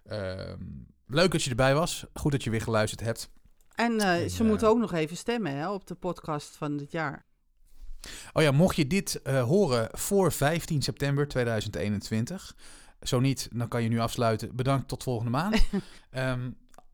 Ehm, 0.05 0.61
leuk 1.07 1.31
dat 1.31 1.43
je 1.43 1.49
erbij 1.49 1.75
was. 1.75 2.05
Goed 2.13 2.31
dat 2.31 2.43
je 2.43 2.49
weer 2.49 2.61
geluisterd 2.61 3.01
hebt. 3.01 3.29
En 3.75 3.99
En, 3.99 4.29
ze 4.29 4.43
moeten 4.43 4.67
ook 4.67 4.77
nog 4.77 4.93
even 4.93 5.17
stemmen 5.17 5.55
hè, 5.55 5.69
op 5.69 5.87
de 5.87 5.95
podcast 5.95 6.55
van 6.55 6.77
dit 6.77 6.91
jaar. 6.91 7.25
Oh 8.33 8.43
ja, 8.43 8.51
mocht 8.51 8.75
je 8.75 8.87
dit 8.87 9.21
eh, 9.21 9.43
horen 9.43 9.89
voor 9.91 10.31
15 10.31 10.81
september 10.81 11.27
2021. 11.27 12.55
Zo 13.01 13.19
niet, 13.19 13.47
dan 13.51 13.67
kan 13.67 13.83
je 13.83 13.89
nu 13.89 13.99
afsluiten. 13.99 14.55
Bedankt 14.55 14.87
tot 14.87 15.03
volgende 15.03 15.31
maand. 15.31 15.63
Ehm, 16.09 16.49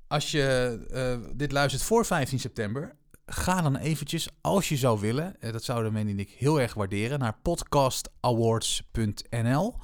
als 0.07 0.31
je 0.31 0.79
eh, 0.91 1.17
dit 1.35 1.51
luistert 1.51 1.83
voor 1.83 2.05
15 2.05 2.39
september, 2.39 2.95
ga 3.25 3.61
dan 3.61 3.75
eventjes, 3.75 4.29
als 4.41 4.69
je 4.69 4.77
zou 4.77 4.99
willen, 4.99 5.41
eh, 5.41 5.51
dat 5.51 5.63
zouden 5.63 5.93
men 5.93 6.07
en 6.07 6.19
ik 6.19 6.29
heel 6.29 6.61
erg 6.61 6.73
waarderen, 6.73 7.19
naar 7.19 7.37
podcastawards.nl. 7.41 9.75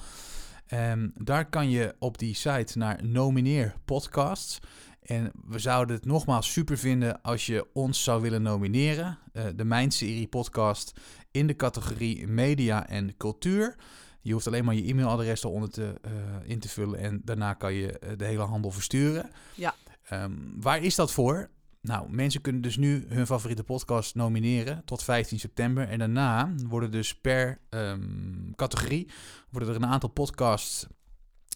Ehm, 0.67 1.09
daar 1.15 1.49
kan 1.49 1.69
je 1.69 1.95
op 1.99 2.17
die 2.17 2.35
site 2.35 2.77
naar 2.77 3.03
nomineer 3.03 3.73
podcasts. 3.85 4.59
En 5.01 5.31
we 5.45 5.59
zouden 5.59 5.95
het 5.95 6.05
nogmaals 6.05 6.51
super 6.51 6.77
vinden 6.77 7.21
als 7.21 7.45
je 7.45 7.67
ons 7.73 8.03
zou 8.03 8.21
willen 8.21 8.41
nomineren. 8.41 9.17
de 9.55 9.65
Mijn 9.65 9.91
Serie 9.91 10.27
podcast 10.27 10.93
in 11.31 11.47
de 11.47 11.55
categorie 11.55 12.27
media 12.27 12.87
en 12.87 13.17
cultuur. 13.17 13.75
Je 14.21 14.33
hoeft 14.33 14.47
alleen 14.47 14.65
maar 14.65 14.75
je 14.75 14.87
e-mailadres 14.87 15.43
eronder 15.43 15.69
te, 15.69 15.93
eh, 16.01 16.11
in 16.43 16.59
te 16.59 16.69
vullen 16.69 16.99
en 16.99 17.21
daarna 17.23 17.53
kan 17.53 17.73
je 17.73 17.99
eh, 17.99 18.17
de 18.17 18.25
hele 18.25 18.43
handel 18.43 18.71
versturen. 18.71 19.29
Ja. 19.55 19.75
Ehm, 20.03 20.31
waar 20.55 20.83
is 20.83 20.95
dat 20.95 21.11
voor? 21.11 21.49
Nou, 21.81 22.11
mensen 22.11 22.41
kunnen 22.41 22.61
dus 22.61 22.77
nu 22.77 23.05
hun 23.07 23.25
favoriete 23.25 23.63
podcast 23.63 24.15
nomineren 24.15 24.81
tot 24.85 25.03
15 25.03 25.39
september. 25.39 25.89
En 25.89 25.99
daarna 25.99 26.53
worden 26.67 26.91
dus 26.91 27.15
per 27.15 27.59
ehm, 27.69 28.51
categorie 28.55 29.09
worden 29.49 29.69
er 29.69 29.75
een 29.75 29.85
aantal 29.85 30.09
podcasts 30.09 30.87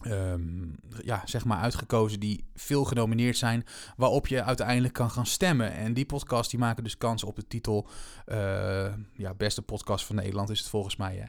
ehm, 0.03 0.41
ja, 1.03 1.21
zeg 1.25 1.45
maar 1.45 1.57
uitgekozen 1.57 2.19
die 2.19 2.45
veel 2.55 2.83
genomineerd 2.83 3.37
zijn, 3.37 3.65
waarop 3.97 4.27
je 4.27 4.43
uiteindelijk 4.43 4.93
kan 4.93 5.11
gaan 5.11 5.25
stemmen. 5.25 5.73
En 5.73 5.93
die 5.93 6.05
podcasts 6.05 6.49
die 6.49 6.59
maken 6.59 6.83
dus 6.83 6.97
kans 6.97 7.23
op 7.23 7.35
de 7.35 7.47
titel 7.47 7.87
eh, 8.25 8.93
ja, 9.13 9.33
beste 9.33 9.61
podcast 9.61 10.05
van 10.05 10.15
Nederland 10.15 10.49
is 10.49 10.59
het 10.59 10.69
volgens 10.69 10.95
mij. 10.95 11.15
Hè. 11.15 11.25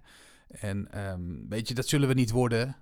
En 0.68 0.92
ehm, 0.92 1.20
weet 1.48 1.68
je, 1.68 1.74
dat 1.74 1.88
zullen 1.88 2.08
we 2.08 2.14
niet 2.14 2.30
worden. 2.30 2.76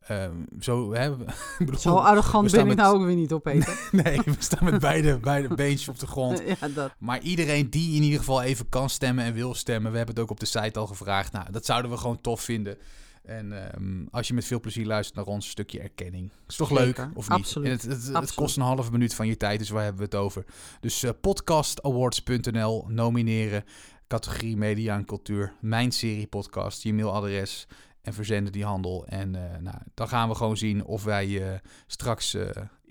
Ehm, 0.00 0.36
zo, 0.60 0.94
hè, 0.94 1.10
bedoel, 1.58 1.78
Zo 1.78 1.96
arrogant 1.96 2.50
ben 2.50 2.60
ik 2.60 2.66
met- 2.66 2.76
nou 2.76 2.94
ook 2.96 3.04
weer 3.06 3.14
niet 3.14 3.32
op, 3.32 3.42
Peter. 3.42 3.88
Nee, 4.04 4.20
we 4.24 4.34
staan 4.38 4.64
met 4.64 4.80
beide, 4.80 5.18
beide 5.18 5.54
beentjes 5.54 5.88
op 5.88 5.98
de 5.98 6.06
grond. 6.06 6.42
ja, 6.60 6.68
dat. 6.68 6.94
Maar 6.98 7.20
iedereen 7.20 7.70
die 7.70 7.96
in 7.96 8.02
ieder 8.02 8.18
geval 8.18 8.42
even 8.42 8.68
kan 8.68 8.90
stemmen 8.90 9.24
en 9.24 9.32
wil 9.32 9.54
stemmen, 9.54 9.90
we 9.90 9.96
hebben 9.96 10.14
het 10.14 10.24
ook 10.24 10.30
op 10.30 10.40
de 10.40 10.46
site 10.46 10.78
al 10.78 10.86
gevraagd. 10.86 11.32
Nou, 11.32 11.52
dat 11.52 11.64
zouden 11.64 11.90
we 11.90 11.96
gewoon 11.96 12.20
tof 12.20 12.40
vinden. 12.40 12.76
En 13.24 13.72
ehm, 13.72 14.06
als 14.10 14.28
je 14.28 14.34
met 14.34 14.44
veel 14.44 14.60
plezier 14.60 14.86
luistert 14.86 15.16
naar 15.16 15.34
ons, 15.34 15.48
stukje 15.48 15.80
erkenning. 15.80 16.32
Is 16.46 16.56
toch 16.56 16.68
Zeker, 16.68 16.84
leuk, 16.84 17.16
of 17.16 17.28
niet? 17.28 17.38
absoluut, 17.38 17.82
het, 17.82 18.06
het, 18.12 18.34
kost 18.34 18.56
een 18.56 18.62
halve 18.62 18.90
minuut 18.90 19.14
van 19.14 19.26
je 19.26 19.36
tijd, 19.36 19.58
dus 19.58 19.68
waar 19.68 19.82
hebben 19.82 20.00
we 20.10 20.16
het 20.16 20.24
over? 20.24 20.44
Dus 20.80 21.02
eh, 21.02 21.10
podcastawards.nl, 21.20 22.86
nomineren, 22.88 23.64
categorie 24.06 24.56
media 24.56 24.96
en 24.96 25.04
cultuur, 25.04 25.52
mijn 25.60 25.92
serie 25.92 26.26
podcast, 26.26 26.82
je 26.82 26.94
mailadres 26.94 27.66
en 28.02 28.12
verzenden 28.14 28.52
die 28.52 28.64
handel. 28.64 29.06
En 29.06 29.34
eh, 29.34 29.60
nou, 29.60 29.76
dan 29.94 30.08
gaan 30.08 30.28
we 30.28 30.34
gewoon 30.34 30.56
zien 30.56 30.84
of 30.84 31.04
wij 31.04 31.52
eh, 31.52 31.58
straks 31.86 32.36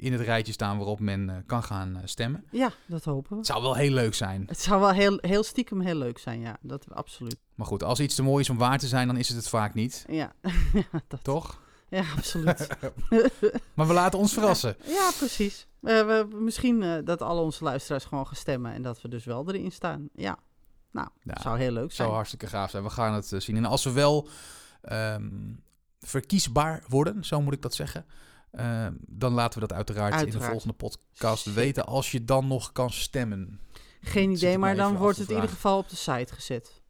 in 0.04 0.12
het 0.14 0.22
rijtje 0.22 0.54
staan 0.54 0.78
waarop 0.78 1.00
men 1.00 1.30
eh, 1.30 1.36
kan 1.46 1.64
gaan 1.64 1.96
eh, 1.96 2.02
stemmen. 2.06 2.44
Ja, 2.52 2.72
dat 2.86 3.04
hopen 3.04 3.30
we. 3.32 3.38
Het 3.38 3.46
zou 3.46 3.62
wel 3.62 3.76
heel 3.76 3.92
leuk 3.92 4.14
zijn. 4.14 4.44
Het 4.48 4.60
zou 4.60 4.80
wel 4.80 4.92
heel, 4.92 5.18
heel 5.22 5.44
stiekem 5.44 5.82
heel 5.82 5.96
leuk 5.96 6.18
zijn, 6.18 6.40
ja. 6.40 6.58
Dat 6.62 6.86
absoluut. 6.94 7.38
Maar 7.56 7.68
goed, 7.68 7.84
als 7.84 8.00
iets 8.00 8.16
te 8.16 8.24
mooi 8.24 8.44
is 8.44 8.50
om 8.50 8.58
waar 8.58 8.78
te 8.78 8.88
zijn, 8.88 9.08
dan 9.08 9.18
is 9.18 9.28
het 9.28 9.38
het 9.38 9.50
vaak 9.50 9.74
niet. 9.74 10.06
Ja, 10.08 10.34
ja, 10.74 11.02
dat, 11.08 11.24
Toch? 11.24 11.62
ja 11.90 12.04
absoluut. 12.18 12.68
Maar 13.76 13.88
we 13.88 13.94
laten 13.94 14.20
ons 14.20 14.34
verrassen. 14.34 14.76
ja, 14.86 15.12
precies. 15.18 15.68
We, 15.80 16.28
misschien 16.36 16.84
eh, 16.84 16.98
dat 17.04 17.22
alle 17.22 17.42
onze 17.42 17.64
luisteraars 17.64 18.06
gewoon 18.06 18.26
gaan 18.28 18.36
stemmen 18.36 18.74
en 18.74 18.82
dat 18.82 19.02
we 19.02 19.08
dus 19.08 19.26
wel 19.26 19.48
erin 19.48 19.72
staan. 19.72 20.10
Ja, 20.16 20.38
nou, 20.92 21.08
Ja, 21.24 21.42
zou 21.42 21.58
heel 21.58 21.72
leuk 21.72 21.84
Het 21.84 21.94
zou 21.94 22.08
zijn. 22.08 22.10
hartstikke 22.12 22.48
gaaf 22.48 22.70
zijn. 22.70 22.84
We 22.84 22.90
gaan 22.90 23.14
het 23.14 23.34
zien. 23.38 23.56
En 23.58 23.66
als 23.66 23.84
we 23.84 23.92
wel 23.92 24.28
ehm, 24.82 25.30
verkiesbaar 26.00 26.84
worden, 26.88 27.24
zo 27.26 27.42
moet 27.42 27.54
ik 27.54 27.62
dat 27.62 27.74
zeggen. 27.74 28.06
Ehm, 28.54 28.94
dan 29.00 29.34
laten 29.34 29.60
we 29.60 29.68
dat 29.68 29.78
uiteraard, 29.78 30.22
in 30.26 30.32
de 30.32 30.42
volgende 30.42 30.74
podcast 30.74 31.54
weten. 31.54 31.86
Als 31.86 32.12
je 32.12 32.26
dan 32.26 32.48
nog 32.48 32.72
kan 32.72 32.92
stemmen. 32.92 33.60
Geen 34.02 34.32
idee, 34.32 34.58
maar 34.58 34.76
dan 34.76 34.96
wordt 34.98 35.18
het 35.18 35.30
in 35.30 35.36
ieder 35.36 35.50
geval 35.50 35.78
op 35.78 35.90
de 35.90 35.96
site 35.96 36.34
gezet. 36.34 36.82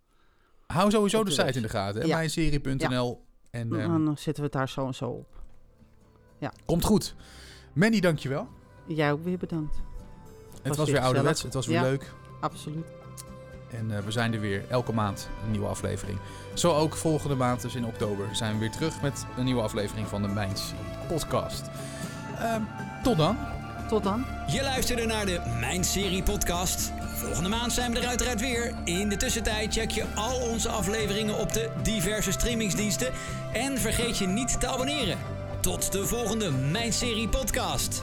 Hou 0.68 0.92
sowieso 0.92 1.24
de 1.24 1.30
de 1.30 1.36
site 1.36 1.52
in 1.58 1.62
de 1.62 1.70
gaten. 1.70 2.02
hè? 2.02 2.08
Ja. 2.08 2.16
Mijnserie.nl. 2.16 3.26
En 3.52 3.74
ehm, 3.80 4.06
dan 4.06 4.18
zetten 4.18 4.36
we 4.44 4.50
het 4.50 4.52
daar 4.52 4.70
zo 4.70 4.86
en 4.88 4.96
zo 4.96 5.10
op. 5.10 5.42
komt 6.66 6.84
goed. 6.86 7.16
Manny, 7.74 8.00
dankjewel. 8.00 8.48
Jij 8.88 9.12
ook 9.12 9.24
weer 9.24 9.38
bedankt. 9.38 9.76
Het 9.76 10.68
Was 10.68 10.78
was 10.78 10.86
weer 10.86 10.96
weer 10.96 11.06
ouderwets. 11.06 11.42
Het 11.44 11.54
was 11.54 11.66
weer 11.68 11.76
Ja. 11.76 11.82
leuk. 11.84 12.14
Absoluut. 12.42 12.86
En 13.78 13.98
eh, 13.98 14.04
we 14.04 14.12
zijn 14.12 14.34
er 14.34 14.40
weer 14.40 14.64
elke 14.70 14.94
maand 14.94 15.30
een 15.44 15.52
nieuwe 15.52 15.68
aflevering. 15.68 16.18
Zo 16.54 16.72
ook 16.72 16.96
volgende 16.96 17.36
maand, 17.36 17.62
dus 17.62 17.76
in 17.76 17.86
oktober, 17.86 18.26
zijn 18.32 18.54
we 18.54 18.60
weer 18.60 18.72
terug 18.72 19.02
met 19.02 19.26
een 19.38 19.44
nieuwe 19.44 19.62
aflevering 19.62 20.08
van 20.08 20.22
de 20.22 20.28
Mijns 20.28 20.74
podcast. 21.08 21.70
Ehm, 22.40 22.62
tot 23.04 23.18
dan. 23.18 23.38
Tot 23.88 24.04
dan. 24.04 24.26
Je 24.48 24.62
luisterde 24.64 25.06
naar 25.06 25.26
de 25.26 25.42
Mijn 25.60 25.84
Serie 25.84 26.24
podcast. 26.24 26.92
Volgende 27.16 27.50
maand 27.50 27.74
zijn 27.74 27.92
we 27.94 28.00
er 28.00 28.08
uiteraard 28.08 28.42
weer. 28.42 28.74
In 28.84 29.10
de 29.10 29.18
tussentijd 29.18 29.74
check 29.74 29.92
je 29.92 30.06
al 30.16 30.40
onze 30.40 30.70
afleveringen 30.70 31.38
op 31.38 31.54
de 31.54 31.70
diverse 31.84 32.32
streamingsdiensten. 32.32 33.12
En 33.54 33.78
vergeet 33.78 34.18
je 34.18 34.28
niet 34.28 34.60
te 34.60 34.68
abonneren. 34.68 35.18
Tot 35.60 35.92
de 35.92 36.08
volgende 36.08 36.52
Mijn 36.52 36.94
Serie 36.94 37.30
Podcast. 37.30 38.02